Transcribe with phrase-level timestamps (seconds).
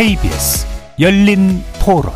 [0.00, 0.66] KBS
[0.98, 2.10] 열린 토론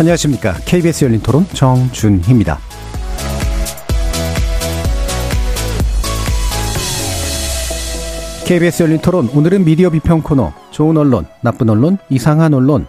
[0.00, 0.54] 안녕하십니까.
[0.64, 2.58] KBS 열린 토론 정준희입니다.
[8.46, 12.86] KBS 열린 토론 오늘은 미디어 비평 코너 좋은 언론, 나쁜 언론, 이상한 언론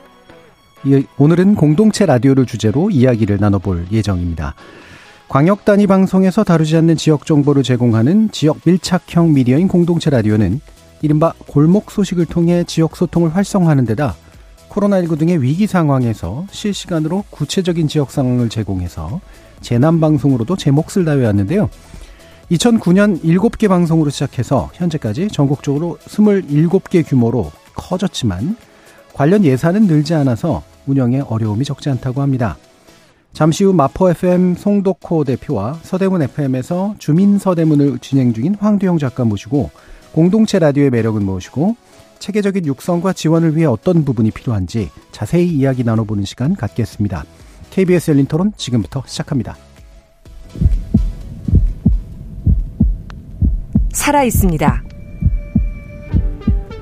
[1.17, 4.55] 오늘은 공동체 라디오를 주제로 이야기를 나눠볼 예정입니다.
[5.27, 10.61] 광역 단위 방송에서 다루지 않는 지역 정보를 제공하는 지역 밀착형 미디어인 공동체 라디오는
[11.01, 14.15] 이른바 골목 소식을 통해 지역 소통을 활성화하는 데다
[14.69, 19.19] 코로나19 등의 위기 상황에서 실시간으로 구체적인 지역 상황을 제공해서
[19.61, 21.69] 재난 방송으로도 제 몫을 다해왔는데요.
[22.51, 28.55] 2009년 7개 방송으로 시작해서 현재까지 전국적으로 27개 규모로 커졌지만
[29.13, 32.57] 관련 예산은 늘지 않아서 운영에 어려움이 적지 않다고 합니다.
[33.35, 39.71] 잠시 후 마포 FM 송도코 대표와 서대문 FM에서 주민 서대문을 진행 중인 황두영 작가 모시고
[40.13, 41.75] 공동체 라디오의 매력을 모시고
[42.19, 47.25] 체계적인 육성과 지원을 위해 어떤 부분이 필요한지 자세히 이야기 나눠보는 시간 갖겠습니다.
[47.71, 49.57] KBS 열린 토론 지금부터 시작합니다.
[53.91, 54.83] 살아 있습니다.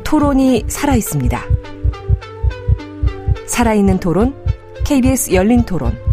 [0.04, 1.42] 토론이 살아 있습니다.
[3.48, 4.36] 살아있는 토론,
[4.86, 6.13] KBS 열린 토론.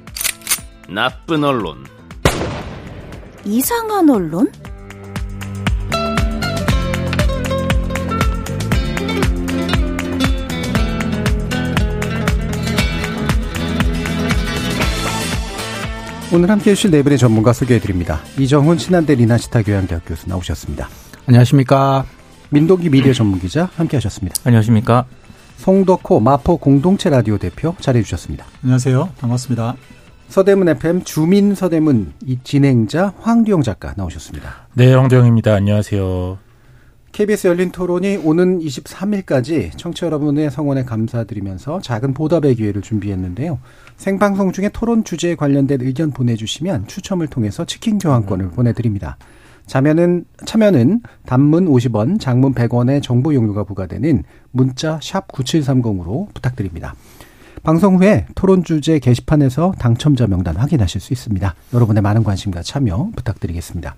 [0.93, 1.85] 나쁜 언론,
[3.45, 4.51] 이상한 언론?
[16.33, 18.19] 오늘 함께해 주실 네 분의 전문가 소개해 드립니다.
[18.37, 20.89] 이정훈 신한대 리나시타 교양대학 교수 나오셨습니다.
[21.25, 22.03] 안녕하십니까.
[22.49, 24.41] 민동기 미디어 전문기자 함께하셨습니다.
[24.43, 25.05] 안녕하십니까.
[25.55, 28.45] 송덕호 마포 공동체 라디오 대표 자리해 주셨습니다.
[28.61, 29.09] 안녕하세요.
[29.19, 29.77] 반갑습니다.
[30.31, 34.69] 서대문 FM 주민 서대문 이 진행자 황두영 작가 나오셨습니다.
[34.75, 35.53] 네, 황두영입니다.
[35.53, 36.37] 안녕하세요.
[37.11, 43.59] KBS 열린 토론이 오는 23일까지 청취자 여러분의 성원에 감사드리면서 작은 보답의 기회를 준비했는데요.
[43.97, 48.51] 생방송 중에 토론 주제에 관련된 의견 보내주시면 추첨을 통해서 치킨 교환권을 음.
[48.51, 49.17] 보내드립니다.
[49.65, 56.95] 참여는, 참여는 단문 50원, 장문 100원의 정보 용료가 부과되는 문자 샵 9730으로 부탁드립니다.
[57.63, 61.53] 방송 후에 토론 주제 게시판에서 당첨자 명단 확인하실 수 있습니다.
[61.75, 63.95] 여러분의 많은 관심과 참여 부탁드리겠습니다.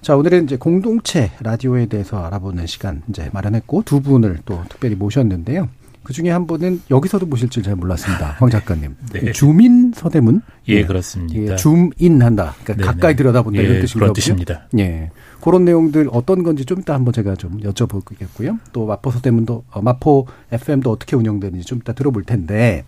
[0.00, 5.68] 자, 오늘은 이제 공동체 라디오에 대해서 알아보는 시간 이제 마련했고 두 분을 또 특별히 모셨는데요.
[6.04, 8.36] 그 중에 한 분은 여기서도 보실 줄 잘 몰랐습니다.
[8.38, 8.94] 황 작가님.
[9.12, 9.32] 네.
[9.32, 10.42] 주민 서대문?
[10.68, 10.86] 예, 네.
[10.86, 11.52] 그렇습니다.
[11.52, 12.54] 예, 줌인 한다.
[12.62, 12.92] 그러니까.
[12.92, 14.68] 가까이 들여다본다 예, 이런 뜻인 그런 뜻입니다.
[14.78, 15.10] 예.
[15.40, 18.58] 그런 내용들 어떤 건지 좀 이따 한번 제가 좀 여쭤보겠고요.
[18.72, 22.84] 또 마포 서대문도, 어, 마포 FM도 어떻게 운영되는지 좀 이따 들어볼 텐데,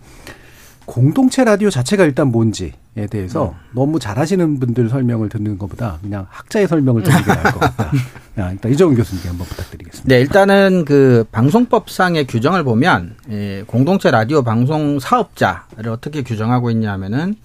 [0.87, 2.71] 공동체 라디오 자체가 일단 뭔지에
[3.11, 3.53] 대해서 음.
[3.73, 7.91] 너무 잘하시는 분들 설명을 듣는 것보다 그냥 학자의 설명을 듣는 게 나을 것 같다.
[8.39, 10.07] 야, 일단 이정훈 교수님께 한번 부탁드리겠습니다.
[10.07, 17.35] 네, 일단은 그 방송법상의 규정을 보면 예, 공동체 라디오 방송 사업자를 어떻게 규정하고 있냐면은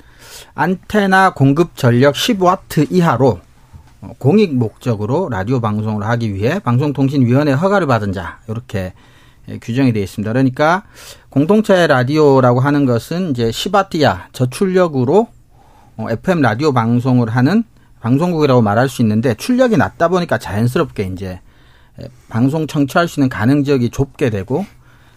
[0.55, 3.41] 안테나 공급 전력 10와트 이하로
[4.19, 8.93] 공익 목적으로 라디오 방송을 하기 위해 방송통신위원회 허가를 받은 자 이렇게
[9.49, 10.33] 예, 규정이 되어 있습니다.
[10.33, 10.85] 그러니까
[11.33, 15.29] 공동체 라디오라고 하는 것은 이제 시바티아 저출력으로
[15.97, 17.65] FM 어, 라디오 방송을 하는
[18.01, 21.41] 방송국이라고 말할 수 있는데 출력이 낮다 보니까 자연스럽게 이제
[22.03, 24.67] 예, 방송 청취할 수 있는 가능 지역이 좁게 되고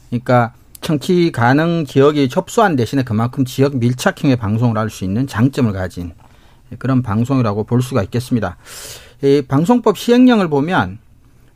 [0.07, 6.13] 그러니까 청취 가능 지역이 접수한 대신에 그만큼 지역 밀착형의 방송을 할 수 있는 장점을 가진
[6.79, 8.56] 그런 방송이라고 볼 수가 있겠습니다.
[9.21, 10.97] 이 방송법 시행령을 보면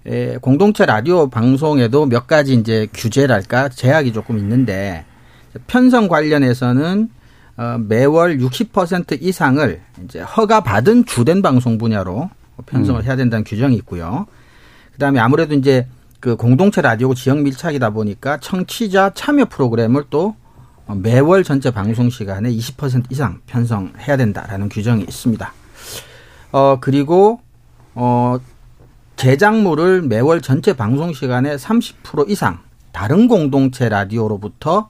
[0.09, 5.05] 에, 공동체 라디오 방송에도 몇 가지 이제 규제랄까 제약이 조금 있는데
[5.67, 7.09] 편성 관련해서는
[7.57, 12.29] 어, 매월 60% 이상을 이제 허가 받은 주된 방송 분야로
[12.65, 13.05] 편성을 음.
[13.05, 14.25] 해야 된다는 규정이 있고요.
[14.93, 15.87] 그다음에 아무래도 이제
[16.19, 20.35] 그 공동체 라디오 지역 밀착이다 보니까 청취자 참여 프로그램을 또
[20.87, 25.53] 매월 전체 방송 시간에 20% 이상 편성해야 된다라는 규정이 있습니다.
[26.51, 27.41] 어 그리고
[27.93, 28.39] 어
[29.19, 32.59] 제작물을 매월 전체 방송 시간의 30% 이상
[32.93, 34.89] 다른 공동체 라디오로부터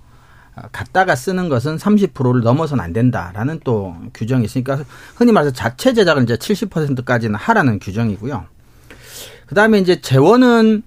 [0.72, 4.78] 갖다가 쓰는 것은 30%를 넘어서는 안 된다라는 또 규정이 있으니까
[5.16, 8.46] 흔히 말해서 자체 제작을 이제 70%까지는 하라는 규정이고요.
[9.48, 10.84] 그 다음에 이제 재원은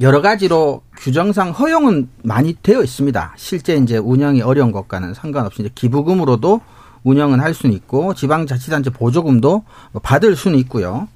[0.00, 3.32] 여러 가지로 규정상 허용은 많이 되어 있습니다.
[3.36, 6.60] 실제 이제 운영이 어려운 것과는 상관없이 이제 기부금으로도
[7.04, 9.64] 운영은 할 수는 있고 지방자치단체 보조금도
[10.02, 11.08] 받을 수는 있고요.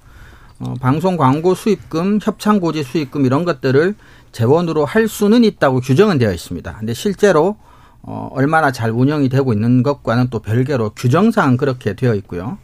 [0.64, 3.94] 어, 방송 광고 수입금, 협찬 고지 수입금 이런 것들을
[4.32, 6.76] 재원으로 할 수는 있다고 규정은 되어 있습니다.
[6.78, 7.56] 근데 실제로
[8.02, 12.58] 어, 얼마나 잘 운영이 되고 있는 것과는 또 별개로 규정상 그렇게 되어 있고요.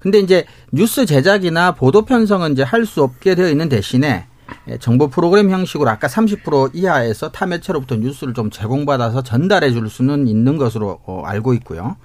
[0.00, 4.26] 근데 이제 뉴스 제작이나 보도 편성은 이제 할 수 없게 되어 있는 대신에
[4.68, 10.26] 예, 정보 프로그램 형식으로 아까 30% 이하에서 타 매체로부터 뉴스를 좀 제공받아서 전달해 줄 수는
[10.28, 11.96] 있는 것으로 어, 알고 있고요.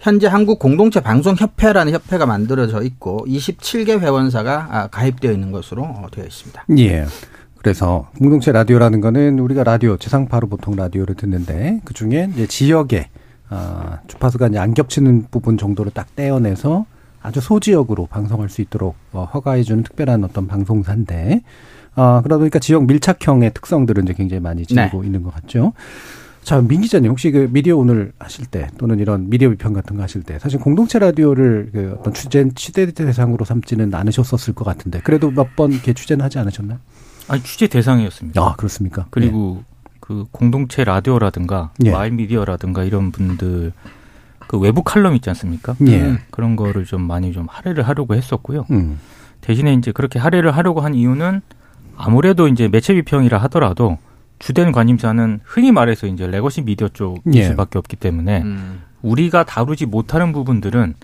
[0.00, 6.06] 현재 한국 공동체 방송 협회라는 협회가 만들어져 있고 27개 회원사가 아, 가입되어 있는 것으로 어,
[6.10, 6.64] 되어 있습니다.
[6.78, 7.06] 예.
[7.58, 13.08] 그래서 공동체 라디오라는 거는 우리가 라디오 지상파로 보통 라디오를 듣는데 그 중에 이제 지역에
[13.50, 16.86] 아, 주파수가 이제 안 겹치는 부분 정도를 딱 떼어내서
[17.20, 21.42] 아주 소지역으로 방송할 수 있도록 어, 허가해주는 특별한 어떤 방송사인데,
[21.94, 25.06] 아, 그러다 보니까 지역 밀착형의 특성들은 이제 굉장히 많이 지니고 네.
[25.06, 25.72] 있는 것 같죠.
[26.48, 30.02] 자, 민 기자님, 혹시 그 미디어 오늘 하실 때, 또는 이런 미디어 비평 같은 거
[30.02, 35.30] 하실 때, 사실 공동체 라디오를 그 어떤 취재, 취재 대상으로 삼지는 않으셨었을 것 같은데, 그래도
[35.30, 36.78] 몇 번 이렇게 취재는 하지 않으셨나요?
[37.28, 38.40] 아니, 취재 대상이었습니다.
[38.40, 39.04] 아, 그렇습니까?
[39.10, 39.90] 그리고 네.
[40.00, 41.90] 그 공동체 라디오라든가, 네.
[41.90, 43.74] 마을 미디어라든가 이런 분들,
[44.46, 45.76] 그 외부 칼럼 있지 않습니까?
[45.86, 46.16] 예.
[46.30, 48.64] 그런 거를 좀 많이 좀 할애를 하려고 했었고요.
[48.70, 48.98] 음.
[49.42, 51.42] 대신에 이제 그렇게 할애를 하려고 한 이유는
[51.94, 53.98] 아무래도 이제 매체 비평이라 하더라도
[54.38, 57.44] 주된 관심사는 흔히 말해서 이제 legacy 미디어 쪽일 예.
[57.44, 58.82] 수밖에 없기 때문에 음.
[59.02, 60.94] 우리가 다루지 못하는 부분들은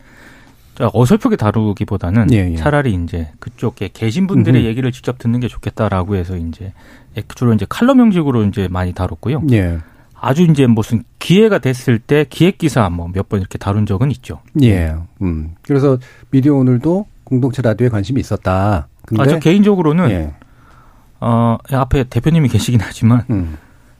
[0.81, 2.57] 어설프게 다루기보다는 예, 예.
[2.57, 4.69] 차라리 이제 그쪽에 계신 분들의 음흠.
[4.69, 6.73] 얘기를 직접 듣는 게 좋겠다라고 해서 이제
[7.37, 9.43] 주로 이제 칼럼 형식으로 이제 많이 다뤘고요.
[9.53, 9.79] 예.
[10.21, 14.41] 아주 이제 무슨 기회가 됐을 때 기획 기사 뭐 몇 번 이렇게 다룬 적은 있죠.
[14.63, 14.95] 예.
[15.23, 15.55] 음.
[15.63, 15.99] 그래서
[16.31, 18.89] 미디어 오늘도 공동체 라디오에 관심이 있었다.
[19.07, 20.33] 근데 아, 저 개인적으로는 예.
[21.25, 23.57] 어, 앞에 대표님이 계시긴 하지만 음.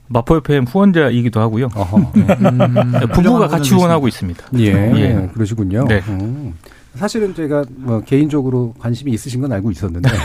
[0.07, 1.69] 마포 FM 후원자이기도 하고요.
[2.13, 2.27] 네.
[2.39, 2.75] 음.
[3.13, 4.45] 부부가 같이 후원하고 있습니다.
[4.59, 5.29] 예, 예.
[5.33, 5.85] 그러시군요.
[5.87, 6.01] 네.
[6.07, 6.53] 음.
[6.93, 10.09] 사실은 제가 뭐 개인적으로 관심이 있으신 건 알고 있었는데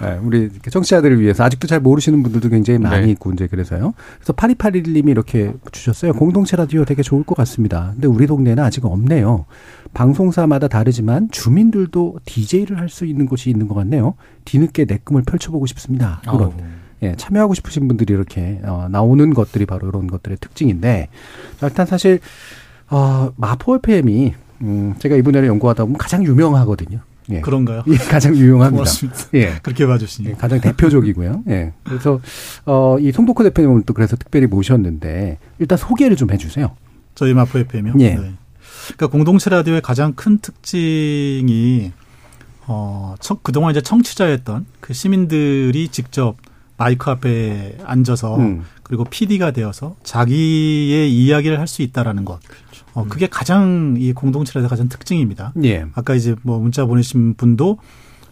[0.00, 3.12] 네, 우리 청취자들을 위해서 아직도 잘 모르시는 분들도 굉장히 많이 네.
[3.12, 3.92] 있고 이제 그래서요.
[4.16, 6.14] 그래서 파리파리님이 이렇게 주셨어요.
[6.14, 7.90] 공동체 라디오 되게 좋을 것 같습니다.
[7.92, 9.44] 근데 우리 동네는 아직 없네요.
[9.94, 14.14] 방송사마다 다르지만 주민들도 DJ를 할 수 있는 곳이 있는 것 같네요.
[14.44, 16.20] 뒤늦게 내 꿈을 펼쳐보고 싶습니다.
[16.28, 16.52] 그런.
[17.02, 21.08] 예, 참여하고 싶으신 분들이 이렇게 어, 나오는 것들이 바로 이런 것들의 특징인데
[21.62, 22.20] 일단 사실
[22.90, 27.00] 어, 마포 FM이 음, 제가 이 분야를 연구하다 보면 가장 유명하거든요.
[27.30, 27.40] 예.
[27.40, 27.82] 그런가요?
[27.88, 28.76] 예, 가장 유용합니다.
[28.84, 29.18] 고맙습니다.
[29.34, 29.54] 예.
[29.62, 30.28] 그렇게 봐주시니.
[30.28, 31.44] 예, 가장 대표적이고요.
[31.48, 31.72] 예.
[31.84, 32.20] 그래서,
[32.66, 36.72] 어, 이 송도크 대표님은 또 그래서 특별히 모셨는데, 일단 소개를 좀 해주세요.
[37.14, 37.94] 저희 마포 FM이요?
[38.00, 38.14] 예.
[38.16, 38.32] 네.
[38.96, 41.92] 그러니까 공동체 라디오의 가장 큰 특징이,
[42.66, 46.36] 어, 청, 그동안 이제 청취자였던 그 시민들이 직접
[46.76, 48.64] 마이크 앞에 앉아서 음.
[48.82, 52.40] 그리고 PD가 되어서 자기의 이야기를 할 수 있다라는 것.
[52.94, 55.52] 어, 그게 가장 이 공동체에서 가장 특징입니다.
[55.64, 55.86] 예.
[55.94, 57.78] 아까 이제 뭐 문자 보내신 분도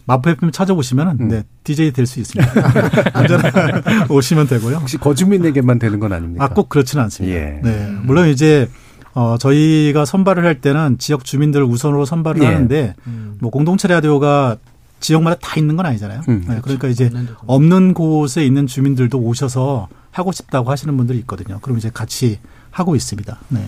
[0.05, 1.27] 마포 FM 찾아보시면은 음.
[1.29, 2.51] 네 DJ 될 수 있습니다.
[3.15, 3.41] 언제나
[4.09, 4.77] 오시면 되고요.
[4.77, 6.43] 혹시 거주민에게만 되는 건 아닙니까?
[6.45, 7.35] 아 꼭 그렇지는 않습니다.
[7.35, 7.59] 예.
[7.63, 8.67] 네 물론 이제
[9.13, 12.45] 어 저희가 선발을 할 때는 지역 주민들 우선으로 선발을 예.
[12.45, 13.37] 하는데 음.
[13.41, 14.57] 뭐 공동체 라디오가
[14.99, 16.21] 지역마다 다 있는 건 아니잖아요.
[16.29, 17.09] 음, 네, 그러니까 이제
[17.47, 21.59] 없는 곳에 있는 주민들도 오셔서 하고 싶다고 하시는 분들이 있거든요.
[21.61, 22.39] 그럼 이제 같이
[22.69, 23.39] 하고 있습니다.
[23.49, 23.67] 네.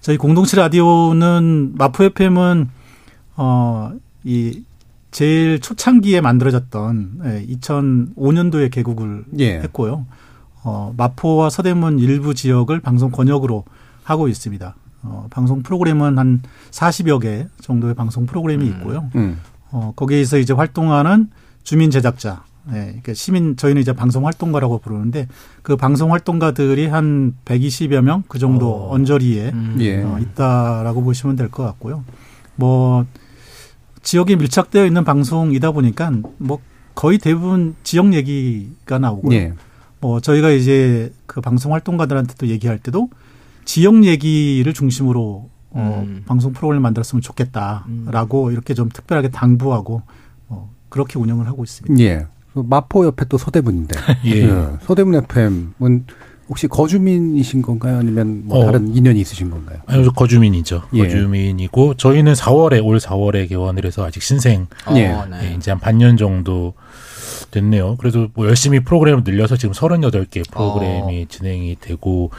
[0.00, 2.68] 저희 공동체 라디오는 마포 FM은
[3.36, 3.92] 어
[4.24, 4.62] 이
[5.10, 9.58] 제일 초창기에 만들어졌던 예, 2005년도에 개국을 예.
[9.60, 10.04] 했고요.
[10.64, 13.64] 어 마포와 서대문 일부 지역을 방송 권역으로
[14.08, 14.74] 하고 있습니다.
[15.02, 18.68] 어 방송 프로그램은 한 40여 개 정도의 방송 프로그램이 음.
[18.70, 19.10] 있고요.
[19.16, 19.38] 음.
[19.70, 21.28] 어 거기에서 이제 활동하는
[21.62, 25.28] 주민 제작자 예, 그러니까 시민 저희는 이제 방송 활동가라고 부르는데
[25.62, 28.92] 그 방송 활동가들이 한 120여 명 그 정도 어.
[28.94, 29.76] 언저리에 음.
[29.80, 30.02] 예.
[30.02, 32.02] 어, 있다라고 보시면 될 것 같고요.
[32.56, 33.06] 뭐
[34.02, 36.58] 지역에 밀착되어 있는 방송이다 보니까 뭐
[36.94, 39.34] 거의 대부분 지역 얘기가 나오고요.
[39.36, 39.52] 예.
[40.00, 43.08] 뭐 저희가 이제 그 방송 활동가들한테도 얘기할 때도
[43.68, 46.22] 지역 얘기를 중심으로 어, 음.
[46.26, 48.52] 방송 프로그램을 만들었으면 좋겠다라고 음.
[48.52, 50.00] 이렇게 좀 특별하게 당부하고
[50.48, 52.02] 어, 그렇게 운영을 하고 있습니다.
[52.02, 52.26] 예.
[52.54, 54.00] 그 마포 옆에 또 서대문인데.
[54.24, 54.30] 예.
[54.30, 54.68] 예.
[54.80, 56.06] 서대문 FM은
[56.48, 57.98] 혹시 거주민이신 건가요?
[57.98, 58.64] 아니면 뭐 어.
[58.64, 59.80] 다른 인연이 있으신 건가요?
[59.84, 60.84] 아니요, 거주민이죠.
[60.94, 61.02] 예.
[61.02, 64.66] 거주민이고 저희는 4월에 올 4월에 개원을 해서 아직 신생.
[64.86, 65.08] 어, 예.
[65.30, 65.50] 네.
[65.50, 66.72] 예, 이제 한 반년 정도
[67.50, 67.96] 됐네요.
[67.98, 71.26] 그래서 뭐 열심히 프로그램을 늘려서 지금 38개 프로그램이 어.
[71.28, 72.30] 진행이 되고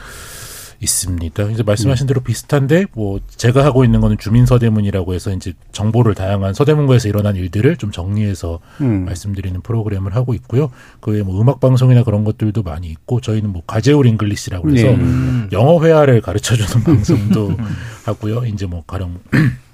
[0.80, 1.42] 있습니다.
[1.50, 2.08] 이제 말씀하신 음.
[2.08, 7.36] 대로 비슷한데 뭐 제가 하고 있는 거는 주민 서대문이라고 해서 이제 정보를 다양한 서대문구에서 일어난
[7.36, 9.04] 일들을 좀 정리해서 음.
[9.04, 10.70] 말씀드리는 프로그램을 하고 있고요.
[11.00, 15.48] 그 외에 뭐 음악 방송이나 그런 것들도 많이 있고 저희는 뭐 가재울 English라고 해서 네.
[15.52, 17.56] 영어 회화를 가르쳐 주는 방송도
[18.06, 18.46] 하고요.
[18.46, 19.18] 이제 뭐 가령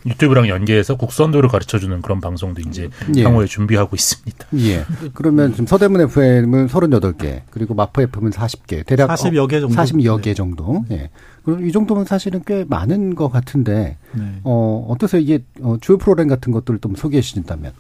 [0.07, 3.25] 유튜브랑 연계해서 국선도를 가르쳐주는 그런 방송도 이제 예.
[3.25, 4.47] 향후에 준비하고 있습니다.
[4.59, 4.85] 예.
[5.15, 9.75] 그러면 지금 서대문 FM은 38개, 그리고 마포 FM은 40개, 대략 40여 개 정도.
[9.75, 10.85] 40여 개 정도.
[10.91, 11.11] 예.
[11.45, 14.41] 그럼 이 정도면 사실은 꽤 많은 것 같은데, 네.
[14.43, 15.21] 어, 어떠세요?
[15.21, 17.73] 이게 어, 주요 프로그램 같은 것들을 좀 소개해 주신다면.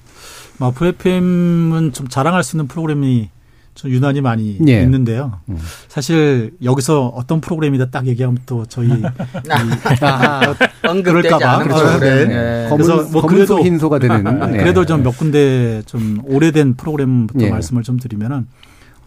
[0.58, 3.30] 마포 FM은 좀 자랑할 수 있는 프로그램이
[3.76, 4.82] 좀 유난히 많이 예.
[4.82, 5.38] 있는데요.
[5.48, 5.56] 음.
[5.86, 8.90] 사실 여기서 어떤 프로그램이다 딱 얘기하면 또 저희
[10.02, 12.00] 아, 언급될까봐 그렇죠.
[12.00, 12.24] 네.
[12.26, 12.68] 네.
[12.72, 14.58] 그래서 뭐 그래도 흰소가 되는 네.
[14.58, 17.50] 그래도 좀 몇 군데 좀 오래된 프로그램부터 예.
[17.50, 18.48] 말씀을 좀 드리면은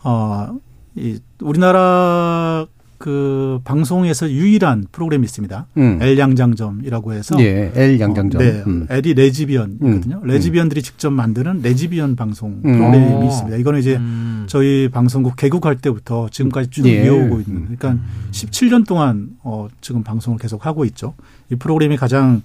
[0.03, 0.49] 어
[0.95, 2.65] 이 우리나라
[2.99, 5.67] 그 방송에서 유일한 프로그램이 있습니다.
[5.77, 5.99] 음.
[6.01, 8.41] L 양장점이라고 해서 예, L 양장점.
[8.41, 8.87] 어, 네, 음.
[8.89, 10.19] L이 레지비언이거든요.
[10.21, 10.27] 음.
[10.27, 12.73] 레지비언들이 직접 만드는 레지비언 방송 음.
[12.73, 13.23] 프로그램이 오.
[13.23, 13.57] 있습니다.
[13.57, 14.43] 이거는 이제 음.
[14.47, 17.05] 저희 방송국 개국할 때부터 지금까지 쭉 예.
[17.05, 17.77] 이어오고 있는.
[17.77, 21.13] 그러니까 17년 동안 어 지금 방송을 계속 하고 있죠.
[21.49, 22.41] 이 프로그램이 가장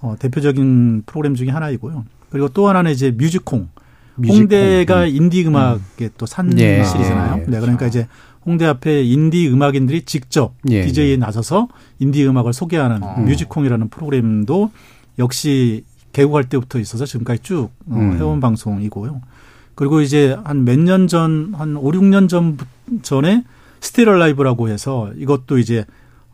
[0.00, 2.04] 어 대표적인 프로그램 중에 하나이고요.
[2.30, 3.68] 그리고 또 하나는 이제 뮤직콩.
[4.14, 4.42] 뮤직콩.
[4.42, 5.08] 홍대가 음.
[5.08, 7.42] 인디 음악의 또 산실이잖아요.
[7.42, 7.50] 예.
[7.50, 8.06] 네, 그러니까 이제
[8.46, 11.16] 홍대 앞에 인디 음악인들이 직접 예, DJ에 예.
[11.16, 13.16] 나서서 인디 음악을 소개하는 어.
[13.26, 14.70] 뮤직콩이라는 프로그램도
[15.18, 18.16] 역시 개국할 때부터 있어서 지금까지 쭉 어, 음.
[18.16, 19.20] 해온 방송이고요.
[19.74, 22.56] 그리고 이제 한 몇 년 전, 한 5, 6년 전
[23.02, 23.44] 전에
[23.80, 25.84] 스테레 라이브라고 해서 이것도 이제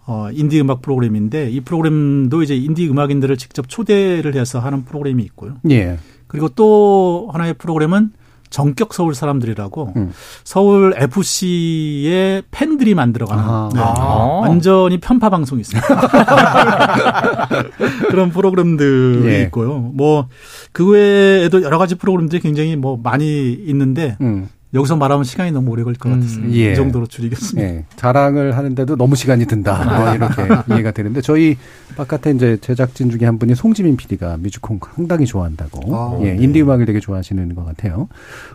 [0.07, 5.57] 어, 인디 음악 프로그램인데 이 프로그램도 이제 인디 음악인들을 직접 초대를 해서 하는 프로그램이 있고요.
[5.71, 5.99] 예.
[6.27, 8.13] 그리고 또 하나의 프로그램은
[8.53, 10.13] 정격 서울 사람들이라고 음.
[10.45, 13.71] 서울 FC의 팬들이 만들어가는 아.
[13.75, 13.81] 네.
[13.81, 14.41] 아.
[14.43, 15.89] 완전히 편파 방송이 있습니다.
[18.09, 19.43] 그런 프로그램들이 예.
[19.43, 19.79] 있고요.
[19.79, 20.29] 뭐
[20.73, 24.49] 그 외에도 여러 가지 프로그램들이 굉장히 뭐 많이 있는데 음.
[24.75, 26.73] 여기서 말하면 시간이 너무 오래 걸릴 것 음, 같아서 음, 예.
[26.73, 27.69] 이 정도로 줄이겠습니다.
[27.69, 27.85] 예.
[27.97, 29.85] 자랑을 하는데도 너무 시간이 든다.
[29.85, 31.57] 뭐 이렇게 이해가 되는데 저희
[31.97, 35.95] 바깥에 이제 제작진 중에 한 분이 송지민 PD가 뮤직콩 상당히 좋아한다고.
[35.95, 36.43] 아, 예, 네.
[36.43, 38.09] 인디 음악을 되게 좋아하시는 것 같아요.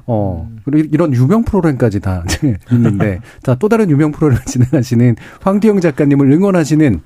[0.08, 0.60] 어, 음.
[0.66, 2.24] 그리고 이런 유명 프로그램까지 다
[2.72, 7.00] 있는데 자, 또 다른 유명 프로그램 진행하시는 황태영 작가님을 응원하시는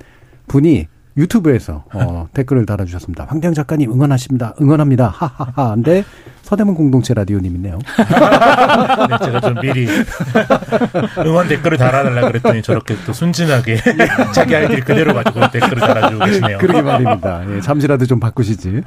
[0.48, 0.86] 분이
[1.18, 3.26] 유튜브에서 어, 댓글을 달아주셨습니다.
[3.28, 4.54] 황대영 작가님 응원하십니다.
[4.60, 5.08] 응원합니다.
[5.08, 5.74] 하하하.
[5.74, 6.04] 근데
[6.42, 7.78] 서대문 공동체 라디오님 있네요.
[7.96, 9.86] 네, 제가 좀 미리
[11.18, 13.78] 응원 댓글을 달아달라 그랬더니 저렇게 또 순진하게
[14.34, 16.58] 자기 아이들이 그대로 가지고 댓글을 달아주고 계시네요.
[16.58, 17.44] 그러게 말입니다.
[17.54, 18.82] 예, 잠시라도 좀 바꾸시지.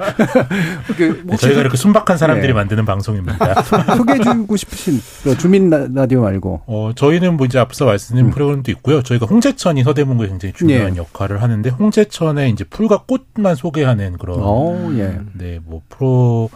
[0.97, 2.53] 그, 네, 저희가 이렇게 순박한 사람들이 네.
[2.53, 3.61] 만드는 방송입니다.
[3.97, 6.61] 소개해주고 싶으신 그 주민 라디오 말고.
[6.67, 8.31] 어, 저희는 뭐 이제 앞서 말씀드린 음.
[8.31, 9.01] 프로그램도 있고요.
[9.01, 10.97] 저희가 홍제천이 서대문구에 굉장히 중요한 네.
[10.97, 15.19] 역할을 하는데 홍제천에 이제 풀과 꽃만 소개하는 그런 오, 예.
[15.33, 16.49] 네, 뭐 프로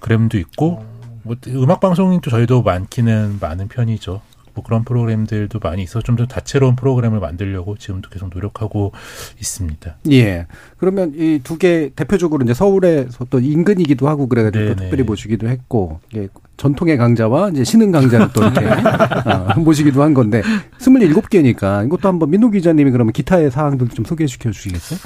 [0.00, 0.84] 그램도 있고
[1.22, 4.22] 뭐 음악 방송도 저희도 많기는 많은 편이죠.
[4.52, 8.90] 뭐 그런 프로그램들도 많이 있어 좀 더 다채로운 프로그램을 만들려고 지금도 계속 노력하고
[9.38, 9.96] 있습니다.
[10.10, 10.46] 예.
[10.76, 16.00] 그러면 이 두 개 대표적으로 이제 서울에서 또 인근이기도 하고 그래가지고 또 특별히 모시기도 했고
[16.10, 18.66] 이게 전통의 강자와 이제 신흥 강자를 또 이렇게
[19.30, 20.42] 어, 모시기도 한 건데
[20.78, 24.98] 스물일곱 개니까 이것도 한번 민노 기자님이 그러면 기타의 사항들 좀 소개시켜 주시겠어요?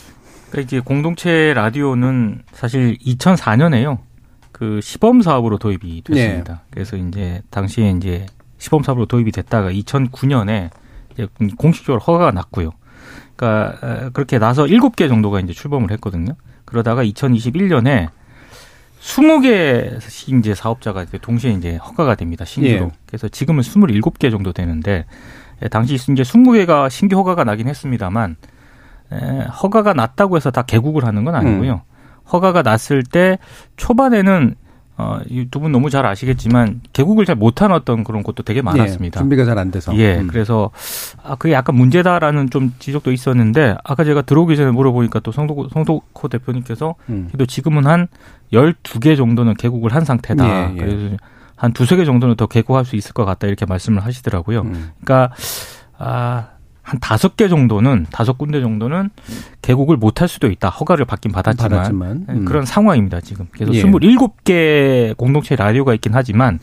[0.51, 3.99] 그러니까 이제 공동체 라디오는 사실 2004년에요.
[4.55, 6.53] 그 시범 사업으로 도입이 됐습니다.
[6.53, 6.61] 네.
[6.71, 8.25] 그래서 이제 당시에 이제
[8.59, 10.71] 시범 사업으로 도입이 됐다가 2009년에
[11.13, 11.27] 이제
[11.59, 12.71] 공식적으로 허가가 났고요.
[13.35, 16.35] 그러니까 그렇게 나서 7개 정도가 이제 출범을 했거든요.
[16.67, 18.11] 그러다가 2021년에
[19.01, 22.45] 20개 이제 사업자가 동시에 이제 허가가 됩니다.
[22.45, 22.85] 신규로.
[22.85, 22.91] 예.
[23.07, 25.05] 그래서 지금은 27개 정도 되는데
[25.73, 28.37] 당시 이제 20개가 신규 허가가 나긴 했습니다만
[29.63, 31.73] 허가가 났다고 해서 다 개국을 하는 건 아니고요.
[31.73, 31.94] 음.
[32.33, 33.39] 허가가 났을 때
[33.77, 34.55] 초반에는
[34.97, 35.19] 어,
[35.51, 39.19] 두분 너무 잘 아시겠지만 개국을 잘 못한 어떤 그런 것도 되게 많았습니다.
[39.19, 39.93] 예, 준비가 잘 안 돼서.
[39.97, 40.29] 예, 음.
[40.29, 40.71] 그래서
[41.25, 46.29] 아 그게 약간 문제다라는 좀 지적도 있었는데 아까 제가 들어오기 전에 물어보니까 또 성도 성도코
[46.29, 47.27] 대표님께서 음.
[47.27, 48.07] 그래도 지금은 한
[48.53, 50.47] 열두 개 정도는 개국을 한 상태다.
[50.47, 50.79] 예, 예.
[50.79, 51.17] 그래서
[51.57, 54.61] 한 두세 개 정도는 더 개국할 수 있을 것 같다 이렇게 말씀을 하시더라고요.
[54.61, 54.91] 음.
[55.03, 55.35] 그러니까
[55.99, 56.51] 아
[56.85, 59.09] 한 다섯 개 정도는 다섯 군데 정도는
[59.63, 60.69] 개국을 못할 수도 있다.
[60.69, 62.27] 허가를 받긴 받았지만, 받았지만.
[62.29, 62.45] 음.
[62.45, 63.23] 그런 상황입니다.
[63.23, 63.49] 지금.
[63.51, 63.83] 그래서 예.
[63.83, 66.61] 27개 공동체 라디오가 있긴 하지만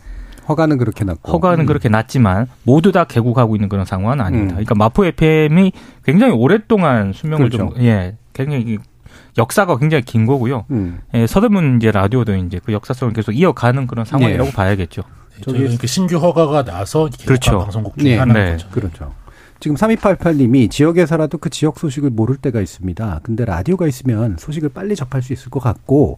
[0.48, 1.66] 허가는 그렇게 났고 허가는 음.
[1.66, 4.54] 그렇게 났지만 모두 다 개국하고 있는 그런 상황은 아닙니다.
[4.54, 4.56] 음.
[4.58, 5.72] 그러니까 마포 FM이
[6.06, 7.74] 굉장히 오랫동안 수명을 그렇죠.
[7.74, 8.78] 좀 예, 굉장히
[9.40, 10.66] 역사가 굉장히 긴 거고요.
[10.70, 11.00] 음.
[11.16, 14.54] 예, 서대문 이제 라디오도 이제 그 역사성을 계속 이어가는 그런 상황이라고 예.
[14.54, 15.01] 봐야겠죠.
[15.42, 17.60] 저기 그 신규 허가가 나서 그렇죠.
[17.60, 18.18] 방송국 중에 네.
[18.18, 18.51] 하나인 네.
[18.51, 18.70] 거죠.
[18.70, 19.21] 그렇죠.
[19.62, 23.22] 지금 3288님이 지역에서라도 그 지역 소식을 모를 때가 있습니다.
[23.22, 26.18] 근데 라디오가 있으면 소식을 빨리 접할 수 있을 것 같고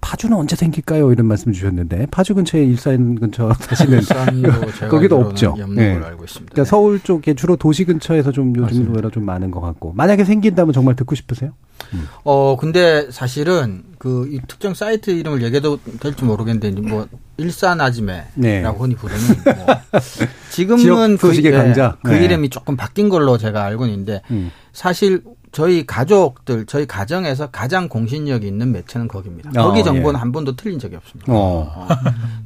[0.00, 1.12] 파주는 언제 생길까요?
[1.12, 4.00] 이런 말씀 주셨는데 파주 근처에 일산 근처 사시는
[4.88, 5.56] 거기도 없죠.
[5.68, 5.98] 네.
[5.98, 10.72] 그러니까 서울 쪽에 주로 도시 근처에서 좀 요즘 노래가 좀 많은 것 같고 만약에 생긴다면
[10.72, 11.52] 정말 듣고 싶으세요?
[11.94, 12.08] 음.
[12.24, 18.62] 어 근데 사실은 그 이 특정 사이트 이름을 얘기해도 될지 모르겠는데 뭐 일산 아지매라고 네.
[18.62, 19.66] 흔히 부르는 뭐
[20.50, 21.96] 지금은 그, 예, 강자.
[22.02, 22.24] 그 네.
[22.24, 24.50] 이름이 조금 바뀐 걸로 제가 알고 있는데 음.
[24.72, 29.50] 사실 저희 가족들, 저희 가정에서 가장 공신력이 있는 매체는 거기입니다.
[29.56, 30.20] 어, 거기 정보는 예.
[30.20, 31.32] 한 번도 틀린 적이 없습니다.
[31.32, 31.72] 어.
[31.74, 31.88] 어.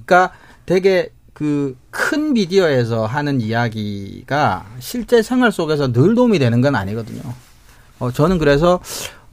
[0.06, 0.32] 그러니까
[0.64, 7.20] 되게 그큰 미디어에서 하는 이야기가 실제 생활 속에서 늘 도움이 되는 건 아니거든요.
[7.98, 8.80] 어, 저는 그래서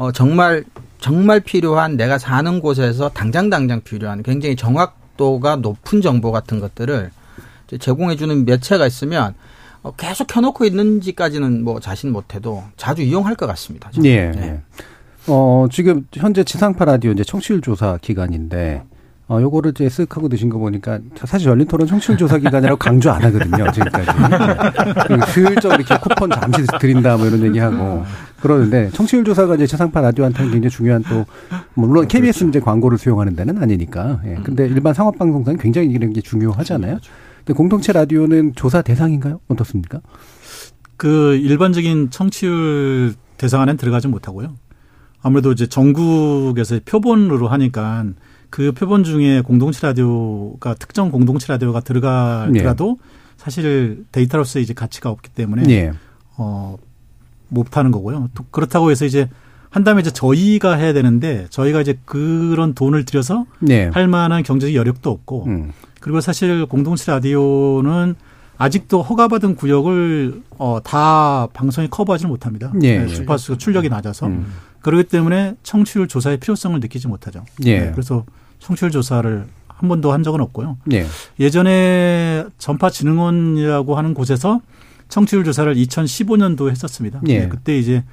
[0.01, 0.63] 어, 정말
[0.99, 7.11] 정말 필요한 내가 사는 곳에서 당장 당장 필요한 굉장히 정확도가 높은 정보 같은 것들을
[7.79, 9.35] 제공해주는 매체가 있으면
[9.83, 13.91] 어, 계속 켜놓고 있는지까지는 뭐 자신 못해도 자주 이용할 것 같습니다.
[13.91, 14.09] 저는.
[14.09, 14.31] 예.
[14.31, 14.61] 네.
[15.27, 18.81] 어, 지금 현재 지상파 라디오 이제 청취율 조사 기간인데
[19.31, 23.11] 어, 요거를 이제 쓱 하고 드신 거 보니까 사실 열린 토론 청취율 조사 기간이라고 강조
[23.11, 24.11] 안 하거든요, 지금까지.
[25.09, 25.25] 네.
[25.27, 28.03] 슬쩍 이렇게 쿠폰 잠시 드린다 뭐 이런 얘기하고
[28.41, 31.25] 그러는데 청취율 조사가 이제 지상파 라디오한테는 굉장히 중요한 또
[31.75, 32.49] 물론 KBS 그렇죠.
[32.49, 34.21] 이제 광고를 수용하는 데는 아니니까.
[34.25, 34.35] 예.
[34.43, 36.99] 근데 일반 상업 방송사는 굉장히 이런 게 중요하잖아요.
[37.37, 39.39] 근데 공동체 라디오는 조사 대상인가요?
[39.47, 40.01] 어떻습니까?
[40.97, 44.55] 그 일반적인 청취율 대상 안에 들어가지 못하고요.
[45.21, 48.05] 아무래도 이제 전국에서 표본으로 하니까
[48.49, 53.09] 그 표본 중에 공동체 라디오가 특정 공동체 라디오가 들어가더라도 네.
[53.37, 55.91] 사실 데이터로서 이제 가치가 없기 때문에 네.
[56.37, 56.75] 어
[57.51, 58.29] 못하는 거고요.
[58.33, 59.29] 또 그렇다고 해서 이제
[59.69, 63.87] 한 다음에 이제 저희가 해야 되는데 저희가 이제 그런 돈을 들여서 네.
[63.93, 65.71] 할 만한 경제적 여력도 없고 음.
[65.99, 68.15] 그리고 사실 공동체 라디오는
[68.57, 72.71] 아직도 허가받은 구역을 어, 다 방송에 커버하지는 못합니다.
[72.83, 72.99] 예.
[72.99, 74.45] 네, 주파수 출력이 낮아서 음.
[74.81, 77.43] 그렇기 때문에 청취율 조사의 필요성을 느끼지 못하죠.
[77.65, 77.79] 예.
[77.79, 78.25] 네, 그래서
[78.59, 80.77] 청취율 조사를 한 번도 한 적은 없고요.
[80.91, 81.05] 예.
[81.39, 84.61] 예전에 전파진흥원이라고 하는 곳에서
[85.11, 87.21] 청취율 조사를 2015년도에 했었습니다.
[87.27, 87.41] 예.
[87.41, 88.03] 네, 그때 이제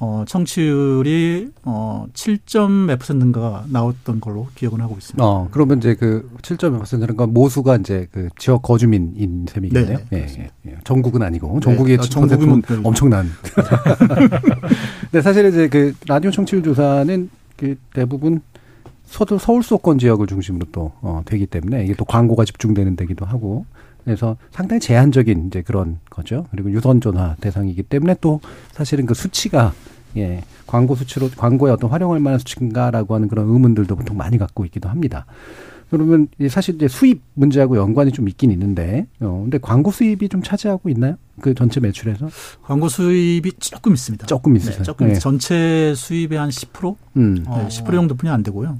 [0.00, 5.24] 어, 청취율이 어, 7점 몇 퍼센트인가 나왔던 걸로 기억을 하고 있습니다.
[5.24, 9.98] 어, 그러면 이제 그 7점 몇 퍼센트는 건 모수가 이제 그 지역 거주민인 셈이겠네요.
[10.10, 10.76] 네, 예, 예, 예.
[10.84, 13.28] 전국은 아니고 전국의 네, 전국은 엄청난.
[15.10, 18.40] 근데 사실 이제 그 라디오 청취율 조사는 그 대부분
[19.04, 23.66] 서울 서울 수도권 지역을 중심으로 또 어, 되기 때문에 이게 또 광고가 집중되는 데기도 하고
[24.06, 26.46] 그래서 상당히 제한적인 이제 그런 거죠.
[26.52, 28.40] 그리고 유선 전화 대상이기 때문에 또
[28.70, 29.74] 사실은 그 수치가
[30.16, 34.88] 예, 광고 수치로 광고에 어떤 활용할 만한 수치인가라고 하는 그런 의문들도 보통 많이 갖고 있기도
[34.88, 35.26] 합니다.
[35.90, 40.88] 그러면 사실 이제 수입 문제하고 연관이 좀 있긴 있는데, 어, 근데 광고 수입이 좀 차지하고
[40.88, 41.16] 있나요?
[41.40, 42.28] 그 전체 매출에서?
[42.62, 44.26] 광고 수입이 조금 있습니다.
[44.26, 44.78] 조금 있으세요?
[44.78, 45.14] 네, 조금 네.
[45.14, 46.96] 전체 수입의 한 10%?
[47.16, 47.44] 음.
[47.44, 48.78] 네, 10% 정도뿐이 안 되고요.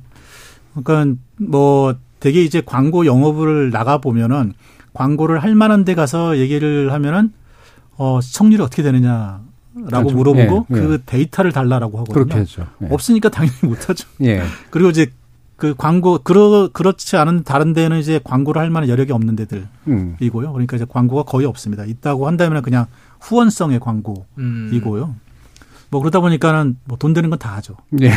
[0.83, 4.55] 그러니까 뭐 되게 이제 광고 영업을 나가 보면은
[4.97, 7.33] 광고를 할 만한 데 가서 얘기를 하면은
[7.99, 9.41] 어 시청률이 어떻게 되느냐
[9.75, 10.17] 라고 그렇죠.
[10.17, 10.81] 물어보고 예, 예.
[10.81, 12.15] 그 데이터를 달라라고 하거든요.
[12.15, 12.67] 그렇게 하죠.
[12.83, 12.89] 예.
[12.91, 14.09] 없으니까 당연히 못 하죠.
[14.23, 14.43] 예.
[14.71, 15.13] 그리고 이제
[15.57, 19.69] 그 광고 그러 그렇지 않은 다른 데는 이제 광고를 할 만한 여력이 없는 데들이고요.
[19.89, 20.17] 음.
[20.19, 21.85] 그러니까 이제 광고가 거의 없습니다.
[21.85, 22.87] 있다고 한다면 그냥
[23.21, 25.05] 후원성의 광고이고요.
[25.05, 25.26] 음.
[25.91, 27.75] 뭐 그러다 보니까는 뭐 돈 되는 건 다 하죠.
[28.01, 28.11] 예.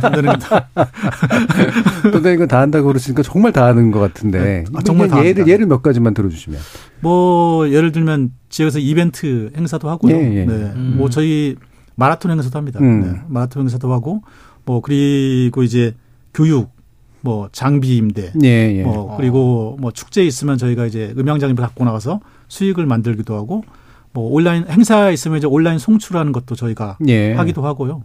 [0.00, 0.68] 돈 되는 건 다.
[2.10, 4.38] 돈 되는 건 다 한다고 그러시니까 정말 다 하는 것 같은데.
[4.42, 4.64] 네.
[4.74, 6.58] 아, 정말 다 예를, 예를 몇 가지만 들어주시면.
[7.00, 10.14] 뭐 예를 들면 지역에서 이벤트 행사도 하고요.
[10.14, 10.44] 예, 예.
[10.44, 10.52] 네.
[10.74, 10.94] 음.
[10.98, 11.56] 뭐 저희
[11.96, 12.80] 마라톤 행사도 합니다.
[12.80, 13.02] 음.
[13.02, 13.20] 네.
[13.28, 14.22] 마라톤 행사도 하고
[14.64, 15.94] 뭐 그리고 이제
[16.32, 16.70] 교육
[17.20, 18.48] 뭐 장비 임대, 예,
[18.78, 18.82] 예.
[18.82, 23.62] 뭐 그리고 뭐 축제 있으면 저희가 이제 음향 장비 갖고 나가서 수익을 만들기도 하고
[24.12, 27.32] 뭐 온라인 행사 있으면 이제 온라인 송출하는 것도 저희가 예.
[27.32, 28.02] 하기도 하고요.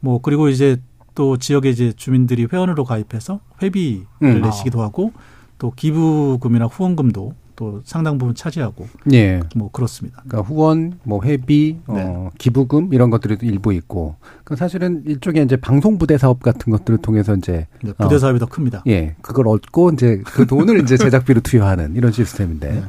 [0.00, 0.78] 뭐 그리고 이제
[1.14, 4.42] 또 지역에 이제 주민들이 회원으로 가입해서 회비를 음.
[4.42, 5.12] 내시기도 하고
[5.58, 9.40] 또 기부금이나 후원금도 또 상당 부분 차지하고 예.
[9.54, 10.22] 뭐 그렇습니다.
[10.26, 12.02] 그러니까 후원, 뭐 회비, 어, 네.
[12.04, 16.98] 어, 기부금 이런 것들이 일부 있고 그 사실은 일종의 이제 방송 부대 사업 같은 것들을
[16.98, 18.82] 통해서 이제 네, 부대 사업이 어, 더 큽니다.
[18.86, 22.82] 예, 그걸 얻고 이제 그 돈을 이제 제작비로 투여하는 이런 시스템인데 네.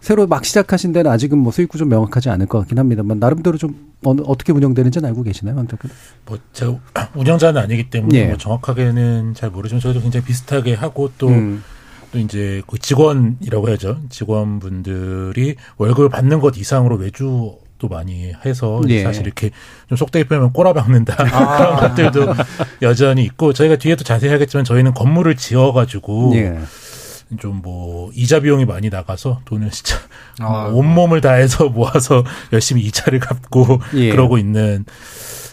[0.00, 3.74] 새로 막 시작하신 데는 아직은 뭐 수익 구조 명확하지 않을 것 같긴 합니다만 나름대로 좀
[4.04, 5.90] 어느 어떻게 운영되는지는 알고 계시나요, 황태분?
[6.26, 6.78] 뭐 제가
[7.14, 8.26] 운영자는 아니기 때문에 예.
[8.26, 11.62] 뭐 정확하게는 잘 모르지만 저희도 굉장히 비슷하게 하고 또 음.
[12.12, 14.00] 또 이제 그 직원이라고 해야죠.
[14.08, 19.02] 직원분들이 월급을 받는 것 이상으로 외주 도 많이 해서 예.
[19.02, 19.50] 사실 이렇게
[19.88, 21.56] 좀 속되게 표현하면 꼬라박는다 아.
[21.56, 22.34] 그런 것들도
[22.82, 26.58] 여전히 있고 저희가 뒤에도 자세히 하겠지만 저희는 건물을 지어가지고 예.
[27.38, 29.96] 좀뭐 이자 비용이 많이 나가서 돈을 진짜
[30.40, 34.10] 아, 온 몸을 다해서 모아서 열심히 이자를 갚고 예.
[34.10, 34.84] 그러고 있는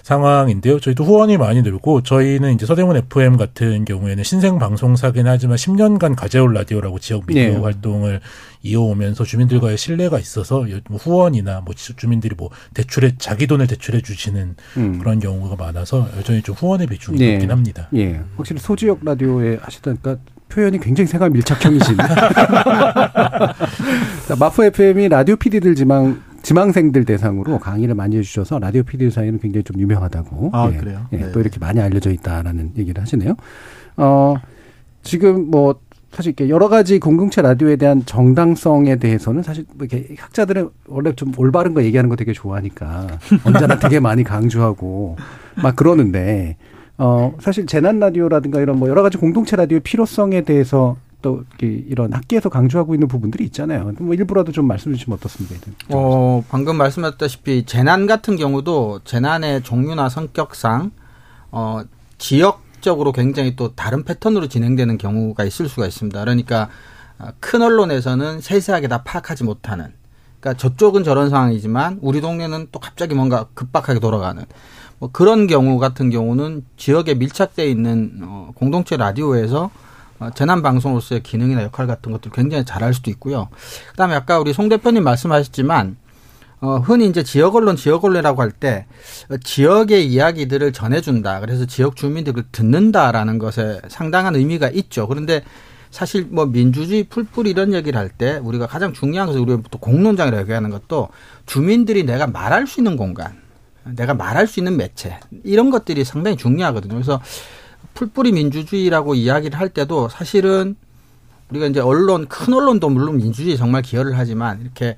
[0.08, 0.80] 상황인데요.
[0.80, 6.54] 저희도 후원이 많이 늘고 저희는 이제 서대문 FM 같은 경우에는 신생 방송사긴 하지만 10년간 가재올
[6.54, 7.58] 라디오라고 지역 미디어 네.
[7.58, 8.22] 활동을
[8.64, 15.00] 이어오면서 주민들과의 신뢰가 있어서 뭐 후원이나 뭐 주민들이 뭐 대출에 자기 돈을 대출해 주시는 음.
[15.00, 17.32] 그런 경우가 많아서 여전히 좀 후원의 비중이 네.
[17.34, 17.90] 높긴 합니다.
[17.94, 18.22] 예.
[18.38, 20.16] 확실히 소지역 라디오에 하시다니까
[20.48, 21.98] 표현이 굉장히 생활 밀착형이신.
[24.40, 29.82] 마포 FM이 라디오 PD들 지망 지망생들 대상으로 강의를 많이 해주셔서 라디오 PD 사이에는 굉장히 좀
[29.82, 30.52] 유명하다고.
[30.54, 31.06] 아, 예, 그래요?
[31.12, 31.32] 예, 네.
[31.34, 33.36] 또 이렇게 많이 알려져 있다라는 얘기를 하시네요.
[33.98, 34.36] 어,
[35.04, 35.82] 지금 뭐,
[36.14, 41.34] 사실 이렇게 여러 가지 공동체 라디오에 대한 정당성에 대해서는 사실 뭐 이렇게 학자들은 원래 좀
[41.36, 43.08] 올바른 거 얘기하는 거 되게 좋아하니까
[43.44, 45.18] 언제나 되게 많이 강조하고
[45.62, 46.56] 막 그러는데
[46.98, 52.50] 어 사실 재난 라디오라든가 이런 뭐 여러 가지 공동체 라디오의 필요성에 대해서 또 이런 학계에서
[52.50, 53.92] 강조하고 있는 부분들이 있잖아요.
[54.00, 55.72] 뭐 일부라도 좀 말씀 주시면 어떻습니까?
[55.90, 60.92] 어, 방금 말씀하셨다시피 재난 같은 경우도 재난의 종류나 성격상
[61.52, 61.82] 어,
[62.20, 66.20] 지역적으로 굉장히 또 다른 패턴으로 진행되는 경우가 있을 수가 있습니다.
[66.20, 66.70] 그러니까
[67.18, 69.92] 어, 큰 언론에서는 세세하게 다 파악하지 못하는
[70.40, 74.46] 그러니까 저쪽은 저런 상황이지만 우리 동네는 또 갑자기 뭔가 급박하게 돌아가는
[75.00, 79.87] 뭐 그런 경우 같은 경우는 지역에 밀착돼 있는 어, 공동체 라디오에서 어,
[80.36, 83.50] 재난 방송으로서의 기능이나 역할 같은 것들 굉장히 잘할 수도 있고요.
[83.92, 85.98] 그다음에 아까 우리 송 대표님 말씀하셨지만
[86.60, 88.88] 어, 흔히 이제 지역 언론, 지역 언론이라고 할 때
[89.44, 91.40] 지역의 이야기들을 전해준다.
[91.40, 95.08] 그래서 지역 주민들을 듣는다라는 것에 상당한 의미가 있죠.
[95.08, 95.44] 그런데
[95.92, 100.42] 사실 뭐 민주주의 풀뿌 이런 얘기를 할 때 우리가 가장 중요한 것은 우리가 또 공론장이라고
[100.42, 101.10] 얘기하는 것도
[101.46, 103.40] 주민들이 내가 말할 수 있는 공간,
[103.84, 106.94] 내가 말할 수 있는 매체 이런 것들이 상당히 중요하거든요.
[106.96, 107.22] 그래서
[107.98, 110.76] 풀뿌리 민주주의라고 이야기를 할 때도 사실은
[111.50, 114.98] 우리가 이제 언론 큰 언론도 물론 민주주의 정말 기여를 하지만 이렇게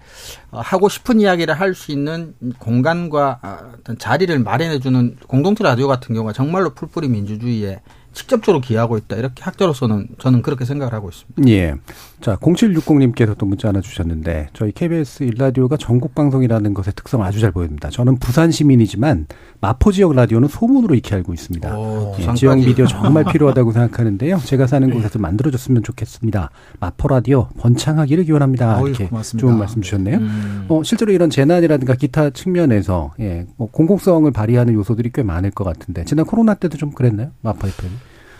[0.51, 5.87] 어, 하고 싶은 이야기를 할 수 있는 공간과 어, 어떤 자리를 마련해 주는 공동체 라디오
[5.87, 7.81] 같은 경우가 정말로 풀뿌리 민주주의에
[8.13, 9.15] 직접적으로 기여하고 있다.
[9.15, 11.47] 이렇게 학자로서는 저는 그렇게 생각을 하고 있습니다.
[11.49, 11.75] 예.
[12.21, 17.51] 자, 0760님께서 또 문자 하나 주셨는데 저희 KBS 일라디오가 전국 방송이라는 것의 특성 아주 잘
[17.51, 17.89] 보입니다.
[17.89, 19.27] 저는 부산 시민이지만
[19.61, 21.77] 마포 지역 라디오는 소문으로 익히 알고 있습니다.
[21.77, 24.39] 오, 예, 지역 미디어 정말 필요하다고 생각하는데요.
[24.39, 26.49] 제가 사는 곳에서 만들어졌으면 좋겠습니다.
[26.79, 28.81] 마포 라디오 번창하기를 기원합니다.
[28.81, 29.47] 이렇게 고맙습니다.
[29.47, 30.17] 좋은 말씀 주셨네요.
[30.17, 30.65] 음.
[30.67, 36.03] 어, 실제로 이런 재난이라든가 기타 측면에서 예, 뭐 공공성을 발휘하는 요소들이 꽤 많을 것 같은데
[36.05, 37.31] 지난 코로나 때도 좀 그랬나요?
[37.41, 37.91] 마포 FM?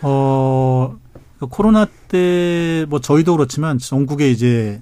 [0.02, 0.96] 어,
[1.38, 4.80] 그 코로나 때 뭐 저희도 그렇지만 전국에 이제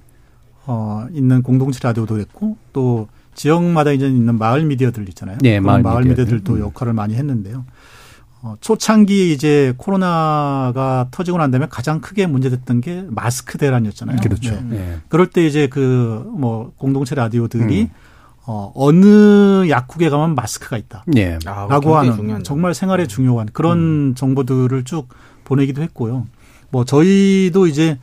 [0.66, 5.38] 어 있는 공동체 라디오도 그랬고 또 지역마다 이제 있는 마을 미디어들 있잖아요.
[5.40, 6.60] 네, 마을, 마을 미디어들 도 음.
[6.60, 7.64] 역할을 많이 했는데요.
[8.42, 14.18] 어, 초창기 이제 코로나가 터지고 난 다음에 가장 크게 문제됐던 게 마스크 대란이었잖아요.
[14.22, 14.54] 그렇죠.
[14.54, 14.62] 네.
[14.70, 14.96] 네.
[15.08, 17.90] 그럴 때 이제 그 뭐 공동체 라디오들이 음.
[18.50, 21.04] 어, 어느 약국에 가면 마스크가 있다.
[21.06, 21.38] 네.
[21.44, 23.06] 아, 라고 하는 중요한 정말 생활에 음.
[23.06, 24.14] 중요한 그런 음.
[24.14, 25.06] 정보들을 쭉
[25.44, 26.26] 보내기도 했고요.
[26.70, 27.98] 뭐 저희도 이제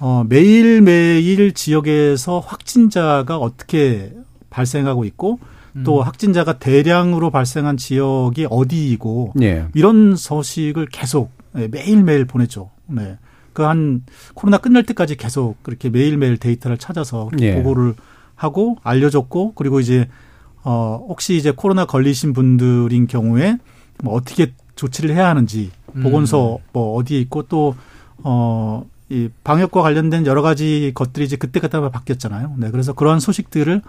[0.00, 4.12] 어, 매일매일 지역에서 확진자가 어떻게
[4.50, 5.38] 발생하고 있고
[5.84, 6.02] 또 음.
[6.02, 9.66] 확진자가 대량으로 발생한 지역이 어디이고 네.
[9.74, 12.70] 이런 소식을 계속 네, 매일매일 보냈죠.
[12.88, 13.18] 네.
[13.52, 17.54] 그 한 코로나 끝날 때까지 계속 그렇게 매일매일 데이터를 찾아서 네.
[17.54, 17.94] 보고를
[18.36, 20.08] 하고 알려줬고 그리고 이제
[20.62, 23.56] 어 혹시 이제 코로나 걸리신 분들인 경우에
[24.02, 25.70] 뭐 어떻게 조치를 해야 하는지
[26.02, 26.68] 보건소 음.
[26.72, 32.54] 뭐 어디에 있고 또어 이 방역과 관련된 여러 가지 것들이 이제 그때 그때 바뀌었잖아요.
[32.58, 33.80] 네, 그래서 그러한 소식들을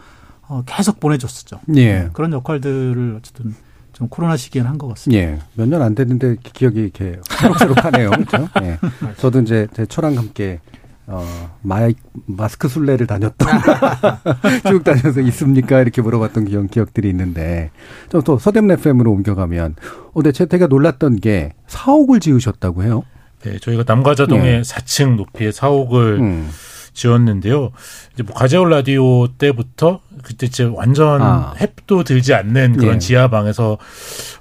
[0.47, 1.59] 어 계속 보내줬었죠.
[1.75, 1.93] 예.
[2.03, 3.55] 네, 그런 역할들을 어쨌든
[3.93, 5.21] 좀 코로나 시기에는 한 것 같습니다.
[5.21, 5.39] 예.
[5.55, 8.11] 몇 년 안 됐는데 기억이 이렇게 새록새록하네요.
[8.29, 8.47] 그렇죠?
[8.61, 8.77] 예.
[9.17, 10.59] 저도 이제 제 초랑 함께
[11.09, 11.25] 어,
[11.61, 11.87] 마,
[12.25, 13.47] 마스크 순례를 다녔던,
[14.67, 15.79] 쭉 다녀서 있습니까?
[15.79, 17.71] 이렇게 물어봤던 기억, 기억들이 있는데,
[18.09, 19.75] 좀 또 서대문 FM으로 옮겨가면,
[20.09, 23.03] 어, 근데 제가 놀랐던 게, 사옥을 지으셨다고 해요?
[23.43, 24.61] 네, 저희가 남과자동에 네.
[24.61, 26.49] 4층 높이의 사옥을 음.
[26.93, 27.71] 지었는데요.
[28.13, 31.53] 이제 뭐 가재올 라디오 때부터 그때 이제 완전 아.
[31.53, 32.99] 햅도 들지 않는 그런 예.
[32.99, 33.77] 지하방에서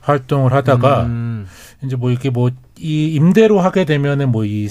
[0.01, 1.47] 활동을 하다가 음.
[1.85, 4.69] 이제 뭐 이렇게 뭐 이 임대로 하게 되면은 뭐이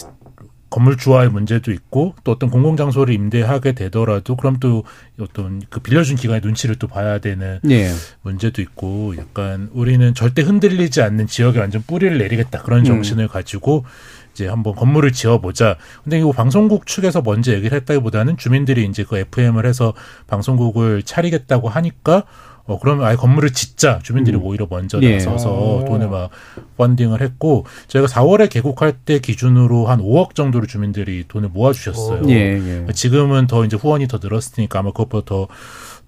[0.69, 4.83] 건물주와의 문제도 있고 또 어떤 공공장소를 임대하게 되더라도 그럼 또
[5.19, 7.89] 어떤 그 빌려준 기관의 눈치를 또 봐야 되는 네.
[8.21, 12.85] 문제도 있고 약간 우리는 절대 흔들리지 않는 지역에 완전 뿌리를 내리겠다 그런 음.
[12.85, 13.29] 정신을 음.
[13.29, 13.85] 가지고
[14.33, 15.77] 이제 한번 건물을 지어보자.
[16.03, 19.93] 근데 이거 방송국 측에서 먼저 얘기를 했다기보다는 주민들이 이제 그 FM을 해서
[20.27, 22.25] 방송국을 차리겠다고 하니까
[22.67, 23.99] 어, 그러면 아예 건물을 짓자.
[24.03, 24.43] 주민들이 음.
[24.43, 25.17] 오히려 먼저 예.
[25.17, 25.85] 나서서 예.
[25.85, 26.31] 돈을 막
[26.77, 32.23] 펀딩을 했고, 저희가 4월에 개국할 때 기준으로 한 5억 정도로 주민들이 돈을 모아주셨어요.
[32.29, 32.93] 예, 예.
[32.93, 35.47] 지금은 더 이제 후원이 더 늘었으니까 아마 그것보다 더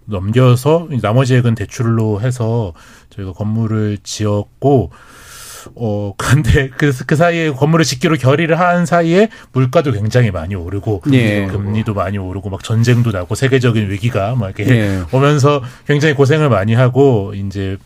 [0.05, 2.73] 넘겨서 나머지 액은 대출로 해서
[3.11, 4.91] 저희가 건물을 지었고,
[5.75, 11.47] 어, 근데 그, 그 사이에 건물을 짓기로 결의를 한 사이에 물가도 굉장히 많이 오르고, 예.
[11.47, 15.03] 금리도 많이 오르고, 막 전쟁도 나고, 세계적인 위기가 막 이렇게 예.
[15.11, 17.77] 오면서 굉장히 고생을 많이 하고, 이제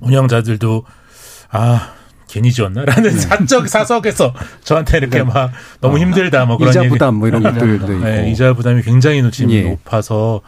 [0.00, 0.84] 운영자들도,
[1.50, 1.92] 아,
[2.28, 3.10] 괜히 지었나라는 네.
[3.10, 4.32] 사적 사석에서
[4.64, 5.22] 저한테 이렇게 네.
[5.22, 5.98] 막 너무 어.
[5.98, 9.62] 힘들다 뭐 그런 이자 부담 뭐 이런 것들도 있고 네, 이자 부담이 굉장히 지금 예.
[9.64, 10.40] 높아서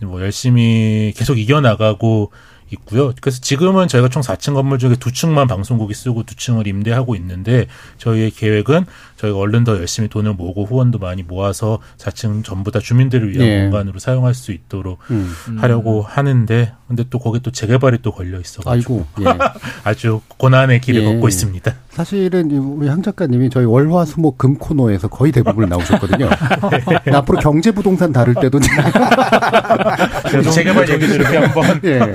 [0.00, 2.32] 뭐 열심히 계속 이겨 나가고
[2.70, 3.12] 있고요.
[3.20, 7.66] 그래서 지금은 저희가 총 4층 건물 중에 두 층만 방송국이 쓰고 두 층을 임대하고 있는데
[7.98, 13.32] 저희의 계획은 저희가 얼른 더 열심히 돈을 모으고 후원도 많이 모아서 4층 전부 다 주민들을
[13.32, 13.62] 위한 예.
[13.62, 15.34] 공간으로 사용할 수 있도록 음.
[15.58, 19.24] 하려고 하는데 근데 또 거기에 또 재개발이 또 걸려 있어 가지고 예.
[19.84, 21.04] 아주 고난의 길을 예.
[21.04, 21.74] 걷고 있습니다.
[21.90, 26.28] 사실은 우리 황 작가님이 저희 월화수목 금 코너에서 거의 대부분 나오셨거든요.
[27.04, 27.12] 네.
[27.12, 28.58] 앞으로 경제부동산 다룰 때도
[30.52, 32.12] 재개발 얘기를 이렇게 한번 예.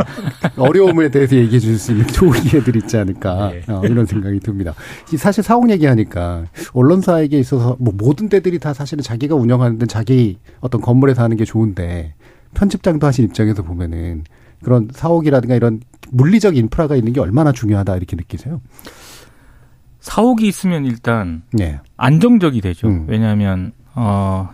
[0.58, 3.62] 어려움에 대해서 얘기해 줄 수 있는 좋은 기회들이 있지 않을까 네.
[3.72, 4.74] 어, 이런 생각이 듭니다.
[5.18, 10.82] 사실 사옥 얘기하니까 언론사에게 있어서 뭐 모든 데들이 다 사실은 자기가 운영하는 데 자기 어떤
[10.82, 12.14] 건물에 사는 게 좋은데
[12.54, 14.24] 편집장도 하신 입장에서 보면은
[14.64, 18.62] 그런 사옥이라든가 이런 물리적 인프라가 있는 게 얼마나 중요하다 이렇게 느끼세요?
[20.00, 21.80] 사옥이 있으면 일단 네.
[21.98, 22.88] 안정적이 되죠.
[22.88, 23.06] 음.
[23.08, 24.50] 왜냐하면 어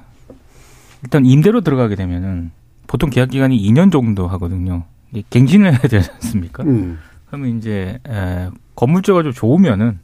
[1.03, 2.51] 일단 임대로 들어가게 되면은
[2.87, 4.83] 보통 계약 기간이 2년 정도 하거든요.
[5.29, 6.63] 갱신을 해야 되지 않습니까?
[6.63, 6.99] 음.
[7.27, 9.99] 그러면 이제 에, 건물주가 좀 좋으면은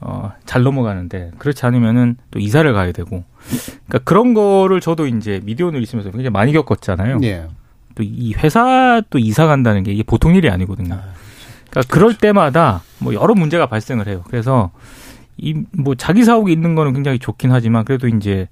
[0.00, 3.24] 어, 잘 넘어가는데 그렇지 않으면은 또 이사를 가야 되고
[3.86, 7.20] 그러니까 그런 거를 저도 이제 미디어를 있으면서 굉장히 많이 겪었잖아요.
[7.22, 7.46] 예.
[7.94, 10.94] 또이 회사 또 이사 간다는 게 이게 보통 일이 아니거든요.
[10.94, 11.02] 아.
[11.70, 14.24] 그러니까 그럴 때마다 뭐 여러 문제가 발생을 해요.
[14.26, 14.70] 그래서
[15.38, 18.48] 이 뭐 자기 사옥이 있는 거는 굉장히 좋긴 하지만 그래도 이제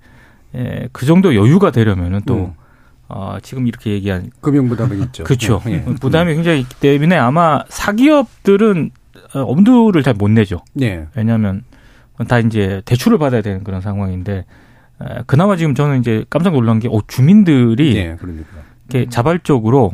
[0.55, 2.53] 에, 그 정도 여유가 되려면은 또 음.
[3.12, 5.25] 어, 지금 이렇게 얘기한 금융 부담이 있죠.
[5.25, 5.61] 그렇죠.
[5.66, 5.85] 네.
[6.01, 8.90] 부담이 굉장히 있기 때문에 아마 사기업들은
[9.35, 10.61] 어, 엄두를 잘 못 내죠.
[10.75, 11.07] 네.
[11.16, 11.64] 왜냐하면
[12.29, 14.44] 다 이제 대출을 받아야 되는 그런 상황인데
[15.03, 18.49] 에, 그나마 지금 저는 이제 깜짝 놀란 게 어, 주민들이 네, 그러니까.
[18.88, 19.92] 이렇게 자발적으로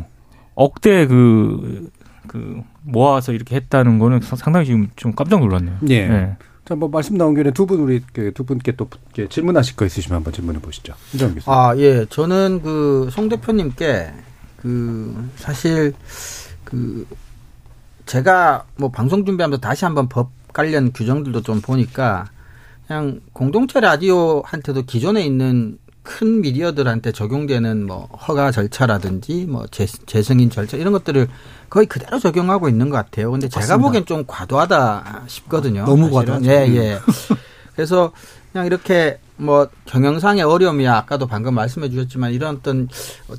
[0.55, 1.91] 억대 그,
[2.27, 5.77] 그 모아서 이렇게 했다는 거는 상당히 지금 좀 깜짝 놀랐네요.
[5.81, 6.09] 네.
[6.09, 6.37] 네.
[6.67, 8.89] 자, 뭐 말씀 나온 김에 두 분 우리 그두 분께 또
[9.29, 10.95] 질문하실 거 있으시면 한번 질문해 보시죠.
[11.15, 11.43] 이정 교수님.
[11.47, 12.05] 아, 예.
[12.11, 14.13] 저는 그 송 대표님께
[14.57, 15.95] 그 사실
[16.65, 17.07] 그
[18.07, 22.27] 제가 뭐 방송 준비하면서 다시 한번 법 관련 규정들도 좀 보니까
[22.87, 30.77] 그냥 공동체 라디오한테도 기존에 있는 큰 미디어들한테 적용되는 뭐 허가 절차라든지 뭐 재, 재승인 절차
[30.77, 31.29] 이런 것들을
[31.69, 33.33] 거의 그대로 적용하고 있는 것 같아요.
[33.33, 33.67] 근데 맞습니다.
[33.67, 35.85] 제가 보기엔 좀 과도하다 싶거든요.
[35.85, 36.49] 너무 과도하죠.
[36.49, 36.99] 예, 예.
[37.75, 38.13] 그래서
[38.53, 42.89] 그냥 이렇게 뭐 경영상의 어려움이야 아까도 방금 말씀해 주셨지만 이런 어떤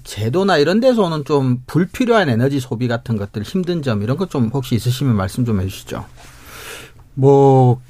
[0.04, 4.76] 제도나 이런 데서는 좀 불필요한 에너지 소비 같은 것들 힘든 점 이런 것 좀 혹시
[4.76, 6.04] 있으시면 말씀 좀 해주시죠.
[7.14, 7.82] 뭐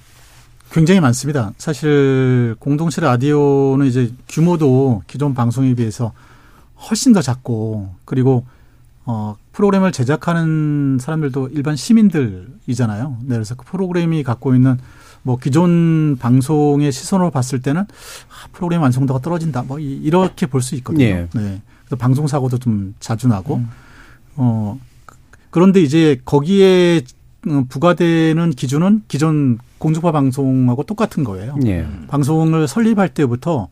[0.72, 1.54] 굉장히 많습니다.
[1.58, 6.12] 사실 공동체 라디오는 이제 규모도 기존 방송에 비해서
[6.90, 8.46] 훨씬 더 작고 그리고
[9.06, 13.18] 어 프로그램을 제작하는 사람들도 일반 시민들이잖아요.
[13.24, 14.78] 네, 그래서 그 프로그램이 갖고 있는
[15.24, 19.64] 뭐 기존 방송의 시선으로 봤을 때는 아, 프로그램 완성도가 떨어진다.
[19.64, 21.04] 뭐 이렇게 볼 수 있거든요.
[21.06, 21.28] 예.
[21.34, 21.62] 네.
[21.86, 23.70] 그래서 방송 사고도 좀 자주 나고 음.
[24.36, 24.80] 어
[25.50, 27.02] 그런데 이제 거기에 어,
[27.70, 31.56] 부과되는 기준은 기존 공중파 방송하고 똑같은 거예요.
[31.66, 31.88] 예.
[32.08, 33.68] 방송을 설립할 때부터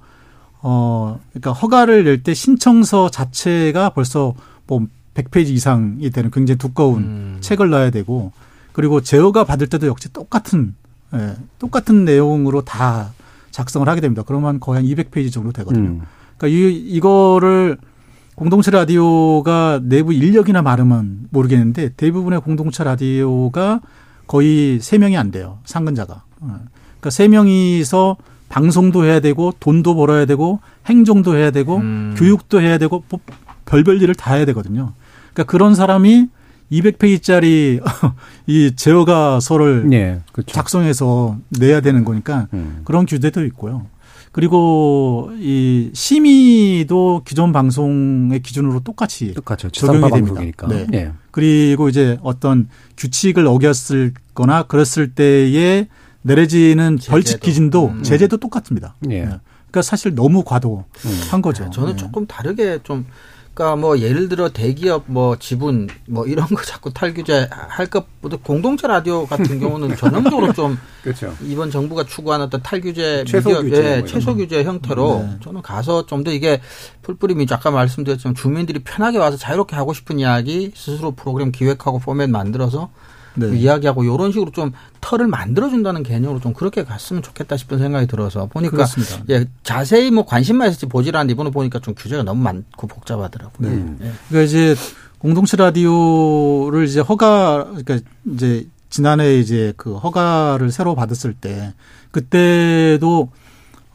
[0.61, 4.33] 어 그러니까 허가를 낼 때 신청서 자체가 벌써
[4.67, 7.37] 뭐 100페이지 이상이 되는 굉장히 두꺼운 음.
[7.41, 8.31] 책을 넣어야 되고
[8.71, 10.75] 그리고 제어가 받을 때도 역시 똑같은
[11.13, 13.13] 예, 똑같은 내용으로 다
[13.51, 14.23] 작성을 하게 됩니다.
[14.25, 15.89] 그러면 거의 한 200페이지 정도 되거든요.
[15.89, 16.01] 음.
[16.37, 17.77] 그러니까 이 이거를
[18.35, 23.79] 공동체 라디오가 내부 인력이나 많으면 모르겠는데 대부분의 공동체 라디오가
[24.27, 25.59] 거의 세명이안 돼요.
[25.65, 26.23] 상근자가.
[26.41, 26.59] 어.
[26.99, 28.17] 그러니까 세명이서
[28.49, 32.15] 방송도 해야 되고 돈도 벌어야 되고 행정도 해야 되고 음.
[32.17, 33.19] 교육도 해야 되고 뭐
[33.65, 34.93] 별별 일을 다 해야 되거든요.
[35.33, 36.27] 그러니까 그런 사람이
[36.71, 37.81] 200페이지짜리
[38.47, 40.53] 이 제어가서를 네, 그렇죠.
[40.53, 42.81] 작성해서 내야 되는 거니까 음.
[42.83, 43.85] 그런 규제도 있고요.
[44.35, 49.69] 그리고 이 심의도 기존 방송의 기준으로 똑같이 똑같죠.
[49.69, 50.67] 적용이 됩니다.
[50.67, 50.85] 네.
[50.89, 51.11] 네.
[51.31, 52.67] 그리고 이제 어떤
[52.97, 55.87] 규칙을 어겼을 거나 그랬을 때에
[56.21, 57.11] 내려지는 제재도.
[57.11, 58.03] 벌칙 기준도 음.
[58.03, 58.95] 제재도 똑같습니다.
[59.09, 59.21] 예.
[59.21, 59.39] 네.
[59.67, 60.83] 그러니까 사실 너무 과도한
[61.35, 61.41] 음.
[61.41, 61.69] 거죠.
[61.69, 61.95] 저는 네.
[61.95, 63.05] 조금 다르게 좀
[63.55, 68.85] 그러니까 뭐 예를 들어 대기업 뭐 지분 뭐 이런 거 자꾸 탈규제 할 것보다 공동체
[68.85, 71.33] 라디오 같은 경우는 전형적으로 좀 그렇죠.
[71.41, 75.37] 이번 정부가 추구하는 어떤 탈규제 최소 미디어, 규제 예, 뭐 최소 규제 형태로 네.
[75.41, 76.59] 저는 가서 좀 더 이게
[77.03, 82.89] 풀뿌림이 아까 말씀드렸지만 주민들이 편하게 와서 자유롭게 하고 싶은 이야기 스스로 프로그램 기획하고 포맷 만들어서
[83.35, 83.49] 네.
[83.49, 84.71] 그 이야기하고 이런 식으로 좀
[85.01, 89.23] 털을 만들어준다는 개념으로 좀 그렇게 갔으면 좋겠다 싶은 생각이 들어서 보니까 그렇습니다.
[89.29, 93.69] 예 자세히 뭐 관심만 있을지 보질 않는데 이번에 보니까 좀 규제가 너무 많고 복잡하더라고요.
[93.69, 93.95] 네.
[94.01, 94.11] 예.
[94.29, 94.75] 그러니까 이제
[95.19, 97.99] 공동체 라디오를 이제 허가 그러니까
[98.33, 101.73] 이제 지난해 이제 그 허가를 새로 받았을 때
[102.11, 103.29] 그때도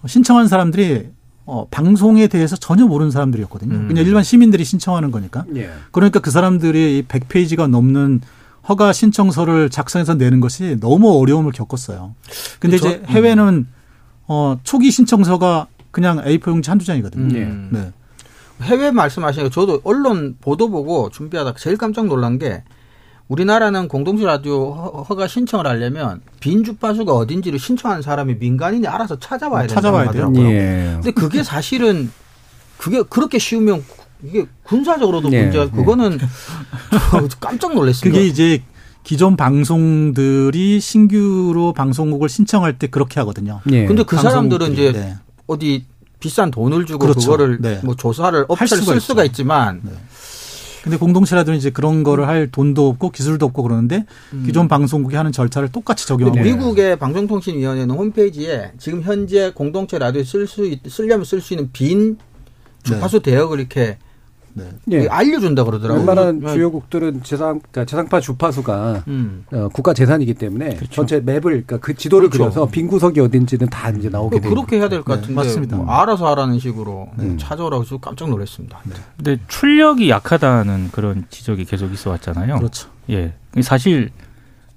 [0.07, 1.09] 신청한 사람들이
[1.46, 3.74] 어, 방송에 대해서 전혀 모르는 사람들이었거든요.
[3.74, 3.88] 음.
[3.88, 5.44] 그냥 일반 시민들이 신청하는 거니까.
[5.57, 5.70] 예.
[5.90, 8.20] 그러니까 그 사람들이 이 100페이지가 넘는
[8.68, 12.14] 허가 신청서를 작성해서 내는 것이 너무 어려움을 겪었어요.
[12.59, 12.96] 근데 그렇죠?
[12.96, 13.68] 이제 해외는 음.
[14.27, 17.38] 어 초기 신청서가 그냥 A4 용지 한두 장이거든요.
[17.38, 17.68] 음.
[17.73, 17.92] 네.
[18.62, 22.62] 해외 말씀하시니까 저도 언론 보도 보고 준비하다 제일 깜짝 놀란 게
[23.29, 24.73] 우리나라는 공동체 라디오
[25.09, 30.33] 허가 신청을 하려면 빈 주파수가 어딘지를 신청한 사람이 민간인이 알아서 찾아봐야 된다고 찾아봐야 돼요.
[30.37, 30.90] 예.
[30.94, 32.11] 근데 그게 사실은
[32.77, 33.85] 그게 그렇게 쉬우면
[34.22, 35.42] 이게 군사적으로도 네.
[35.42, 35.70] 문제가 네.
[35.70, 36.18] 그거는
[37.40, 38.18] 깜짝 놀랐습니다.
[38.18, 38.62] 그게 이제
[39.02, 43.61] 기존 방송들이 신규로 방송국을 신청할 때 그렇게 하거든요.
[43.64, 43.87] 네.
[43.87, 45.16] 근데 그 사람들은 이제 네.
[45.46, 45.85] 어디
[46.20, 47.20] 비싼 돈을 주고 그렇죠.
[47.20, 47.80] 그거를 네.
[47.83, 49.92] 뭐 조사를 업체를 쓸 수가 있지만 네.
[50.83, 54.44] 근데 공동체라도 이제 그런 거를 할 돈도 없고 기술도 없고 그러는데 음.
[54.46, 60.74] 기존 방송국이 하는 절차를 똑같이 적용하고 미국의 방송통신위원회는 홈페이지에 지금 현재 공동체 라디오 쓸 수
[60.88, 62.18] 쓰려면 쓸 수 있는 빈
[62.83, 63.30] 주파수 네.
[63.30, 63.98] 대역을 이렇게
[64.54, 64.64] 네.
[64.90, 65.06] 예.
[65.08, 66.00] 알려준다 그러더라고요.
[66.04, 66.52] 웬만한 네.
[66.52, 69.44] 주요국들은 재상, 그러니까 재상파 주파수가 음.
[69.52, 70.90] 어, 국가 재산이기 때문에 그렇죠.
[70.92, 72.50] 전체 맵을, 그러니까 그 지도를 그렇죠.
[72.50, 74.50] 그려서 빈 구석이 어딘지는 다 이제 나오게 되죠.
[74.50, 75.28] 그렇게 해야 될 것 같은데.
[75.28, 75.34] 네.
[75.34, 75.76] 맞습니다.
[75.76, 77.36] 뭐 알아서 하라는 식으로 네.
[77.36, 78.80] 찾아오라고 해서 깜짝 놀랐습니다.
[78.84, 78.94] 네.
[79.16, 82.56] 근데 출력이 약하다는 그런 지적이 계속 있어 왔잖아요.
[82.58, 82.88] 그렇죠.
[83.10, 83.34] 예.
[83.62, 84.10] 사실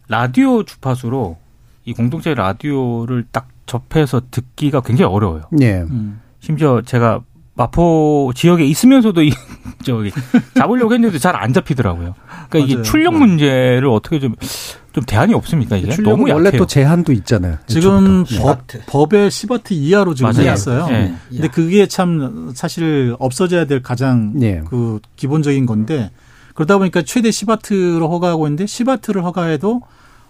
[0.08, 1.38] 라디오 주파수로
[1.86, 5.44] 이 공동체 라디오를 딱 접해서 듣기가 굉장히 어려워요.
[5.62, 5.82] 예.
[5.82, 6.20] 음.
[6.40, 7.22] 심지어 제가
[7.56, 9.32] 마포 지역에 있으면서도 이
[9.86, 10.12] 저기
[10.56, 12.16] 잡으려고 했는데 잘 안 잡히더라고요.
[12.50, 12.66] 그러니까 맞아요.
[12.66, 13.20] 이게 출력 네.
[13.20, 17.58] 문제를 어떻게 좀좀 대안이 없습니까 이게 너무 원래 또 제한도 있잖아요.
[17.68, 20.88] 지금 법 법의 시버트 이하로 지금 해놨어요.
[20.88, 21.16] 네.
[21.30, 24.62] 근데 그게 참 사실 없어져야 될 가장 네.
[24.68, 26.12] 그 기본적인 건데
[26.54, 29.82] 그러다 보니까 최대 시바트로 허가하고 있는데 시바트를 허가해도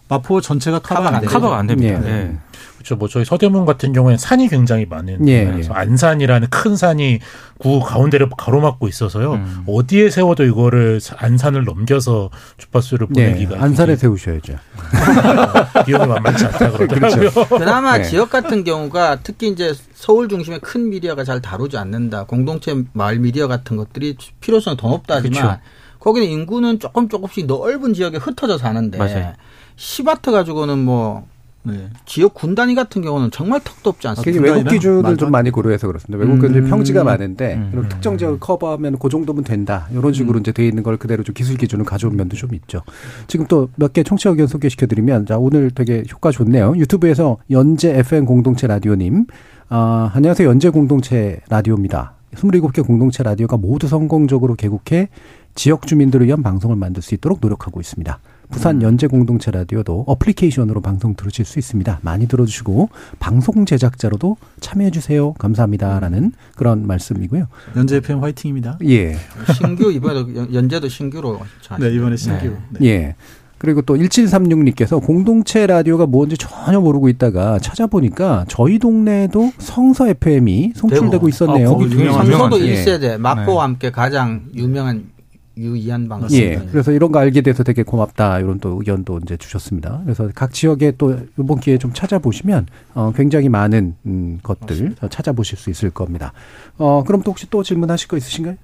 [0.10, 2.00] 마포 전체가 커버가 안, 커버가 안 됩니다.
[2.00, 2.38] 네.
[2.84, 2.89] 네.
[2.89, 2.96] 그렇죠.
[2.98, 5.62] 뭐 저희 서대문 같은 경우에는 산이 굉장히 많은 예, 예.
[5.69, 7.19] 안산이라는 큰 산이
[7.58, 9.34] 구 가운데를 가로막고 있어서요.
[9.34, 9.63] 음.
[9.67, 14.56] 어디에 세워도 이거를 안산을 넘겨서 주파수를 네, 보내기가 예, 안산에 세우셔야죠.
[15.86, 17.32] 비용이 만만치 않다 그러더라고요.
[17.32, 17.58] 그렇죠.
[17.58, 18.04] 그나마 네.
[18.04, 22.26] 지역 같은 경우가 특히 이제 서울 중심의 큰 미디어가 잘 다루지 않는다.
[22.26, 25.60] 공동체 마을 미디어 같은 것들이 필요성이 더 높다 하지만 그렇죠.
[26.00, 29.34] 거기는 인구는 조금 조금씩 넓은 지역에 흩어져 사는데 맞아요.
[29.78, 31.26] 시바트 가지고는 뭐
[31.65, 31.89] 네.
[32.06, 34.41] 지역 군 단위 같은 경우는 정말 턱도 없지 않습니까?
[34.43, 36.17] 외국 기준을 좀 많이 고려해서 그렇습니다.
[36.23, 36.69] 외국은 음.
[36.69, 37.86] 평지가 많은데 음.
[37.89, 39.88] 특정 지역을 커버하면 그 정도면 된다.
[39.93, 40.41] 이런 식으로 음.
[40.41, 42.82] 이제 돼 있는 걸 그대로 좀 기술 기준을 가져온 면도 좀 있죠.
[43.28, 46.73] 지금 또 몇 개 청취자 의견 소개시켜드리면 자 오늘 되게 효과 좋네요.
[46.78, 49.26] 유튜브에서 연재 FM 공동체 라디오님
[49.69, 50.47] 아, 안녕하세요.
[50.49, 52.13] 연재 공동체 라디오입니다.
[52.36, 55.10] 27개 공동체 라디오가 모두 성공적으로 개국해
[55.56, 58.19] 지역 주민들을 위한 방송을 만들 수 있도록 노력하고 있습니다.
[58.54, 62.00] 부산 연재 공동체 라디오도 어플리케이션으로 방송 들으실 수 있습니다.
[62.04, 62.89] 많이 들어주시고
[63.20, 65.34] 방송 제작자로도 참여해 주세요.
[65.34, 67.48] 감사합니다라는 그런 말씀이고요.
[67.76, 68.78] 연재 FM 화이팅입니다.
[68.86, 69.16] 예.
[69.58, 71.39] 신규 이번에 연재도 신규로
[71.80, 72.46] 네 이번에 신규.
[72.46, 72.80] 네.
[72.80, 72.88] 네.
[72.88, 73.16] 예.
[73.58, 81.28] 그리고 또 1736님께서 공동체 라디오가 뭔지 전혀 모르고 있다가 찾아보니까 저희 동네에도 성서 FM이 송출되고
[81.30, 81.72] 있었네요.
[81.72, 83.68] 아, 유명한 성서도 1세대 마포와 네.
[83.68, 85.12] 함께 가장 유명한
[85.58, 86.38] 유이한 방송.
[86.38, 86.56] 예.
[86.72, 90.02] 그래서 이런 거 알게 돼서 되게 고맙다 이런 또 의견도 이제 주셨습니다.
[90.04, 95.08] 그래서 각 지역에 또 이번 기회에 좀 찾아보시면 어 굉장히 많은 음 것들 맞습니다.
[95.10, 96.34] 찾아보실 수 있을 겁니다.
[96.78, 98.56] 어 그럼 또 혹시 또 질문하실 거 있으신가요?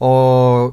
[0.00, 0.72] 어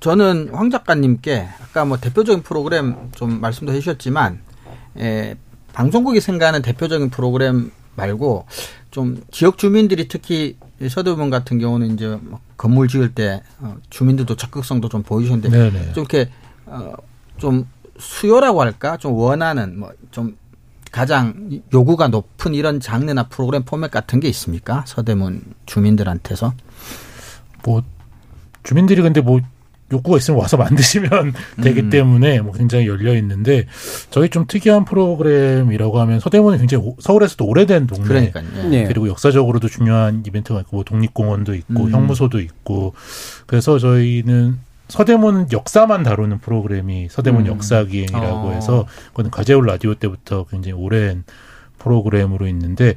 [0.00, 4.40] 저는 황 작가님께 아까 뭐 대표적인 프로그램 좀 말씀도 해주셨지만
[4.98, 5.36] 에,
[5.72, 8.46] 방송국이 생각하는 대표적인 프로그램 말고
[8.90, 10.56] 좀 지역 주민들이 특히
[10.88, 12.18] 서대문 같은 경우는 이제
[12.56, 15.92] 건물 지을 때 어, 주민들도 적극성도 좀 보이셨는데 네네.
[15.92, 16.30] 좀 이렇게
[16.66, 16.92] 어,
[17.38, 17.66] 좀
[17.98, 18.96] 수요라고 할까?
[18.96, 20.36] 좀 원하는 뭐 좀
[20.92, 24.84] 가장 요구가 높은 이런 장르나 프로그램 포맷 같은 게 있습니까?
[24.86, 26.52] 서대문 주민들한테서?
[27.64, 27.82] 뭐
[28.62, 29.40] 주민들이 근데 뭐
[29.92, 31.90] 욕구가 있으면 와서 만드시면 되기 음.
[31.90, 33.66] 때문에 뭐 굉장히 열려 있는데
[34.10, 38.68] 저희 좀 특이한 프로그램이라고 하면 서대문은 굉장히 오, 서울에서도 오래된 동네 그러니까요.
[38.70, 38.84] 네.
[38.84, 41.90] 그리고 역사적으로도 중요한 이벤트가 있고 뭐 독립공원도 있고 음.
[41.90, 42.94] 형무소도 있고
[43.46, 47.46] 그래서 저희는 서대문 역사만 다루는 프로그램이 서대문 음.
[47.46, 48.52] 역사기행이라고 어.
[48.52, 51.24] 해서 그건 가재울 라디오 때부터 굉장히 오랜
[51.78, 52.94] 프로그램으로 있는데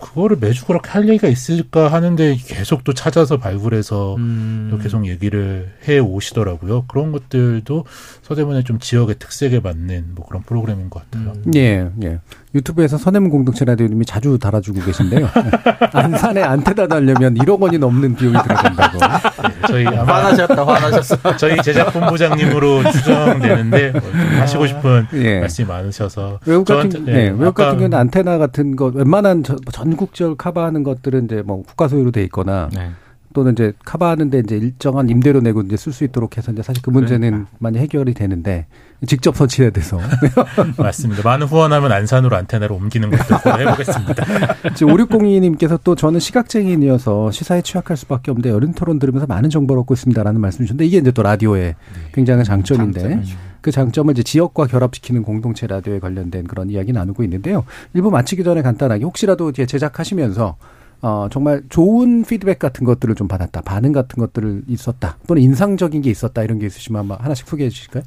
[0.00, 4.78] 그거를 매주 그렇게 할 얘기가 있을까 하는데 계속 또 찾아서 발굴해서 음.
[4.82, 6.86] 계속 얘기를 해 오시더라고요.
[6.86, 7.84] 그런 것들도
[8.22, 11.32] 서대문의 좀 지역의 특색에 맞는 뭐 그런 프로그램인 것 같아요.
[11.46, 11.52] 음.
[11.54, 12.18] 예, 예.
[12.54, 15.28] 유튜브에서 서대문 공동체 라디오님이 자주 달아주고 계신데요.
[15.92, 18.98] 안산에 안테나 달려면 1억 원이 넘는 비용이 들어간다고.
[18.98, 21.36] 네, 저희 아마 화나셨다, 화나셨어.
[21.36, 24.02] 저희 제작 본부장님으로 추정되는데 뭐
[24.40, 25.40] 하시고 싶은 예.
[25.40, 30.36] 말씀이 많으셔서 외국 같은 저한테, 네, 네, 외국 같은 경우는 안테나 같은 거 웬만한 전국적
[30.36, 32.68] 커버하는 것들은 이제 뭐 국가 소유로 돼 있거나.
[32.72, 32.90] 네.
[33.32, 36.90] 또는 이제 커버하는데 이제 일정한 임대료 내고 이제 쓸 수 있도록 해서 이제 사실 그
[36.90, 37.50] 문제는 그러니까.
[37.60, 38.66] 많이 해결이 되는데
[39.06, 39.98] 직접 설치해야 돼서
[40.76, 41.22] 맞습니다.
[41.22, 44.24] 많은 후원하면 안산으로 안테나로 옮기는 것도 해보겠습니다.
[44.76, 49.94] 지금 5602님께서 또 저는 시각장애인이어서 시사에 취약할 수밖에 없는데 여름 토론 들으면서 많은 정보를 얻고
[49.94, 51.74] 있습니다라는 말씀 주셨는데 이게 이제 또 라디오의 네.
[52.12, 53.36] 굉장한 장점인데 장점이죠.
[53.60, 57.64] 그 장점을 이제 지역과 결합시키는 공동체 라디오에 관련된 그런 이야기 나누고 있는데요.
[57.94, 60.56] 일부 마치기 전에 간단하게 혹시라도 뒤에 제작하시면서
[61.02, 63.62] 어, 정말 좋은 피드백 같은 것들을 좀 받았다.
[63.62, 65.16] 반응 같은 것들을 있었다.
[65.26, 66.42] 또는 인상적인 게 있었다.
[66.42, 68.02] 이런 게 있으시면 한번 하나씩 소개해 주실까요?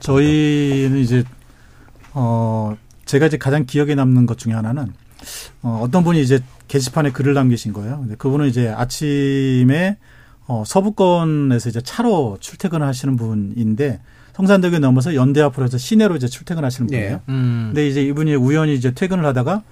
[0.00, 1.24] 저희는 이제,
[2.12, 4.92] 어, 제가 이제 가장 기억에 남는 것 중에 하나는,
[5.62, 8.00] 어, 어떤 분이 이제 게시판에 글을 남기신 거예요.
[8.00, 9.96] 근데 그분은 이제 아침에,
[10.46, 14.00] 어, 서부권에서 이제 차로 출퇴근을 하시는 분인데,
[14.36, 17.10] 성산대교 넘어서 연대 앞으로 해서 시내로 이제 출퇴근하시는 분이에요.
[17.10, 17.20] 네.
[17.30, 17.70] 음.
[17.72, 19.62] 근데 이제 이분이 우연히 이제 퇴근을 하다가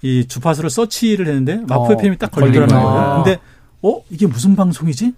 [0.00, 3.22] 이 주파수를 서치를 했는데 마포 어, FM이 딱 걸리더라는 거예요.
[3.22, 3.38] 근데
[3.82, 5.12] 어 이게 무슨 방송이지?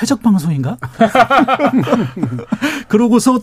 [0.00, 0.78] 해적 방송인가?
[2.88, 3.40] 그러고서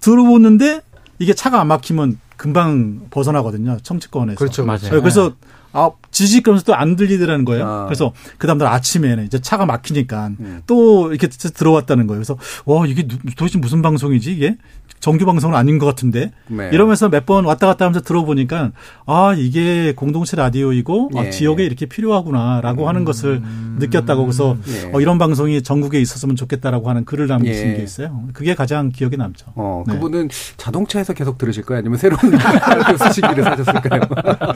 [0.00, 0.80] 들어보는데
[1.18, 3.78] 이게 차가 안 막히면 금방 벗어나거든요.
[3.82, 4.38] 청취권에서.
[4.38, 4.90] 그렇죠, 맞아요.
[5.00, 5.32] 그래서
[5.76, 7.66] 아, 지직거면서 또 안 들리더라는 거예요.
[7.66, 7.84] 아.
[7.86, 10.62] 그래서 그 다음날 아침에는 이제 차가 막히니까 음.
[10.66, 12.18] 또 이렇게 들어왔다는 거예요.
[12.18, 13.06] 그래서 와, 이게
[13.36, 14.56] 도대체 무슨 방송이지 이게?
[14.98, 16.70] 정규 방송은 아닌 것 같은데 네.
[16.72, 18.70] 이러면서 몇 번 왔다 갔다 하면서 들어보니까
[19.04, 21.28] 아 이게 공동체 라디오이고 아, 네.
[21.28, 22.88] 아, 지역에 이렇게 필요하구나라고 음.
[22.88, 23.42] 하는 것을
[23.78, 24.90] 느꼈다고 그래서 네.
[24.94, 28.22] 어, 이런 방송이 전국에 있었으면 좋겠다고 하는 글을 남기신 게 있어요.
[28.32, 29.46] 그게 가장 기억에 남죠.
[29.54, 29.94] 어, 네.
[29.94, 34.00] 그분은 자동차에서 계속 들으실 거예요, 아니면 새로운 라디오 쓰시기를 사셨을까요?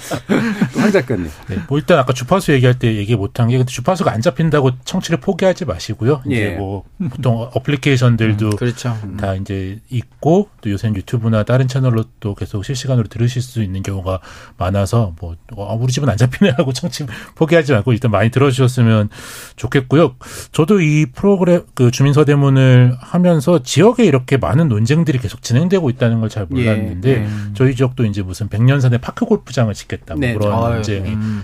[0.90, 1.30] 황 작가님.
[1.48, 5.20] 네, 뭐 일단 아까 주파수 얘기할 때 얘기 못한 게 근데 주파수가 안 잡힌다고 청취를
[5.20, 6.22] 포기하지 마시고요.
[6.26, 6.56] 이제 예.
[6.56, 8.96] 뭐 보통 어플리케이션들도 음, 그렇죠.
[9.18, 14.20] 다 이제 있고 또 요새는 유튜브나 다른 채널로 또 계속 실시간으로 들으실 수 있는 경우가
[14.56, 19.10] 많아서 뭐 어, 우리 집은 안 잡히네 하고 청취 포기하지 말고 일단 많이 들어주셨으면
[19.56, 20.14] 좋겠고요.
[20.52, 26.46] 저도 이 프로그램 그 주민서대문을 하면서 지역에 이렇게 많은 논쟁들이 계속 진행되고 있다는 걸 잘
[26.48, 27.28] 몰랐는데 예, 예.
[27.54, 30.32] 저희 지역도 이제 무슨 백년산에 파크 골프장을 짓겠다 뭐 네.
[30.32, 31.42] 그런 아유, 논쟁이 음.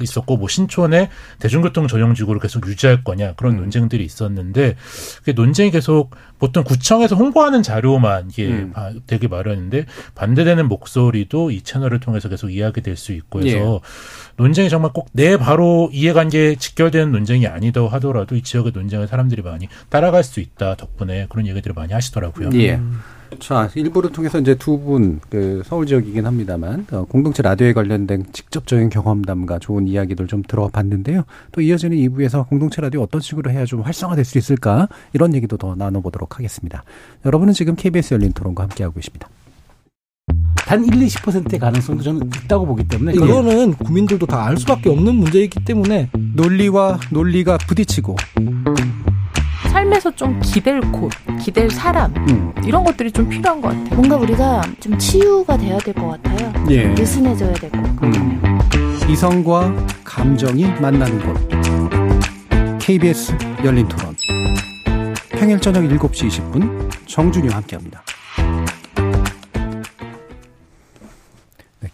[0.00, 3.60] 있었고 뭐 신촌에 대중교통 전용지구를 계속 유지할 거냐 그런 음.
[3.60, 4.76] 논쟁들이 있었는데
[5.24, 8.72] 그 논쟁이 계속 보통 구청에서 홍보하는 자료만 이게 음.
[9.06, 13.80] 되게 마련인데 반대되는 목소리도 이 채널을 통해서 계속 이야기될 수 있고 해서 예.
[14.36, 19.68] 논쟁이 정말 꼭 내 바로 이해관계 직결되는 논쟁이 아니다 하더라도 이 지역의 논쟁을 사람들이 많이
[19.88, 22.50] 따라갈 수 있다 덕분에 그런 얘기들을 많이 하시더라고요.
[22.54, 22.80] 예.
[23.40, 28.88] 자, 일부를 통해서 이제 두 분, 그, 서울 지역이긴 합니다만, 어, 공동체 라디오에 관련된 직접적인
[28.88, 31.24] 경험담과 좋은 이야기들 좀 들어봤는데요.
[31.52, 34.88] 또 이어지는 2부에서 공동체 라디오 어떤 식으로 해야 좀 활성화될 수 있을까?
[35.12, 36.82] 이런 얘기도 더 나눠보도록 하겠습니다.
[37.26, 39.28] 여러분은 지금 KBS 열린 토론과 함께하고 계십니다.
[40.56, 43.18] 단 1, 20%의 가능성도 저는 있다고 보기 때문에 예.
[43.18, 48.16] 그거는 국민들도 다 알 수밖에 없는 문제이기 때문에 논리와 논리가 부딪히고
[49.68, 51.10] 삶에서 좀 기댈 곳,
[51.40, 52.52] 기댈 사람 음.
[52.64, 53.94] 이런 것들이 좀 필요한 것 같아요.
[53.94, 56.52] 뭔가 우리가 좀 치유가 돼야 될 것 같아요.
[56.70, 56.88] 예.
[56.88, 58.10] 느슨해져야 될 것 같아요.
[58.12, 58.58] 음.
[59.08, 62.78] 이성과 감정이 만나는 곳.
[62.80, 64.14] KBS 열린 토론.
[65.30, 68.02] 평일 저녁 7시 20분 정준이와 함께합니다.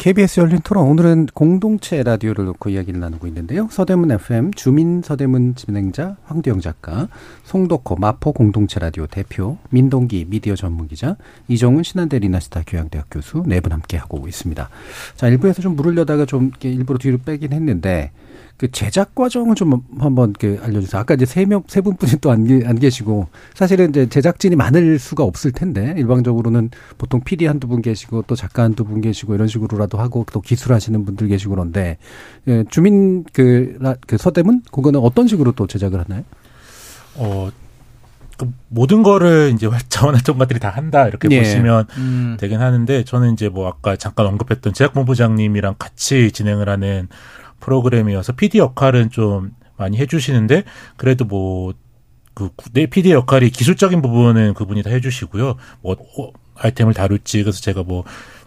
[0.04, 3.68] KBS 열린 토론 오늘은 공동체 라디오를 놓고 이야기를 나누고 있는데요.
[3.70, 7.08] 서대문 FM 주민 서대문 진행자 황두영 작가,
[7.44, 11.16] 송덕호 마포 공동체 라디오 대표, 민동기 미디어 전문 기자,
[11.48, 14.68] 이정훈 신한대 리나스타 교양대학 교수 네 분 함께 하고 있습니다.
[15.16, 18.10] 자, 일부에서 좀 물으려다가 좀 일부러 뒤로 빼긴 했는데
[18.56, 21.00] 그 제작 과정을 좀 한번 그 알려주세요.
[21.00, 25.94] 아까 이제 세 명, 세 분뿐이 또안안 계시고 사실은 이제 제작진이 많을 수가 없을 텐데
[25.96, 30.40] 일방적으로는 보통 PD 한두 분 계시고 또 작가 한두 분 계시고 이런 식으로라도 하고 또
[30.40, 31.98] 기술하시는 분들 계시고 그런데
[32.46, 36.24] 예, 주민 그, 그 서대문 그거는 어떤 식으로 또 제작을 하나요?
[37.16, 37.50] 어
[38.36, 41.38] 그 모든 거를 이제 자원 활동가들이 다 한다 이렇게 예.
[41.38, 42.36] 보시면 음.
[42.38, 47.08] 되긴 하는데 저는 이제 뭐 아까 잠깐 언급했던 제작본부장님이랑 같이 진행을 하는
[47.64, 50.64] 프로그램이어서 PD 역할은 좀 많이 해주시는데
[50.96, 51.72] 그래도 뭐
[52.34, 55.54] 그 내 PD 역할이 기술적인 부분은 그분이 다 해주시고요.
[55.82, 58.04] 뭐 어, 아이템을 다룰지 그래서 제가 뭐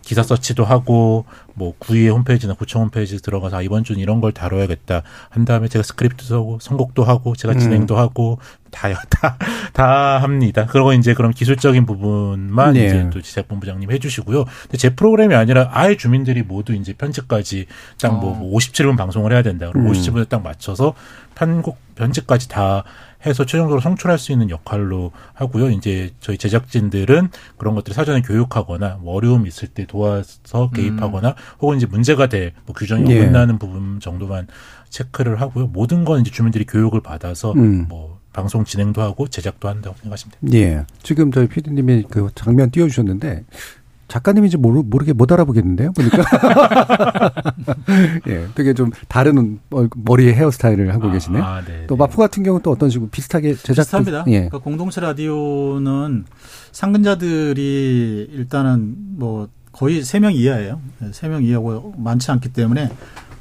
[0.08, 5.04] 기사 서치도 하고 뭐 구의 홈페이지나 구청 홈페이지 들어가서 아, 이번 주는 이런 걸 다뤄야겠다
[5.30, 7.60] 한 다음에 제가 스크립트 쓰고 선곡도 하고 제가 음.
[7.60, 8.00] 진행도 음.
[8.00, 8.40] 하고
[8.72, 9.38] 다다
[9.74, 10.66] 다 합니다.
[10.70, 12.86] 그리고 이제 그런 기술적인 부분만 네.
[12.86, 14.46] 이제 또 제작본부장님 해주시고요.
[14.46, 17.66] 근데 제 프로그램이 아니라 아예 주민들이 모두 이제 편집까지
[18.02, 18.52] 딱뭐 어.
[18.54, 19.70] 57분 방송을 해야 된다.
[19.70, 19.92] 그럼 음.
[19.92, 20.94] 57분에 딱 맞춰서
[21.36, 22.86] 편곡 편집까지 다
[23.28, 25.70] 해서 최종적으로 송출할 수 있는 역할로 하고요.
[25.72, 31.34] 이제 저희 제작진들은 그런 것들을 사전에 교육하거나 뭐 어려움이 있을 때 도와서 개입하거나 음.
[31.60, 33.22] 혹은 이제 문제가 될 뭐 규정이 예.
[33.22, 34.48] 어긋나는 부분 정도만
[34.90, 35.68] 체크를 하고요.
[35.68, 37.86] 모든 건 이제 주민들이 교육을 받아서 음.
[37.88, 40.58] 뭐 방송 진행도 하고 제작도 한다고 생각하시면 됩니다.
[40.60, 40.86] 예.
[41.02, 43.46] 지금 저희 피디님이 그 장면 띄워주셨는데
[44.08, 46.24] 작가님인지 모르, 모르게 못 알아보겠는데요, 보니까.
[48.28, 49.60] 예, 되게 좀 다른
[49.96, 51.40] 머리의 헤어스타일을 하고 아, 계시네.
[51.42, 52.00] 아, 네, 또 네.
[52.00, 54.24] 마포 같은 경우는 또 어떤 식으로 비슷하게 제작 비슷합니다.
[54.28, 54.32] 예.
[54.48, 56.26] 그러니까 공동체 라디오는
[56.72, 60.80] 상근자들이 일단은 뭐 거의 세 명 이하예요.
[61.00, 62.90] 네, 세명 이하고 많지 않기 때문에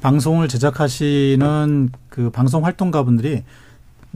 [0.02, 3.44] 방송을 제작하시는 그 방송 활동가분들이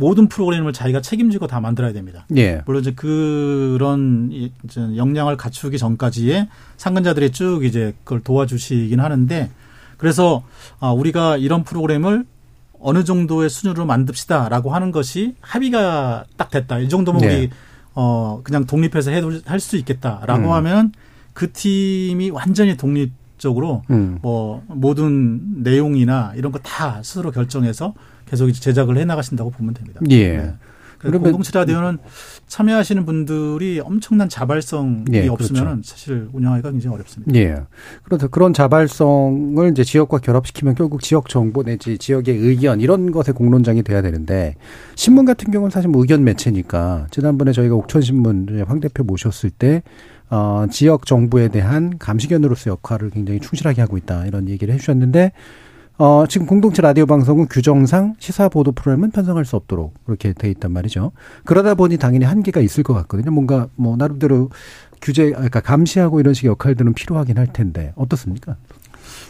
[0.00, 2.24] 모든 프로그램을 자기가 책임지고 다 만들어야 됩니다.
[2.36, 2.62] 예.
[2.64, 6.48] 물론 이제 그런 이제 역량을 갖추기 전까지의
[6.78, 9.50] 상근자들이 쭉 이제 그걸 도와주시긴 하는데
[9.98, 10.42] 그래서
[10.80, 12.24] 아 우리가 이런 프로그램을
[12.80, 16.78] 어느 정도의 수준으로 만듭시다라고 하는 것이 합의가 딱 됐다.
[16.78, 17.26] 이 정도면 네.
[17.36, 17.50] 우리
[17.94, 20.52] 어 그냥 독립해서 해도 할 수 있겠다라고 음.
[20.52, 20.92] 하면
[21.34, 24.18] 그 팀이 완전히 독립 적으로 음.
[24.22, 27.92] 뭐 모든 내용이나 이런 거 다 스스로 결정해서
[28.30, 30.00] 계속 제작을 해 나가신다고 보면 됩니다.
[30.10, 30.36] 예.
[30.36, 30.54] 네.
[31.00, 31.96] 그러면 공동체 라디오는
[32.46, 35.28] 참여하시는 분들이 엄청난 자발성이 예.
[35.28, 35.82] 없으면 그렇죠.
[35.82, 37.34] 사실 운영하기가 굉장히 어렵습니다.
[37.36, 37.62] 예.
[38.02, 43.82] 그래서 그런 자발성을 이제 지역과 결합시키면 결국 지역 정보 내지 지역의 의견 이런 것에 공론장이
[43.82, 44.56] 돼야 되는데
[44.94, 49.82] 신문 같은 경우는 사실 뭐 의견 매체니까 지난번에 저희가 옥천 신문 황 대표 모셨을 때
[50.28, 55.32] 어, 지역 정부에 대한 감시견으로서 역할을 굉장히 충실하게 하고 있다 이런 얘기를 해주셨는데
[56.00, 60.72] 어, 지금 공동체 라디오 방송은 규정상 시사 보도 프로그램은 편성할 수 없도록 그렇게 돼 있단
[60.72, 61.12] 말이죠.
[61.44, 63.30] 그러다 보니 당연히 한계가 있을 것 같거든요.
[63.30, 64.48] 뭔가 뭐 나름대로
[65.02, 68.56] 규제, 그러니까 감시하고 이런 식의 역할들은 필요하긴 할 텐데 어떻습니까?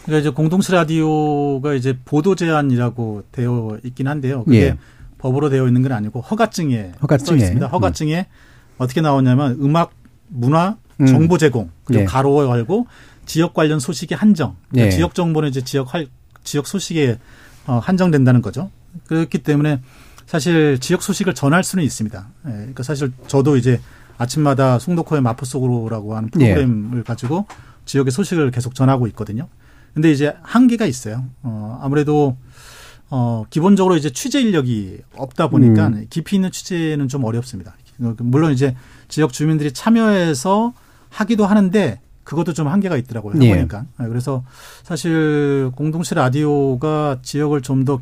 [0.05, 4.45] 그러니까 이제 공동체 라디오가 이제 보도 제한이라고 되어 있긴 한데요.
[4.45, 4.77] 그게 예.
[5.17, 7.67] 법으로 되어 있는 건 아니고 허가증에 허가증에 있습니다.
[7.67, 8.77] 허가증에 음.
[8.77, 9.91] 어떻게 나오냐면 음악,
[10.29, 11.05] 문화, 음.
[11.05, 12.05] 정보 제공 그리고 예.
[12.05, 12.87] 가로 열고
[13.25, 14.55] 지역 관련 소식의 한정.
[14.69, 14.89] 그러니까 예.
[14.91, 16.07] 지역 정보는 이제 지역 할
[16.43, 17.19] 지역 소식에
[17.67, 18.71] 어, 한정된다는 거죠.
[19.07, 19.81] 그렇기 때문에
[20.25, 22.27] 사실 지역 소식을 전할 수는 있습니다.
[22.47, 23.81] 예, 그러니까 사실 저도 이제
[24.17, 26.53] 아침마다 송도코의 마포 속으로라고 하는 예.
[26.53, 27.03] 프로그램을 예.
[27.03, 27.45] 가지고
[27.85, 29.47] 지역의 소식을 계속 전하고 있거든요.
[29.93, 31.25] 근데 이제 한계가 있어요.
[31.43, 32.37] 어, 아무래도
[33.09, 36.07] 어, 기본적으로 이제 취재 인력이 없다 보니까 음.
[36.09, 37.75] 깊이 있는 취재는 좀 어렵습니다.
[37.97, 38.75] 물론 이제
[39.09, 40.73] 지역 주민들이 참여해서
[41.09, 43.41] 하기도 하는데 그것도 좀 한계가 있더라고요.
[43.41, 43.85] 해보니까.
[44.01, 44.07] 예.
[44.07, 44.43] 그래서
[44.83, 47.99] 사실 공동체 라디오가 지역을 좀 더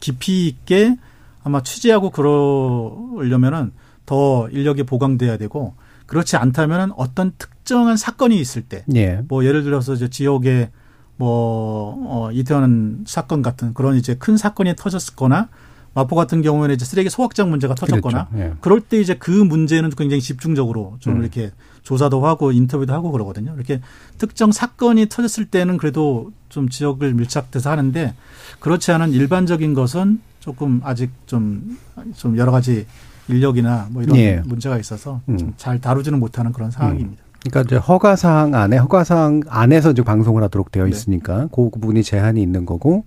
[0.00, 0.96] 깊이 있게
[1.44, 3.72] 아마 취재하고 그러려면은
[4.06, 5.74] 더 인력이 보강돼야 되고
[6.06, 9.22] 그렇지 않다면은 어떤 특정한 사건이 있을 때, 예.
[9.28, 10.70] 뭐 예를 들어서 이제 지역에
[11.16, 15.48] 뭐 어, 이태원 사건 같은 그런 이제 큰 사건이 터졌거나
[15.94, 18.44] 마포 같은 경우에는 이제 쓰레기 소각장 문제가 터졌거나 그렇죠.
[18.44, 18.54] 예.
[18.60, 21.22] 그럴 때 이제 그 문제는 굉장히 집중적으로 좀 음.
[21.22, 21.50] 이렇게
[21.82, 23.54] 조사도 하고 인터뷰도 하고 그러거든요.
[23.56, 23.80] 이렇게
[24.18, 28.14] 특정 사건이 터졌을 때는 그래도 좀 지역을 밀착돼서 하는데
[28.60, 31.78] 그렇지 않은 일반적인 것은 조금 아직 좀,
[32.16, 32.86] 좀 여러 가지
[33.28, 34.42] 인력이나 뭐 이런 예.
[34.44, 35.38] 문제가 있어서 음.
[35.38, 37.22] 좀잘 다루지는 못하는 그런 상황입니다.
[37.22, 37.30] 음.
[37.42, 40.90] 그러니까 이제 허가 사항 안에 허가 사항 안에서 이제 방송을 하도록 되어 네.
[40.90, 41.48] 있으니까 네.
[41.50, 43.04] 그 부분이 제한이 있는 거고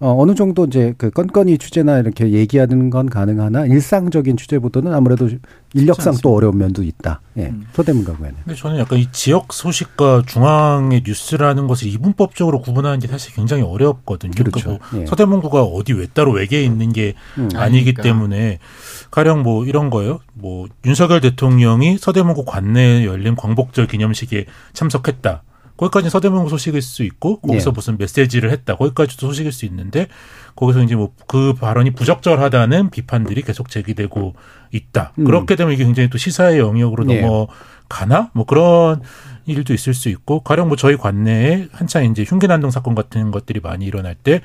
[0.00, 5.28] 어, 어느 정도 이제 그 건건이 취재나 이렇게 얘기하는 건 가능하나 일상적인 취재보다는 아무래도
[5.72, 7.20] 인력상 또 어려운 면도 있다.
[7.36, 7.46] 예.
[7.46, 7.66] 음.
[7.72, 8.36] 서대문 가구에는.
[8.44, 14.32] 근데 저는 약간 이 지역 소식과 중앙의 뉴스라는 것을 이분법적으로 구분하는 게 사실 굉장히 어렵거든요.
[14.36, 14.78] 그러니까 그렇죠.
[14.78, 15.06] 그러니까 뭐 예.
[15.06, 17.48] 서대문구가 어디 왜 따로 외계에 있는 게 음.
[17.54, 18.02] 아니기 아니니까.
[18.02, 18.58] 때문에
[19.10, 20.20] 가령 뭐 이런 거예요.
[20.34, 25.42] 뭐 윤석열 대통령이 서대문구 관내에 열린 광복절 기념식에 참석했다.
[25.76, 27.74] 거기까지 서대문구 소식일 수 있고 거기서 네.
[27.74, 28.76] 무슨 메시지를 했다.
[28.76, 30.06] 거기까지도 소식일 수 있는데
[30.54, 34.34] 거기서 이제 뭐 그 발언이 부적절하다는 비판들이 계속 제기되고
[34.70, 35.12] 있다.
[35.18, 35.24] 음.
[35.24, 37.20] 그렇게 되면 이게 굉장히 또 시사의 영역으로 네.
[37.20, 37.56] 넘어갈
[37.88, 38.30] 가나?
[38.34, 39.02] 뭐 그런
[39.46, 43.84] 일도 있을 수 있고 가령 뭐 저희 관내에 한창 이제 흉기난동 사건 같은 것들이 많이
[43.84, 44.40] 일어날 때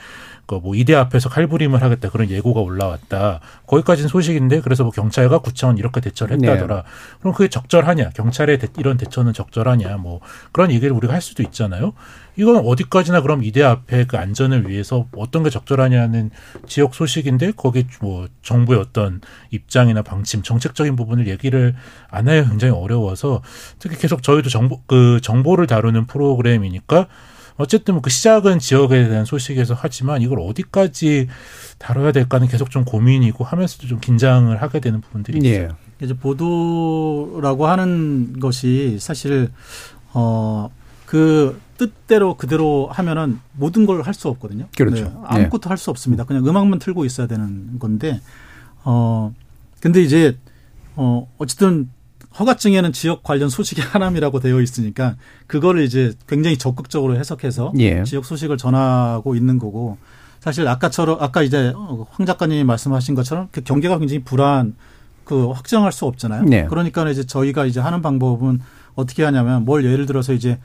[0.50, 3.40] 그뭐 이대 앞에서 칼부림을 하겠다 그런 예고가 올라왔다.
[3.68, 6.76] 거기까지는 소식인데 그래서 뭐 경찰과 구청은 이렇게 대처를 했다더라.
[6.76, 6.82] 네.
[7.20, 8.10] 그럼 그게 적절하냐?
[8.16, 9.98] 경찰의 대, 이런 대처는 적절하냐?
[9.98, 10.22] 뭐
[10.52, 11.94] 그런 얘기를 우리가 할 수도 있잖아요.
[12.36, 16.32] 이건 어디까지나 그럼 이대 앞에 그 안전을 위해서 어떤 게 적절하냐는
[16.66, 19.22] 지역 소식인데 거기 뭐 정부의 어떤
[19.52, 21.76] 입장이나 방침, 정책적인 부분을 얘기를
[22.10, 23.44] 안 해야 굉장히 어려워서
[23.78, 27.08] 특히 계속 저희도 정보 그 정보를 다루는 프로그램이니까
[27.60, 31.28] 어쨌든 뭐그 시작은 지역에 대한 소식에서 하지만 이걸 어디까지
[31.78, 35.50] 다뤄야 될까는 계속 좀 고민이고 하면서도 좀 긴장을 하게 되는 부분들이 예.
[35.50, 35.76] 있어요.
[36.02, 39.52] 이제 보도라고 하는 것이 사실
[40.14, 40.70] 어
[41.10, 44.68] 그 뜻대로 그대로 하면은 모든 걸 할 수 없거든요.
[44.78, 45.06] 그렇죠.
[45.06, 45.12] 네.
[45.24, 45.70] 아무것도 네.
[45.70, 46.24] 할수 없습니다.
[46.24, 48.22] 그냥 음악만 틀고 있어야 되는 건데
[48.84, 49.34] 어
[49.80, 50.38] 근데 이제
[50.96, 51.90] 어 어쨌든
[52.38, 55.16] 허가증에는 지역 관련 소식이 하나이라고 되어 있으니까
[55.48, 58.04] 그거를 이제 굉장히 적극적으로 해석해서 예.
[58.04, 59.98] 지역 소식을 전하고 있는 거고
[60.40, 61.74] 사실 아까처럼 아까 이제
[62.12, 64.76] 황 작가님이 말씀하신 것처럼 그 경계가 굉장히 불안
[65.24, 66.44] 그 확정할 수 없잖아요.
[66.44, 66.66] 네.
[66.70, 68.62] 그러니까 이제 저희가 이제 하는 방법은
[68.96, 70.60] 어떻게 하냐면 뭘 예를 들어서 이제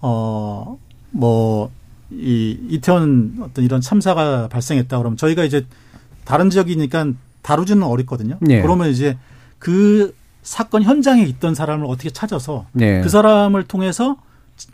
[0.00, 1.70] 어뭐
[2.10, 5.66] 이 이태원 어떤 이런 참사가 발생했다 그러면 저희가 이제
[6.24, 7.12] 다른 지역이니까
[7.42, 8.38] 다루지는 어렵거든요.
[8.40, 8.62] 네.
[8.62, 9.16] 그러면 이제
[9.58, 10.14] 그
[10.48, 13.02] 사건 현장에 있던 사람을 어떻게 찾아서 네.
[13.02, 14.16] 그 사람을 통해서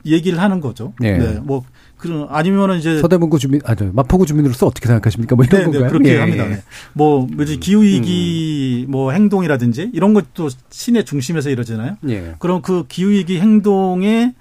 [0.07, 0.93] 얘기를 하는 거죠.
[1.01, 1.18] 네.
[1.18, 1.41] 네.
[1.43, 1.64] 뭐
[1.97, 5.35] 그런 아니면은 이제 서대문구 주민 아저 마포구 주민으로서 어떻게 생각하십니까?
[5.35, 5.91] 뭐 이런 네, 네 건가요?
[5.91, 6.20] 그렇게 예.
[6.20, 6.47] 합니다.
[6.47, 6.62] 네.
[6.93, 8.93] 뭐 뭐지 기후 위기 음.
[8.93, 11.97] 뭐 행동이라든지 이런 것도 시내 중심에서 이러잖아요.
[12.09, 12.37] 예.
[12.39, 14.33] 그럼 그 기후 위기 행동에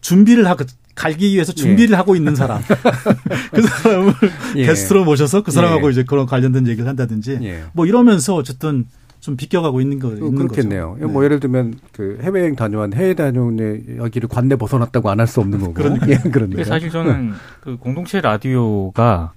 [0.00, 0.64] 준비를 하고
[0.96, 1.96] 갈기 위해서 준비를 예.
[1.96, 2.60] 하고 있는 사람
[3.54, 4.14] 그 사람을
[4.56, 4.66] 예.
[4.66, 5.92] 게스트로 모셔서 그 사람하고 예.
[5.92, 7.62] 이제 그런 관련된 얘기를 한다든지 예.
[7.74, 8.86] 뭐 이러면서 어쨌든
[9.22, 10.96] 좀 비껴가고 있는 거 있는 그렇겠네요.
[10.98, 11.06] 네.
[11.06, 13.56] 뭐 예를 들면 그 해외여행 다녀온 해외 다녀온
[13.96, 15.74] 여기를 관내 벗어났다고 안 할 수 없는 거고.
[15.74, 16.08] 그러니까.
[16.08, 19.32] 예, 그런데 사실 저는 그 공동체 라디오가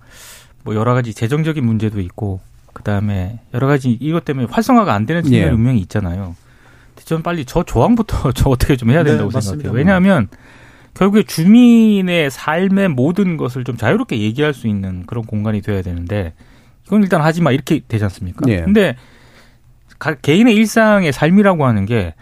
[0.63, 2.39] 뭐 여러 가지 재정적인 문제도 있고
[2.73, 5.51] 그 다음에 여러 가지 이것 때문에 활성화가 안 되는 측면이 예.
[5.51, 6.35] 분명히 있잖아요.
[7.03, 9.71] 저는 빨리 저 조항부터 저 어떻게 좀 해야 네, 된다고 네, 생각해요.
[9.71, 10.29] 왜냐하면
[10.95, 16.33] 결국에 주민의 삶의 모든 것을 좀 자유롭게 얘기할 수 있는 그런 공간이 돼야 되는데
[16.87, 18.49] 이건 일단 하지 마 이렇게 되지 않습니까?
[18.49, 18.61] 예.
[18.61, 18.95] 근데
[20.21, 22.13] 개인의 일상의 삶이라고 하는 게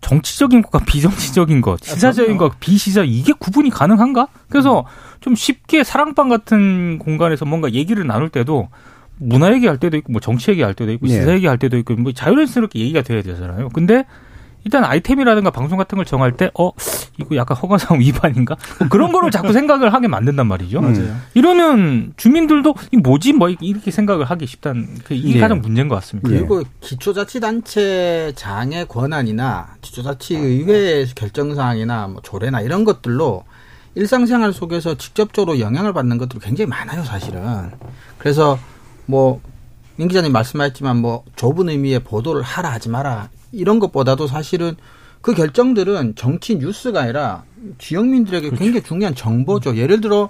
[0.00, 4.28] 정치적인 것과 비정치적인 것, 시사적인 것, 비시사 이게 구분이 가능한가?
[4.48, 4.86] 그래서
[5.20, 8.68] 좀 쉽게 사랑방 같은 공간에서 뭔가 얘기를 나눌 때도
[9.16, 11.34] 문화 얘기할 때도 있고 뭐 정치 얘기할 때도 있고 시사 예.
[11.34, 13.68] 얘기할 때도 있고 뭐 자유롭게 얘기가 돼야 되잖아요.
[13.70, 14.04] 근데
[14.64, 16.70] 일단 아이템이라든가 방송 같은 걸 정할 때, 어,
[17.18, 18.56] 이거 약간 허가상 위반인가?
[18.78, 20.80] 뭐 그런 거를 자꾸 생각을 하게 만든단 말이죠.
[20.80, 21.16] 맞아요.
[21.34, 23.32] 이러면 주민들도, 이 뭐지?
[23.32, 25.40] 뭐, 이렇게 생각을 하기 쉽다는, 그 이게 예.
[25.40, 26.28] 가장 문제인 것 같습니다.
[26.28, 33.44] 그리고 기초자치단체 장의 권한이나 기초자치의회 결정사항이나 뭐 조례나 이런 것들로
[33.94, 37.70] 일상생활 속에서 직접적으로 영향을 받는 것들이 굉장히 많아요, 사실은.
[38.18, 38.58] 그래서
[39.06, 39.40] 뭐,
[39.96, 44.76] 민 기자님 말씀하셨지만 뭐 좁은 의미의 보도를 하라 하지 마라 이런 것보다도 사실은
[45.20, 47.44] 그 결정들은 정치 뉴스가 아니라
[47.78, 48.62] 지역민들에게 그렇죠.
[48.62, 49.76] 굉장히 중요한 정보죠.
[49.76, 50.28] 예를 들어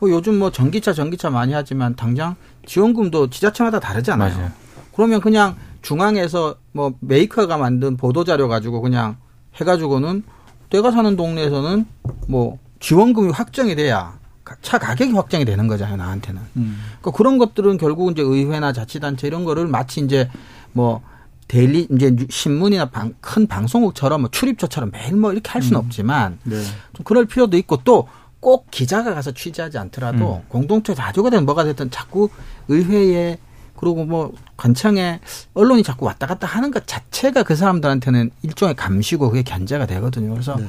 [0.00, 2.36] 뭐 요즘 뭐 전기차 전기차 많이 하지만 당장
[2.66, 4.36] 지원금도 지자체마다 다르잖아요.
[4.36, 4.52] 맞아요.
[4.94, 9.16] 그러면 그냥 중앙에서 뭐 메이커가 만든 보도 자료 가지고 그냥
[9.54, 10.22] 해가지고는
[10.70, 11.86] 내가 사는 동네에서는
[12.28, 14.18] 뭐 지원금이 확정이 돼야
[14.62, 16.42] 차 가격이 확정이 되는 거잖아요 나한테는.
[16.56, 16.78] 음.
[17.00, 20.28] 그러니까 그런 것들은 결국 이제 의회나 자치단체 이런 거를 마치 이제
[20.72, 21.02] 뭐
[21.48, 25.84] 데일리 이제 신문이나 방, 큰 방송국처럼 뭐 출입처처럼 매일 뭐 이렇게 할 수는 음.
[25.84, 26.62] 없지만 네.
[26.92, 28.06] 좀 그럴 필요도 있고 또
[28.40, 30.48] 꼭 기자가 가서 취재하지 않더라도 음.
[30.48, 32.28] 공동체 자주가 된 뭐가 됐든 자꾸
[32.68, 33.38] 의회에
[33.76, 35.20] 그리고 뭐 관청에
[35.54, 40.32] 언론이 자꾸 왔다 갔다 하는 것 자체가 그 사람들한테는 일종의 감시고 그게 견제가 되거든요.
[40.32, 40.66] 그래서 네.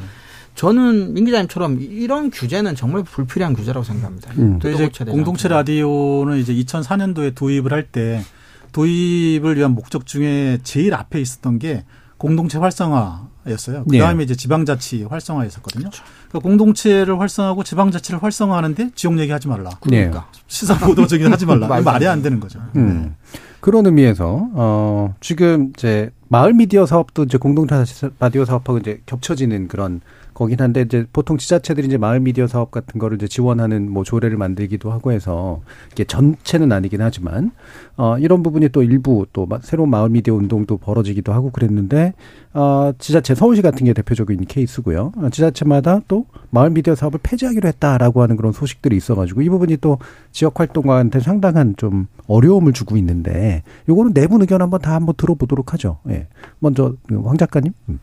[0.55, 4.31] 저는 민 기자님처럼 이런 규제는 정말 불필요한 규제라고 생각합니다.
[4.37, 4.59] 음.
[4.59, 8.23] 이제 공동체 라디오는 이제 2004년도에 도입을 할때
[8.71, 11.83] 도입을 위한 목적 중에 제일 앞에 있었던 게
[12.17, 13.85] 공동체 활성화였어요.
[13.89, 14.23] 그 다음에 네.
[14.23, 15.83] 이제 지방자치 활성화였었거든요.
[15.83, 16.03] 그렇죠.
[16.27, 19.71] 그러니까 공동체를 활성화하고 지방자치를 활성화하는데 지역 얘기하지 말라.
[19.79, 20.41] 그러니까 네.
[20.47, 21.67] 시사 보도적인 하지 말라.
[21.81, 22.59] 말이 안 되는 거죠.
[22.75, 23.03] 음.
[23.03, 23.39] 네.
[23.61, 27.83] 그런 의미에서 어 지금 이제 마을 미디어 사업도 이제 공동체
[28.19, 30.01] 라디오 사업하고 이제 겹쳐지는 그런
[30.39, 34.37] 거긴 한데 이제 보통 지자체들이 이제 마을 미디어 사업 같은 거를 이제 지원하는 뭐 조례를
[34.37, 35.59] 만들기도 하고 해서
[35.91, 37.51] 이게 전체는 아니긴 하지만
[37.97, 42.13] 어 이런 부분이 또 일부 또 새로운 마을 미디어 운동도 벌어지기도 하고 그랬는데
[42.53, 45.11] 어 지자체 서울시 같은 게 대표적인 케이스고요.
[45.17, 49.75] 어, 지자체마다 또 마을 미디어 사업을 폐지하기로 했다라고 하는 그런 소식들이 있어 가지고 이 부분이
[49.81, 49.97] 또
[50.31, 55.97] 지역 활동가한테 상당한 좀 어려움을 주고 있는데 요거는 내부 의견 한번 다 한번 들어보도록 하죠.
[56.07, 56.27] 예.
[56.59, 57.73] 먼저 황 작가님.
[57.89, 57.99] 음.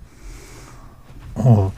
[1.37, 1.72] 어.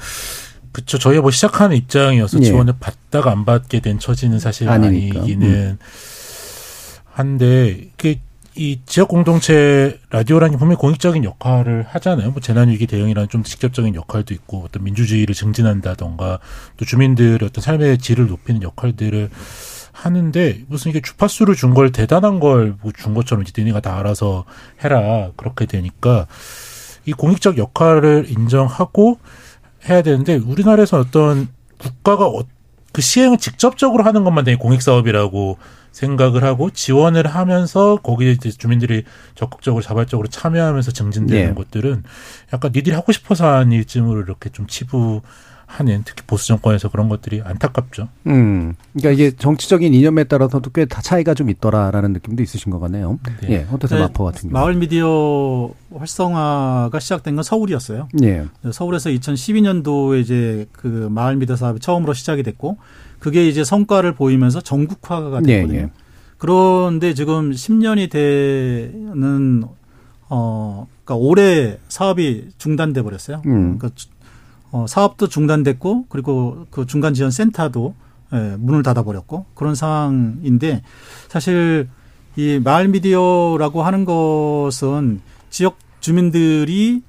[0.78, 0.98] 그렇죠.
[0.98, 2.44] 저희가 뭐 시작하는 입장이어서 예.
[2.44, 5.20] 지원을 받다가 안 받게 된 처지는 사실 아니니까.
[5.20, 5.78] 아니기는 음.
[7.04, 12.30] 한데 그이 지역 공동체 라디오라는 게 분명히 공익적인 역할을 하잖아요.
[12.30, 16.38] 뭐 재난 위기 대응이라는 좀 직접적인 역할도 있고 어떤 민주주의를 증진한다던가
[16.76, 19.30] 또 주민들의 어떤 삶의 질을 높이는 역할들을
[19.92, 24.44] 하는데 무슨 이게 주파수를 준 걸 대단한 걸 준 것처럼 이제 니네가 다 알아서
[24.84, 26.28] 해라 그렇게 되니까
[27.04, 29.18] 이 공익적 역할을 인정하고
[29.88, 31.48] 해야 되는데 우리나라에서 어떤
[31.78, 32.44] 국가가 어,
[32.92, 35.58] 그 시행을 직접적으로 하는 것만 되게 공익 사업이라고
[35.92, 39.04] 생각을 하고 지원을 하면서 거기에 이제 주민들이
[39.34, 41.54] 적극적으로 자발적으로 참여하면서 증진되는 네.
[41.54, 42.04] 것들은
[42.52, 45.22] 약간 니들이 하고 싶어서 한 일쯤으로 이렇게 좀 치부
[45.70, 48.08] 하는 특히 보수 정권에서 그런 것들이 안타깝죠.
[48.26, 53.18] 음, 그러니까 이게 정치적인 이념에 따라서도 꽤 다 차이가 좀 있더라라는 느낌도 있으신 것 같네요.
[53.42, 53.50] 네.
[53.50, 54.52] 예, 어떠세요, 네, 마포 같은 경우?
[54.60, 58.08] 마을 미디어 활성화가 시작된 건 서울이었어요.
[58.22, 58.46] 예.
[58.72, 62.78] 서울에서 2012년도에 이제 그 마을 미디어 사업이 처음으로 시작이 됐고
[63.18, 65.78] 그게 이제 성과를 보이면서 전국화가 네, 됐거든요.
[65.78, 65.90] 예, 예.
[66.38, 69.64] 그런데 지금 10년이 되는
[70.30, 73.42] 어 그러니까 올해 사업이 중단돼 버렸어요.
[73.46, 73.78] 음.
[73.78, 73.90] 그러니까
[74.70, 77.94] 어 사업도 중단됐고 그리고 그 중간 지원 센터도
[78.32, 80.82] 예, 문을 닫아 버렸고 그런 상황인데
[81.28, 81.88] 사실
[82.36, 87.02] 이 마을 미디어라고 하는 것은 지역 주민들이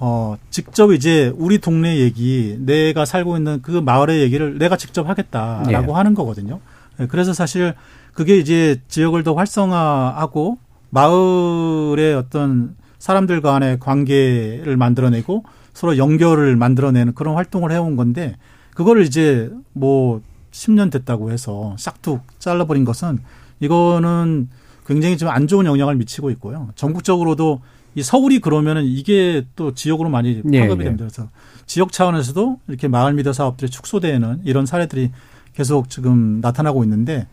[0.00, 5.86] 어, 직접 이제 우리 동네 얘기, 내가 살고 있는 그 마을의 얘기를 내가 직접 하겠다라고
[5.86, 5.92] 네.
[5.92, 6.60] 하는 거거든요.
[6.98, 7.74] 네, 그래서 사실
[8.12, 10.58] 그게 이제 지역을 더 활성화하고
[10.90, 15.44] 마을의 어떤 사람들 간의 관계를 만들어내고
[15.78, 18.34] 서로 연결을 만들어내는 그런 활동을 해온 건데
[18.74, 20.20] 그거를 이제 뭐
[20.50, 23.20] 10년 됐다고 해서 싹둑 잘라버린 것은
[23.60, 24.48] 이거는
[24.88, 26.70] 굉장히 좀 안 좋은 영향을 미치고 있고요.
[26.74, 27.60] 전국적으로도
[27.94, 31.04] 이 서울이 그러면은 이게 또 지역으로 많이 예, 파급이 예, 됩니다.
[31.04, 31.30] 그래서
[31.66, 35.12] 지역 차원에서도 이렇게 마을 미디어 사업들이 축소되는 이런 사례들이
[35.52, 37.28] 계속 지금 나타나고 있는데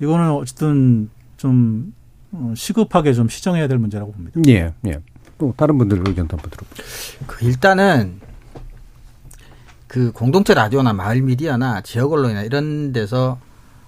[0.00, 1.92] 이거는 어쨌든 좀
[2.30, 4.40] 어, 시급하게 좀 시정해야 될 문제라고 봅니다.
[4.48, 4.98] 예, 예.
[5.42, 6.86] 또 다른 분들 의견도 한번 들어볼게요.
[7.26, 8.20] 그 일단은
[9.88, 13.40] 그 공동체 라디오나 마을 미디어나 지역 언론이나 이런 데서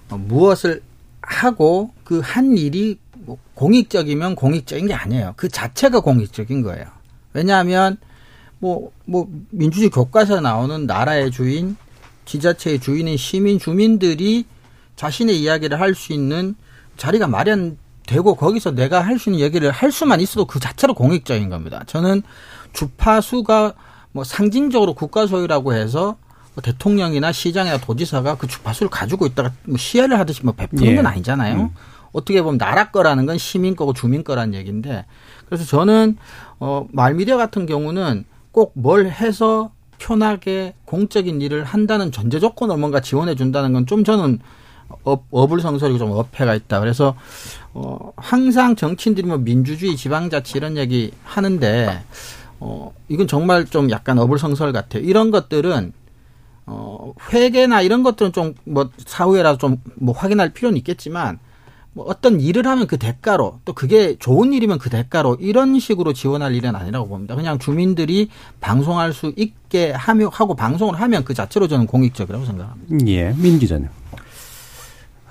[0.09, 0.81] 무엇을
[1.21, 5.33] 하고 그 한 일이 뭐 공익적이면 공익적인 게 아니에요.
[5.37, 6.87] 그 자체가 공익적인 거예요.
[7.31, 7.95] 왜냐하면
[8.59, 11.77] 뭐, 뭐, 민주주의 교과서에 나오는 나라의 주인,
[12.25, 14.45] 지자체의 주인인 시민, 주민들이
[14.97, 16.55] 자신의 이야기를 할 수 있는
[16.97, 17.77] 자리가 마련
[18.07, 21.83] 되고 거기서 내가 할 수 있는 얘기를 할 수만 있어도 그 자체로 공익적인 겁니다.
[21.87, 22.21] 저는
[22.73, 23.73] 주파수가
[24.11, 26.17] 뭐 상징적으로 국가 소유라고 해서
[26.53, 30.95] 뭐 대통령이나 시장이나 도지사가 그 주파수를 가지고 있다가 뭐 시야를 하듯이 뭐 베푸는 예.
[30.95, 31.55] 건 아니잖아요.
[31.55, 31.69] 음.
[32.13, 35.05] 어떻게 보면 나라 거라는 건 시민 거고 주민 거라는 얘기인데
[35.47, 36.17] 그래서 저는
[36.59, 43.35] 어 말미디어 같은 경우는 꼭 뭘 해서 편하게 공적인 일을 한다는 전제 조건을 뭔가 지원해
[43.35, 44.39] 준다는 건 좀 저는
[45.03, 46.79] 업, 어불성설이고 좀 어폐가 있다.
[46.79, 47.15] 그래서
[47.77, 52.01] 어 항상 정치인들이 뭐 민주주의 지방자치 이런 얘기 하는데
[52.61, 55.03] 어 이건 정말 좀 약간 어불성설 같아요.
[55.03, 55.91] 이런 것들은
[56.67, 61.37] 어 회계나 이런 것들은 좀 뭐 사후에라도 좀 뭐 확인할 필요는 있겠지만
[61.93, 66.55] 뭐 어떤 일을 하면 그 대가로 또 그게 좋은 일이면 그 대가로 이런 식으로 지원할
[66.55, 67.35] 일은 아니라고 봅니다.
[67.35, 68.29] 그냥 주민들이
[68.61, 73.05] 방송할 수 있게 하며 하고 방송을 하면 그 자체로 저는 공익적이라고 생각합니다.
[73.07, 73.87] 예, 민 기자님.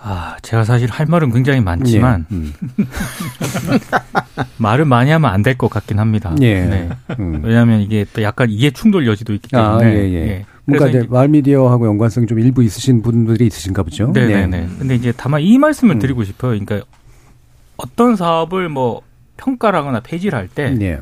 [0.07, 2.52] 아, 제가 사실 할 말은 굉장히 많지만 예, 음.
[4.59, 6.34] 말을 많이 하면 안 될 것 같긴 합니다.
[6.42, 6.61] 예.
[6.64, 6.88] 네.
[7.18, 7.40] 음.
[7.42, 9.84] 왜냐하면 이게 또 약간 이해 충돌 여지도 있기 때문에.
[9.84, 10.14] 아, 예, 예.
[10.14, 10.46] 예.
[10.66, 14.11] 뭔가 이제 마을 미디어하고 연관성 좀 일부 있으신 분들이 있으신가 보죠.
[14.12, 14.46] 네네네.
[14.46, 14.68] 네.
[14.78, 15.98] 근데 이제 다만 이 말씀을 음.
[15.98, 16.50] 드리고 싶어요.
[16.59, 16.82] 그러니까
[17.76, 19.02] 어떤 사업을 뭐
[19.36, 20.98] 평가를 하거나 폐지를 할 때, 네.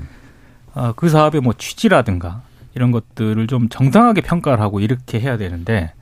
[0.74, 2.42] 어, 그 사업의 뭐 취지라든가
[2.74, 5.92] 이런 것들을 좀 정당하게 평가를 하고 이렇게 해야 되는데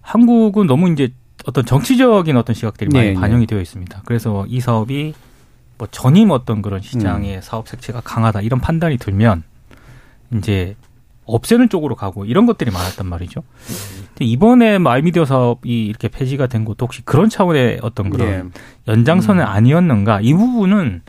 [0.00, 1.10] 한국은 너무 이제
[1.46, 3.20] 어떤 정치적인 어떤 시각들이 많이 네, 네.
[3.20, 4.02] 반영이 되어 있습니다.
[4.04, 5.14] 그래서 이 사업이
[5.78, 7.40] 뭐 전임 어떤 그런 시장의 음.
[7.42, 9.42] 사업 색채가 강하다 이런 판단이 들면
[10.36, 10.76] 이제
[11.26, 13.42] 없애는 쪽으로 가고 이런 것들이 많았단 말이죠.
[14.08, 18.44] 근데 이번에 말미디어 사업이 이렇게 폐지가 된 것도 혹시 그런 차원의 어떤 그런 예.
[18.88, 19.46] 연장선은 음.
[19.46, 21.02] 아니었는가 이 부분은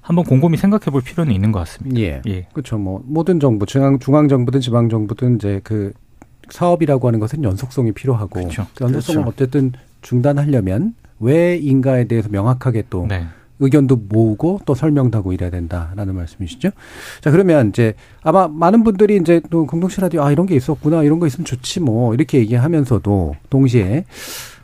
[0.00, 2.00] 한번 곰곰이 생각해 볼 필요는 있는 것 같습니다.
[2.00, 2.22] 예.
[2.26, 2.46] 예.
[2.52, 2.78] 그렇죠.
[2.78, 5.92] 뭐 모든 정부 중앙 중앙 정부든 지방 정부든 이제 그
[6.50, 8.66] 사업이라고 하는 것은 연속성이 필요하고 그렇죠.
[8.74, 9.30] 그 연속성을 그렇죠.
[9.30, 9.72] 어쨌든
[10.02, 13.24] 중단하려면 왜인가에 대해서 명확하게 또 네.
[13.60, 16.70] 의견도 모으고 또 설명도 하고 이래야 된다라는 말씀이시죠.
[17.20, 21.02] 자, 그러면 이제 아마 많은 분들이 이제 또 공동체 라디오 아, 이런 게 있었구나.
[21.02, 22.14] 이런 거 있으면 좋지 뭐.
[22.14, 24.04] 이렇게 얘기하면서도 동시에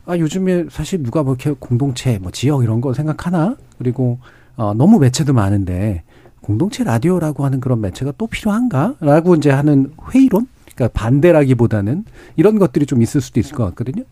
[0.06, 3.56] 아, 요즘에 사실 누가 뭐 이렇게 공동체 뭐 지역 이런 거 생각하나?
[3.78, 4.18] 그리고
[4.56, 6.02] 어, 너무 매체도 많은데
[6.40, 8.94] 공동체 라디오라고 하는 그런 매체가 또 필요한가?
[9.00, 10.46] 라고 이제 하는 회의론?
[10.74, 12.04] 그러니까 반대라기보다는
[12.36, 14.04] 이런 것들이 좀 있을 수도 있을 것 같거든요.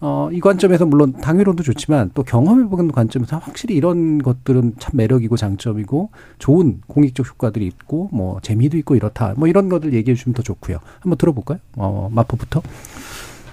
[0.00, 6.10] 어, 이 관점에서 물론 당위론도 좋지만 또 경험해보는 관점에서 확실히 이런 것들은 참 매력이고 장점이고
[6.38, 9.34] 좋은 공익적 효과들이 있고 뭐 재미도 있고 이렇다.
[9.36, 10.78] 뭐 이런 것들 얘기해 주시면 더 좋고요.
[11.00, 11.58] 한번 들어볼까요?
[11.76, 12.62] 어, 마포부터.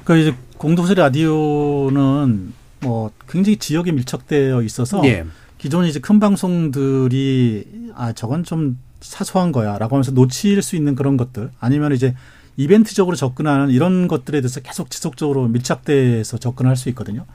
[0.03, 5.25] 그러니까 이제 공동체 라디오는 뭐 굉장히 지역에 밀착되어 있어서 예.
[5.57, 11.17] 기존 이제 큰 방송들이 아 저건 좀 사소한 거야 라고 하면서 놓칠 수 있는 그런
[11.17, 12.13] 것들 아니면 이제
[12.57, 17.25] 이벤트적으로 접근하는 이런 것들에 대해서 계속 지속적으로 밀착돼서 접근할 수 있거든요.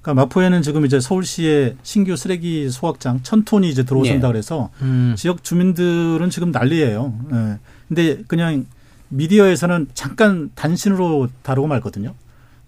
[0.00, 4.32] 그러니까 마포에는 지금 이제 서울시의 신규 쓰레기 소각장 천 톤이 이제 들어오신다 네.
[4.32, 5.14] 그래서 음.
[5.16, 7.14] 지역 주민들은 지금 난리예요.
[7.32, 7.58] 예.
[7.88, 8.66] 근데 그냥
[9.08, 12.14] 미디어에서는 잠깐 단신으로 다루고 말거든요.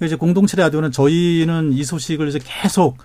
[0.03, 2.97] 이제 공동체 라디오는 저희는 이 소식을 이제 계속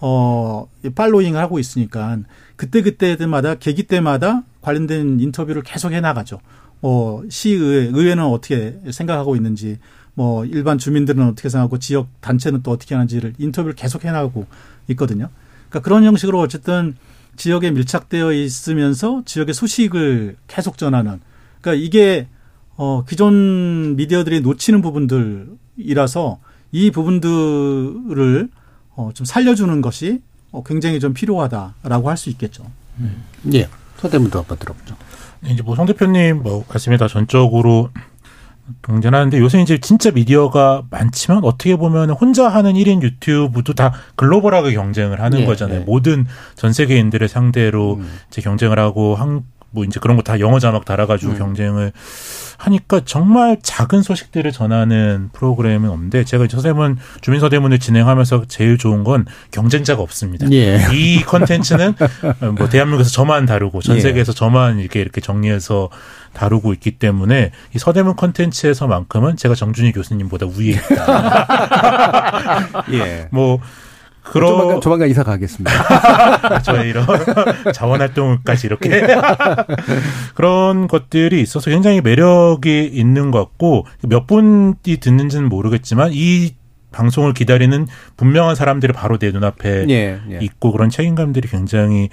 [0.00, 2.18] 어 팔로잉을 하고 있으니까
[2.56, 6.40] 그때 그때마다 계기 때마다 관련된 인터뷰를 계속 해 나가죠.
[6.80, 9.78] 뭐 시의회 의회는 어떻게 생각하고 있는지
[10.14, 14.46] 뭐 일반 주민들은 어떻게 생각하고 지역 단체는 또 어떻게 하는지를 인터뷰를 계속 해나가고
[14.88, 15.28] 있거든요.
[15.68, 16.96] 그러니까 그런 형식으로 어쨌든
[17.36, 21.20] 지역에 밀착되어 있으면서 지역의 소식을 계속 전하는
[21.60, 22.26] 그러니까 이게
[22.76, 26.38] 어 기존 미디어들이 놓치는 부분들이라서
[26.72, 28.48] 이 부분들을
[28.96, 30.20] 어 좀 살려주는 것이
[30.50, 32.64] 어 굉장히 좀 필요하다라고 할 수 있겠죠.
[32.98, 33.22] 음.
[33.54, 33.68] 예.
[33.98, 34.96] 서대문도 한번 들어보죠.
[35.46, 37.90] 이제 뭐 송 대표님 뭐 말씀에 다 전적으로
[38.82, 45.20] 동전하는데 요새 이제 진짜 미디어가 많지만 어떻게 보면 혼자 하는 1인 유튜브도 다 글로벌하게 경쟁을
[45.22, 45.80] 하는 예, 거잖아요.
[45.80, 45.84] 예.
[45.84, 48.10] 모든 전 세계인들을 상대로 음.
[48.28, 51.38] 이제 경쟁을 하고 한 뭐 이제 그런 거 다 영어 자막 달아가지고 음.
[51.38, 51.92] 경쟁을
[52.58, 60.02] 하니까 정말 작은 소식들을 전하는 프로그램이 없는데 제가 서대문 주민서대문을 진행하면서 제일 좋은 건 경쟁자가
[60.02, 60.50] 없습니다.
[60.52, 60.80] 예.
[60.92, 61.94] 이 컨텐츠는
[62.58, 64.00] 뭐 대한민국에서 저만 다루고 전 예.
[64.00, 65.88] 세계에서 저만 이렇게 이렇게 정리해서
[66.32, 71.46] 다루고 있기 때문에 이 서대문 컨텐츠에서만큼은 제가 정준희 교수님보다 위에 있다.
[72.92, 73.28] 예.
[73.30, 73.60] 뭐
[74.32, 76.60] 그런 조만간, 조만간 이사 가겠습니다.
[76.62, 77.06] 저의 이런
[77.74, 79.06] 자원 활동까지 이렇게
[80.34, 86.54] 그런 것들이 있어서 굉장히 매력이 있는 것 같고 몇 분이 듣는지는 모르겠지만 이
[86.90, 90.38] 방송을 기다리는 분명한 사람들이 바로 내 눈앞에 예, 예.
[90.40, 92.08] 있고 그런 책임감들이 굉장히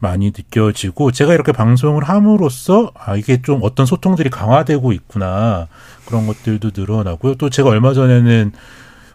[0.00, 5.66] 많이 느껴지고 제가 이렇게 방송을 함으로써 아 이게 좀 어떤 소통들이 강화되고 있구나
[6.06, 7.34] 그런 것들도 늘어나고요.
[7.34, 8.52] 또 제가 얼마 전에는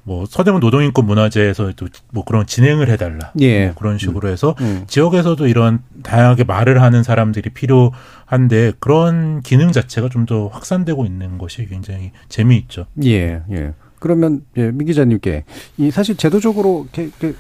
[0.03, 3.67] 뭐 서대문 노동인권 문화제에서도 뭐 그런 진행을 해달라 예.
[3.67, 4.65] 뭐 그런 식으로 해서 음.
[4.65, 4.83] 음.
[4.87, 11.65] 지역에서도 이런 다양하게 말을 하는 사람들이 필요한데 그런 기능 자체가 좀 더 확산되고 있는 것이
[11.65, 12.85] 굉장히 재미있죠.
[13.03, 13.73] 예, 예.
[13.99, 15.43] 그러면 예, 민 기자님께
[15.77, 16.87] 이 사실 제도적으로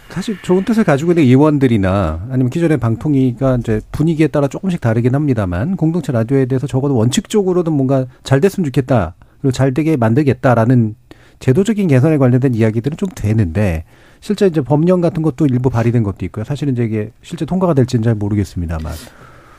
[0.09, 5.75] 사실 좋은 뜻을 가지고 있는 의원들이나 아니면 기존의 방통위가 이제 분위기에 따라 조금씩 다르긴 합니다만
[5.75, 10.95] 공동체 라디오에 대해서 적어도 원칙적으로는 뭔가 잘 됐으면 좋겠다 그리고 잘 되게 만들겠다라는
[11.43, 13.83] 제도적인 개선에 관련된 이야기들은 좀 되는데
[14.21, 16.45] 실제 이제 법령 같은 것도 일부 발의된 것도 있고요.
[16.45, 18.93] 사실은 이제 이게 실제 통과가 될지는 잘 모르겠습니다만.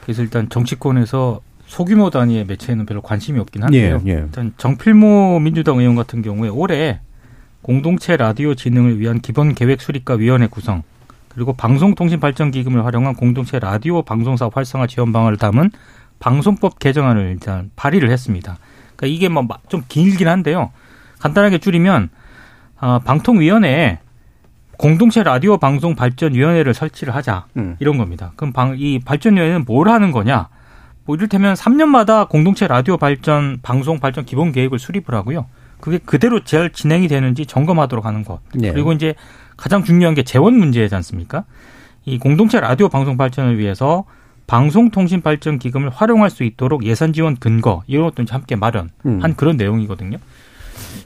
[0.03, 4.01] 그래서 일단 정치권에서 소규모 단위의 매체에는 별로 관심이 없긴 한데요.
[4.07, 4.15] 예, 예.
[4.15, 7.01] 일단 정필모 민주당 의원 같은 경우에 올해
[7.61, 10.85] 공동체 라디오 진흥을 위한 기본 계획 수립과 위원회 구성
[11.29, 15.71] 그리고 방송통신발전기금을 활용한 공동체 라디오 방송사업 활성화 지원 방안을 담은
[16.19, 18.57] 방송법 개정안을 일단 발의를 했습니다.
[18.97, 20.71] 그러니까 이게 뭐 좀 길긴 한데요.
[21.25, 22.11] 간단하게 줄이면
[22.81, 23.99] 어, 방통위원회에
[24.77, 27.77] 공동체 라디오 방송 발전위원회를 설치를 하자 음.
[27.79, 28.33] 이런 겁니다.
[28.37, 30.49] 그럼 방, 이 발전위원회는 뭘 하는 거냐?
[31.07, 35.47] 뭐 이를테면 3년마다 공동체 라디오 발전 방송 발전 기본 계획을 수립을 하고요.
[35.81, 38.41] 그게 그대로 잘 진행이 되는지 점검하도록 하는 것.
[38.55, 38.73] 네.
[38.73, 39.15] 그리고 이제
[39.57, 41.45] 가장 중요한 게 재원 문제지 않습니까?
[42.05, 44.05] 이 공동체 라디오 방송 발전을 위해서
[44.47, 49.35] 방송통신 발전 기금을 활용할 수 있도록 예산 지원 근거 이런 것도 함께 마련한 음.
[49.37, 50.19] 그런 내용이거든요.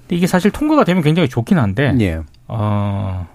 [0.01, 2.21] 근데 이게 사실 통과가 되면 굉장히 좋긴 한데 예.
[2.47, 3.27] 어,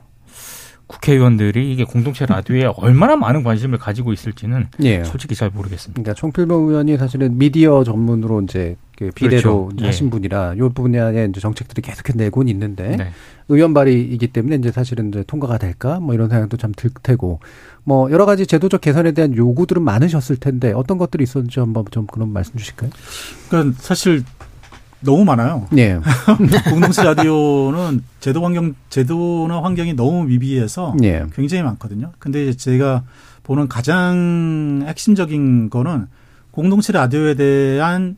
[0.88, 5.04] 국회의원들이 이게 공동체 라디오에 얼마나 많은 관심을 가지고 있을지는 예.
[5.04, 5.94] 솔직히 잘 모르겠습니다.
[6.02, 9.88] 그러니까 총필보 의원이 사실은 미디어 전문으로 이제 그 비례로 그렇죠.
[9.88, 10.10] 하신 예.
[10.12, 13.12] 분이라 이 분야에 이제 정책들이 계속해서 내고는 있는데 네.
[13.50, 17.40] 의원 발의이기 때문에 이제 사실은 이제 통과가 될까 뭐 이런 생각도 참 들 테고
[17.84, 22.30] 뭐 여러 가지 제도적 개선에 대한 요구들은 많으셨을 텐데 어떤 것들이 있었는지 한번 좀 그런
[22.32, 22.92] 말씀 주실까요?
[23.50, 24.24] 그러니까 사실
[25.04, 25.68] 너무 많아요.
[25.72, 26.00] 네.
[26.70, 31.26] 공동체 라디오는 제도 환경, 제도나 환경이 너무 미비해서 네.
[31.36, 32.12] 굉장히 많거든요.
[32.20, 33.04] 근데 제가
[33.44, 36.08] 보는 가장 핵심적인 거는
[36.52, 38.16] 공동체 라디오에 대한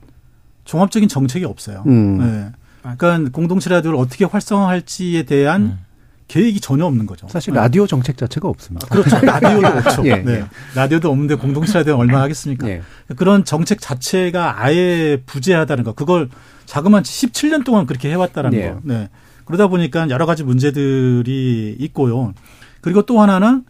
[0.65, 1.83] 종합적인 정책이 없어요.
[1.88, 2.17] 음.
[2.19, 2.51] 네.
[2.97, 5.79] 그러니까 공동체 라디오를 어떻게 활성화할지에 대한 음.
[6.28, 7.28] 계획이 전혀 없는 거죠.
[7.30, 8.88] 사실 라디오 정책 자체가 없습니다.
[8.88, 9.19] 그렇죠.
[9.26, 10.05] 라디오도 없죠.
[10.05, 10.34] 예, 네.
[10.34, 10.45] 예.
[10.73, 12.67] 라디오도 없는데 공동체 라디오 얼마나 하겠습니까?
[12.67, 12.82] 예.
[13.15, 15.93] 그런 정책 자체가 아예 부재하다는 거.
[15.93, 16.30] 그걸
[16.65, 18.69] 자그마치 17년 동안 그렇게 해왔다는 예.
[18.69, 18.80] 거.
[18.84, 19.09] 네.
[19.45, 22.34] 그러다 보니까 여러 가지 문제들이 있고요.
[22.82, 23.63] 그리고 또 하나는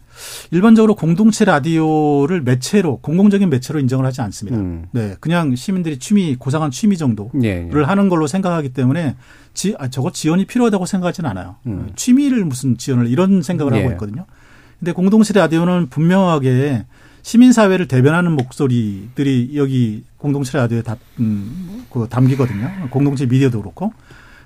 [0.51, 4.57] 일반적으로 공동체 라디오를 매체로 공공적인 매체로 인정을 하지 않습니다.
[4.57, 4.85] 음.
[4.91, 7.83] 네, 그냥 시민들이 취미 고상한 취미 정도를 예, 예.
[7.83, 9.15] 하는 걸로 생각하기 때문에
[9.53, 11.55] 지, 아, 저거 지원이 필요하다고 생각하지는 않아요.
[11.67, 11.91] 음.
[11.95, 13.79] 취미를 무슨 지원을 이런 생각을 예.
[13.79, 14.25] 하고 있거든요.
[14.79, 16.85] 근데 공동체 라디오는 분명하게
[17.21, 22.89] 시민사회를 대변하는 목소리들이 여기 공동체 라디오에 다, 음, 그 담기거든요.
[22.91, 23.93] 공동체 미디어도 그렇고.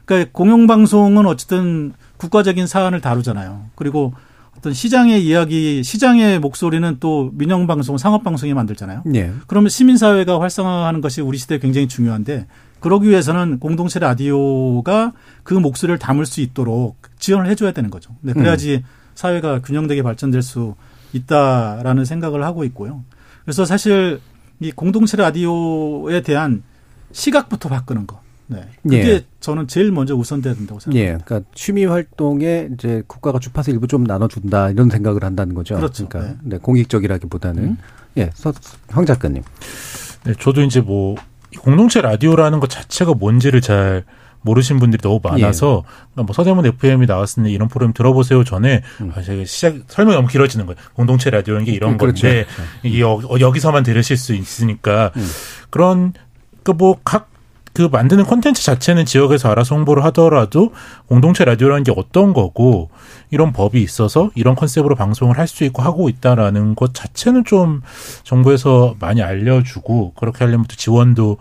[0.05, 3.65] 그러니까 공영방송은 어쨌든 국가적인 사안을 다루잖아요.
[3.75, 4.13] 그리고
[4.59, 9.03] 어떤 시장의 이야기, 시장의 목소리는 또 민영 방송, 상업 방송이 만들잖아요.
[9.05, 9.31] 네.
[9.47, 12.45] 그러면 시민 사회가 활성화하는 것이 우리 시대에 굉장히 중요한데
[12.81, 18.13] 그러기 위해서는 공동체 라디오가 그 목소리를 담을 수 있도록 지원을 해줘야 되는 거죠.
[18.19, 18.83] 네, 그래야지 음.
[19.15, 20.75] 사회가 균형되게 발전될 수
[21.13, 23.05] 있다라는 생각을 하고 있고요.
[23.45, 24.19] 그래서 사실
[24.59, 26.63] 이 공동체 라디오에 대한
[27.13, 28.21] 시각부터 바꾸는 거.
[28.51, 28.63] 네.
[28.81, 29.25] 그게 예.
[29.39, 31.13] 저는 제일 먼저 우선돼야 된다고 생각합니다.
[31.13, 31.17] 예.
[31.23, 35.75] 그러니까 취미 활동에 이제 국가가 주파수 일부 좀 나눠준다 이런 생각을 한다는 거죠.
[35.75, 36.09] 그렇죠.
[36.09, 36.55] 그러니까 네.
[36.55, 37.77] 네 공익적이라기보다는 음.
[38.17, 38.51] 예, 서,
[38.89, 39.43] 황 작가님.
[40.25, 41.15] 네, 저도 이제 뭐
[41.59, 44.03] 공동체 라디오라는 것 자체가 뭔지를 잘
[44.41, 45.89] 모르신 분들이 너무 많아서 예.
[46.13, 49.11] 그러니까 뭐 서대문 FM이 나왔으니 이런 프로그램 들어보세요 전에 음.
[49.15, 50.77] 아, 제가 시작 설명이 너무 길어지는 거예요.
[50.93, 52.23] 공동체 라디오는 게 이런 음, 그렇죠.
[52.23, 52.71] 건데 그렇죠.
[52.83, 55.27] 이게 여, 기서만 들으실 수 있으니까 음.
[55.69, 56.13] 그런
[56.63, 57.29] 그뭐각
[57.73, 60.71] 그 만드는 콘텐츠 자체는 지역에서 알아서 홍보를 하더라도
[61.07, 62.89] 공동체 라디오라는 게 어떤 거고
[63.29, 67.81] 이런 법이 있어서 이런 컨셉으로 방송을 할 수 있고 하고 있다라는 것 자체는 좀
[68.23, 71.37] 정부에서 많이 알려주고 그렇게 하려면 또 지원도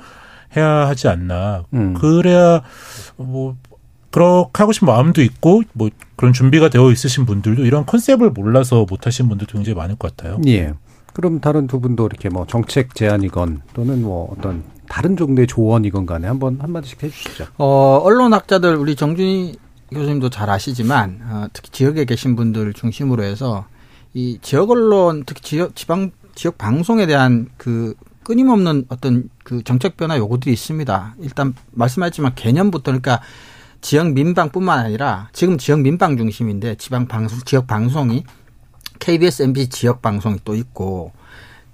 [0.56, 1.64] 해야 하지 않나.
[1.74, 1.92] 음.
[1.94, 2.62] 그래야
[3.16, 3.56] 뭐
[4.10, 9.06] 그렇게 하고 싶은 마음도 있고 뭐 그런 준비가 되어 있으신 분들도 이런 컨셉을 몰라서 못
[9.06, 10.40] 하신 분들도 굉장히 많을 것 같아요.
[10.46, 10.72] 예.
[11.12, 16.26] 그럼 다른 두 분도 이렇게 뭐 정책 제안이건 또는 뭐 어떤 다른 종류의 조언이건 간에
[16.26, 17.46] 한번 한마디씩 해주시죠.
[17.58, 19.56] 어, 언론학자들 우리 정준희
[19.92, 23.66] 교수님도 잘 아시지만 어, 특히 지역에 계신 분들 중심으로 해서
[24.14, 30.18] 이 지역 언론 특히 지역 지방 지역 방송에 대한 그 끊임없는 어떤 그 정책 변화
[30.18, 31.16] 요구들이 있습니다.
[31.20, 33.20] 일단 말씀하셨지만 개념부터 그러니까
[33.80, 38.24] 지역 민방뿐만 아니라 지금 지역 민방 중심인데 지방 방송 지역 방송이
[38.98, 41.12] KBS, MBC 지역 방송이 또 있고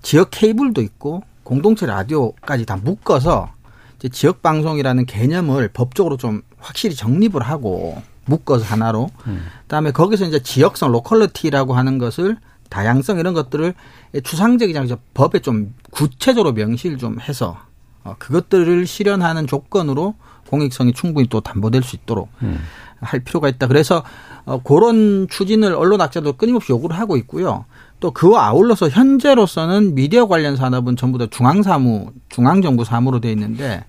[0.02, 3.53] 지역 케이블도 있고 공동체 라디오까지 다 묶어서
[3.99, 9.47] 이제 지역 방송이라는 개념을 법적으로 좀 확실히 정립을 하고 묶어서 하나로 음.
[9.62, 12.36] 그다음에 거기서 이제 지역성 locality라고 하는 것을
[12.70, 13.74] 다양성 이런 것들을
[14.22, 17.59] 추상적이지 않게 법에 좀 구체적으로 명시를 좀 해서
[18.03, 20.14] 어, 그것들을 실현하는 조건으로
[20.49, 22.61] 공익성이 충분히 또 담보될 수 있도록 음.
[23.01, 23.66] 할 필요가 있다.
[23.66, 24.03] 그래서
[24.45, 27.64] 어, 그런 추진을 언론 학자도 끊임없이 요구를 하고 있고요.
[28.05, 33.82] 또 그와 아울러서 현재로서는 미디어 관련 산업은 전부 다 중앙사무, 중앙정부 사무로 돼 있는데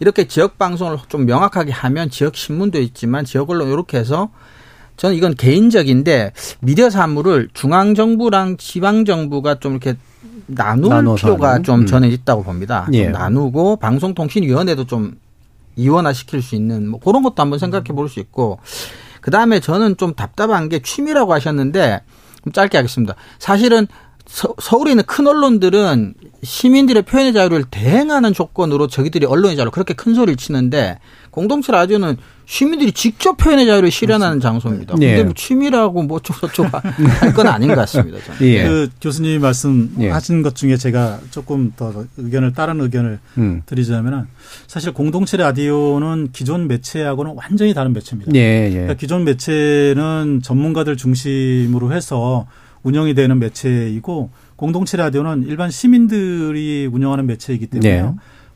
[0.00, 4.28] 이렇게 지역 방송을 좀 명확하게 하면 지역 신문도 있지만 지역 언론 이렇게 해서
[4.98, 9.96] 저는 이건 개인적인데 미디어 사무를 중앙정부랑 지방정부가 좀 이렇게
[10.44, 11.62] 나눌 필요가?
[11.62, 11.86] 좀 음.
[11.86, 12.86] 저는 있다고 봅니다.
[12.92, 13.04] 예.
[13.04, 15.14] 좀 나누고 방송통신위원회도 좀
[15.76, 18.58] 이원화시킬 수 있는 뭐 그런 것도 한번 생각해 볼 수 있고
[19.22, 22.02] 그 다음에 저는 좀 답답한 게 취미라고 하셨는데
[22.52, 23.14] 짧게 하겠습니다.
[23.38, 23.86] 사실은
[24.34, 30.12] 서, 울에 있는 큰 언론들은 시민들의 표현의 자유를 대행하는 조건으로 저기들이 언론의 자유를 그렇게 큰
[30.14, 30.98] 소리를 치는데
[31.30, 34.96] 공동체 라디오는 시민들이 직접 표현의 자유를 실현하는 장소입니다.
[34.98, 35.10] 네.
[35.10, 36.66] 근데 뭐 취미라고 뭐 저쪽
[37.20, 38.18] 할건 아닌 것 같습니다.
[38.40, 38.64] 예.
[38.64, 40.42] 그 교수님이 말씀하신 예.
[40.42, 43.62] 것 중에 제가 조금 더 의견을 다른 의견을 음.
[43.66, 44.26] 드리자면은
[44.66, 48.32] 사실 공동체 라디오는 기존 매체하고는 완전히 다른 매체입니다.
[48.34, 48.70] 예, 예.
[48.70, 52.46] 그러니까 기존 매체는 전문가들 중심으로 해서
[52.84, 58.10] 운영이 되는 매체이고 공동체 라디오는 일반 시민들이 운영하는 매체이기 때문에 네.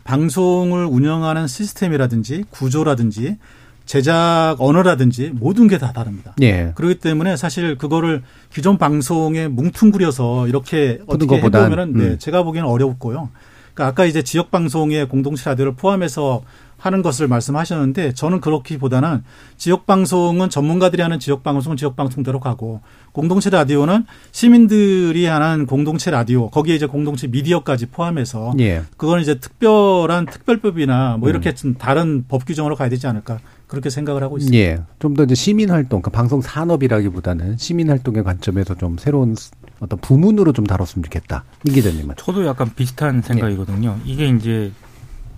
[0.04, 3.36] 방송을 운영하는 시스템이라든지 구조라든지
[3.84, 6.34] 제작 언어라든지 모든 게 다 다릅니다.
[6.42, 6.72] 예.
[6.74, 8.22] 그렇기 때문에 사실 그거를
[8.52, 12.08] 기존 방송에 뭉퉁그려서 이렇게 어떻게 해보면은 네, 음.
[12.10, 13.30] 네, 제가 보기에는 어렵고요.
[13.72, 16.42] 그러니까 아까 이제 지역 방송에 공동체 라디오를 포함해서
[16.78, 19.24] 하는 것을 말씀하셨는데 저는 그렇기보다는
[19.56, 22.80] 지역 방송은 전문가들이 하는 지역 방송은 지역 방송대로 가고
[23.12, 28.82] 공동체 라디오는 시민들이 하는 공동체 라디오 거기에 이제 공동체 미디어까지 포함해서 예.
[28.96, 34.22] 그거는 이제 특별한 특별법이나 뭐 이렇게 좀 다른 법 규정으로 가야 되지 않을까 그렇게 생각을
[34.22, 34.58] 하고 있습니다.
[34.64, 34.78] 예.
[34.98, 39.34] 좀 더 이제 시민 활동, 그러니까 방송 산업이라기보다는 시민 활동의 관점에서 좀 새로운
[39.80, 41.44] 어떤 부문으로 좀 다뤘으면 좋겠다.
[41.64, 42.14] 임 기자님은.
[42.16, 43.98] 저도 약간 비슷한 생각이거든요.
[44.06, 44.10] 예.
[44.10, 44.70] 이게 이제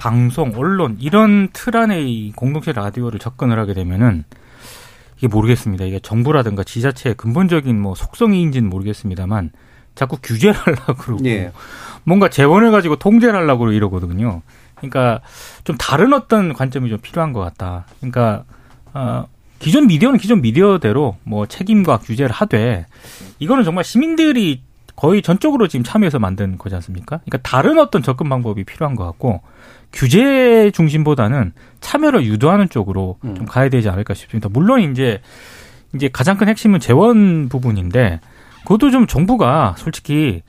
[0.01, 4.25] 방송, 언론 이런 틀 안에 이 공동체 라디오를 접근을 하게 되면은
[5.19, 5.85] 이게 모르겠습니다.
[5.85, 9.51] 이게 정부라든가 지자체의 근본적인 뭐 속성인지는 모르겠습니다만
[9.95, 11.53] 자꾸 규제를 하려고 그러고 예.
[12.05, 14.41] 뭔가 재원을 가지고 통제를 하려고 이러거든요.
[14.77, 15.21] 그러니까
[15.65, 17.85] 좀 다른 어떤 관점이 좀 필요한 것 같다.
[17.99, 18.45] 그러니까
[18.95, 19.27] 어
[19.59, 22.87] 기존 미디어는 기존 미디어대로 뭐 책임과 규제를 하되
[23.39, 24.63] 이거는 정말 시민들이
[25.01, 27.21] 거의 전적으로 지금 참여해서 만든 거지 않습니까?
[27.25, 29.41] 그러니까 다른 어떤 접근 방법이 필요한 것 같고
[29.95, 33.35] 규제 중심보다는 참여를 유도하는 쪽으로 음.
[33.35, 34.51] 좀 가야 되지 않을까 싶습니다.
[34.51, 35.23] 물론 이제
[35.95, 38.21] 이제 가장 큰 핵심은 재원 부분인데
[38.65, 40.43] 그것도 좀 정부가 솔직히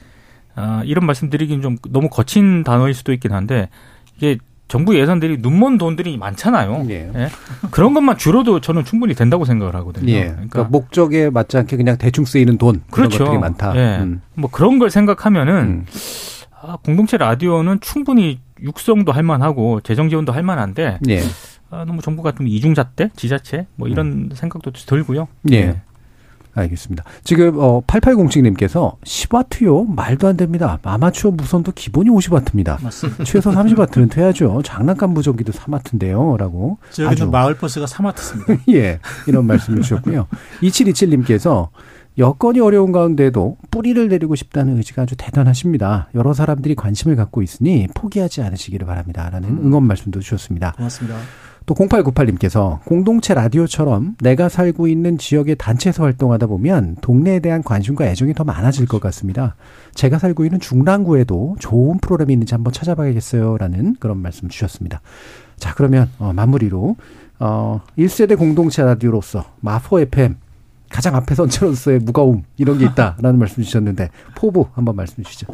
[0.53, 3.69] 아, 이런 말씀드리긴 좀 너무 거친 단어일 수도 있긴 한데
[4.17, 4.37] 이게
[4.71, 6.85] 정부 예산들이 눈먼 돈들이 많잖아요.
[6.91, 7.11] 예.
[7.13, 7.29] 예.
[7.71, 10.09] 그런 것만 줄어도 저는 충분히 된다고 생각을 하거든요.
[10.13, 10.21] 예.
[10.21, 13.17] 그러니까, 그러니까, 목적에 맞지 않게 그냥 대충 쓰이는 돈 그렇죠.
[13.17, 13.75] 그런 것들이 많다.
[13.75, 13.99] 예.
[13.99, 14.21] 음.
[14.33, 15.85] 뭐 그런 걸 생각하면은 음.
[16.61, 21.19] 아, 공동체 라디오는 충분히 육성도 할 만하고 재정 지원도 할 만한데 예.
[21.69, 24.29] 아, 너무 정부가 좀 이중잣대, 지자체 뭐 이런 음.
[24.33, 25.27] 생각도 들고요.
[25.51, 25.81] 예.
[26.57, 26.61] 예.
[26.61, 27.03] 알겠습니다.
[27.23, 29.87] 지금 어 8807님께서 10와트요?
[29.93, 30.79] 말도 안 됩니다.
[30.83, 32.83] 아마추어 무선도 기본이 50와트입니다.
[32.83, 33.23] 맞습니다.
[33.23, 34.61] 최소 30와트는 돼야죠.
[34.63, 36.37] 장난감 무전기도 3와트인데요.
[36.37, 36.77] 라고.
[36.91, 38.61] 저기는 마을 버스가 3와트입니다.
[38.73, 38.99] 예.
[39.27, 40.27] 이런 말씀을 주셨고요.
[40.61, 41.69] 2727님께서
[42.17, 46.09] 여건이 어려운 가운데도 뿌리를 내리고 싶다는 의지가 아주 대단하십니다.
[46.13, 49.29] 여러 사람들이 관심을 갖고 있으니 포기하지 않으시기를 바랍니다.
[49.29, 49.61] 라는 음.
[49.65, 50.73] 응원 말씀도 주셨습니다.
[50.73, 51.17] 고맙습니다.
[51.65, 58.33] 또 0898님께서 공동체 라디오처럼 내가 살고 있는 지역의 단체에서 활동하다 보면 동네에 대한 관심과 애정이
[58.33, 59.55] 더 많아질 것 같습니다.
[59.93, 63.57] 제가 살고 있는 중랑구에도 좋은 프로그램이 있는지 한번 찾아봐야겠어요.
[63.57, 65.01] 라는 그런 말씀 주셨습니다.
[65.57, 66.95] 자, 그러면 어, 마무리로
[67.39, 70.37] 어, 1세대 공동체 라디오로서 마포 FM
[70.89, 75.47] 가장 앞에 선처로서의 무거움 이런 게 있다라는 말씀 주셨는데 포부 한번 말씀 주시죠.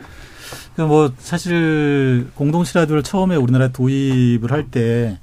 [0.77, 5.19] 뭐 사실 공동체 라디오를 처음에 우리나라에 도입을 할 때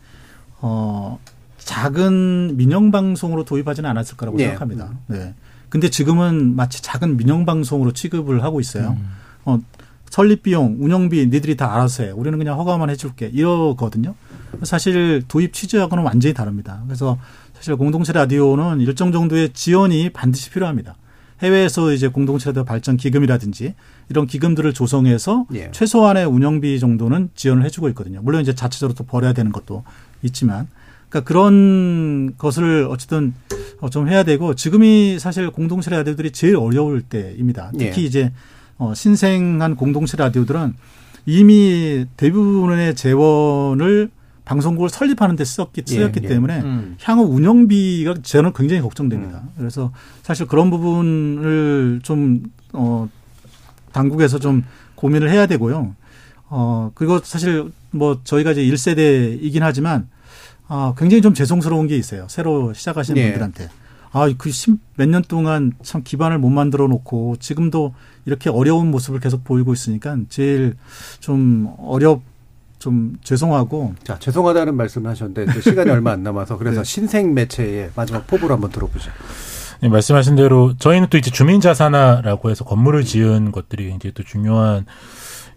[0.67, 1.19] 어,
[1.59, 4.45] 작은 민영 방송으로 도입하지는 않았을 거라고 네.
[4.45, 4.93] 생각합니다.
[5.09, 5.35] 네.
[5.69, 8.97] 근데 지금은 마치 작은 민영 방송으로 취급을 하고 있어요.
[8.99, 9.09] 음.
[9.45, 9.59] 어,
[10.09, 12.11] 설립 비용, 운영비 니들이 다 알아서 해.
[12.13, 13.27] 우리는 그냥 허가만 해줄게.
[13.27, 14.15] 이러거든요.
[14.63, 16.81] 사실 도입 취지하고는 완전히 다릅니다.
[16.87, 17.19] 그래서
[17.53, 20.95] 사실 공동체 라디오는 일정 정도의 지원이 반드시 필요합니다.
[21.43, 23.75] 해외에서 이제 공동체 라디오 발전 기금이라든지
[24.09, 25.71] 이런 기금들을 조성해서 예.
[25.73, 28.21] 최소한의 운영비 정도는 지원을 해주고 있거든요.
[28.23, 29.85] 물론 이제 자체적으로 또 벌어야 되는 것도
[30.25, 30.67] 있지만
[31.09, 33.35] 그러니까 그런 것을 어쨌든
[33.81, 37.71] 어, 좀 해야 되고 지금이 사실 공동체 라디오들이 제일 어려울 때입니다.
[37.79, 38.07] 특히 예.
[38.07, 38.33] 이제
[38.79, 40.75] 어 신생한 공동체 라디오들은
[41.27, 44.11] 이미 대부분의 재원을
[44.45, 46.29] 방송국을 설립하는 데 썼기, 예, 쓰였기 예, 예.
[46.29, 46.97] 때문에 음.
[47.03, 49.39] 향후 운영비가 저는 굉장히 걱정됩니다.
[49.39, 49.49] 음.
[49.57, 53.09] 그래서 사실 그런 부분을 좀, 어,
[53.93, 54.65] 당국에서 좀
[54.97, 55.95] 고민을 해야 되고요.
[56.51, 60.09] 어, 그리고 사실 뭐 저희가 이제 1세대이긴 하지만
[60.77, 62.27] 아, 굉장히 좀 죄송스러운 게 있어요.
[62.29, 63.29] 새로 시작하시는 네.
[63.29, 63.69] 분들한테.
[64.11, 64.51] 아, 그
[64.99, 67.95] 몇 년 동안 참 기반을 못 만들어 놓고 지금도
[68.27, 70.75] 이렇게 어려운 모습을 계속 보이고 있으니까 제일
[71.21, 72.23] 좀 어렵
[72.81, 73.95] 좀 죄송하고.
[74.03, 76.85] 자, 죄송하다는 말씀을 하셨는데 시간이 얼마 안 남아서 그래서 네.
[76.85, 79.13] 신생 매체의 마지막 포부를 한번 들어보죠.
[79.81, 84.87] 네, 말씀하신 대로 저희는 또 이제 주민 자산화라고 해서 건물을 지은 것들이 이제 또 중요한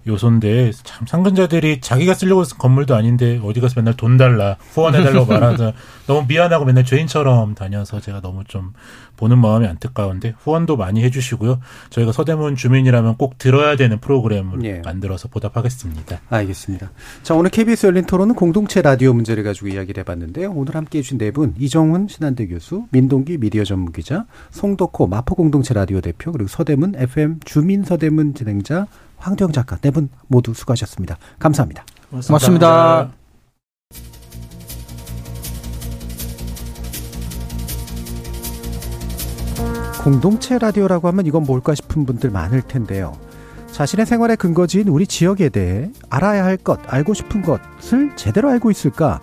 [0.07, 5.73] 요소인데 참 상근자들이 자기가 쓰려고 쓴 건물도 아닌데 어디 가서 맨날 돈 달라 후원해달라고 말하자
[6.07, 8.73] 너무 미안하고 맨날 죄인처럼 다녀서 제가 너무 좀
[9.17, 14.81] 보는 마음이 안타까운데 후원도 많이 해주시고요 저희가 서대문 주민이라면 꼭 들어야 되는 프로그램을 예.
[14.83, 16.19] 만들어서 보답하겠습니다.
[16.29, 16.91] 알겠습니다.
[17.23, 20.51] 자 오늘 KBS 열린 토론은 공동체 라디오 문제를 가지고 이야기를 해봤는데요.
[20.51, 25.99] 오늘 함께해 주신 네 분 이정훈 신한대 교수, 민동기 미디어 전문기자, 송덕호 마포 공동체 라디오
[26.01, 28.87] 대표 그리고 서대문 FM 주민 서대문 진행자
[29.17, 31.17] 황태영 작가 네 분 모두 수고하셨습니다.
[31.39, 31.85] 감사합니다.
[32.09, 32.29] 고맙습니다.
[32.29, 33.11] 고맙습니다.
[40.03, 43.13] 공동체 라디오라고 하면 이건 뭘까 싶은 분들 많을 텐데요.
[43.71, 49.19] 자신의 생활의 근거지인 우리 지역에 대해 알아야 할 것, 알고 싶은 것을 제대로 알고 있을까?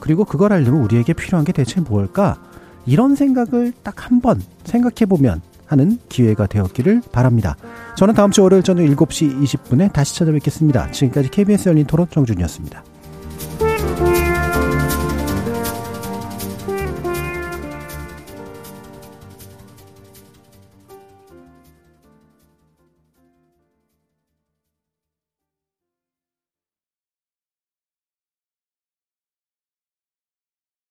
[0.00, 2.40] 그리고 그걸 알려면 우리에게 필요한 게 대체 뭘까?
[2.86, 7.56] 이런 생각을 딱 한 번 생각해 보면 하는 기회가 되었기를 바랍니다.
[7.96, 10.90] 저는 다음 주 월요일 저녁 7시 20분에 다시 찾아뵙겠습니다.
[10.90, 12.82] 지금까지 KBS 열린 토론 정준이었습니다.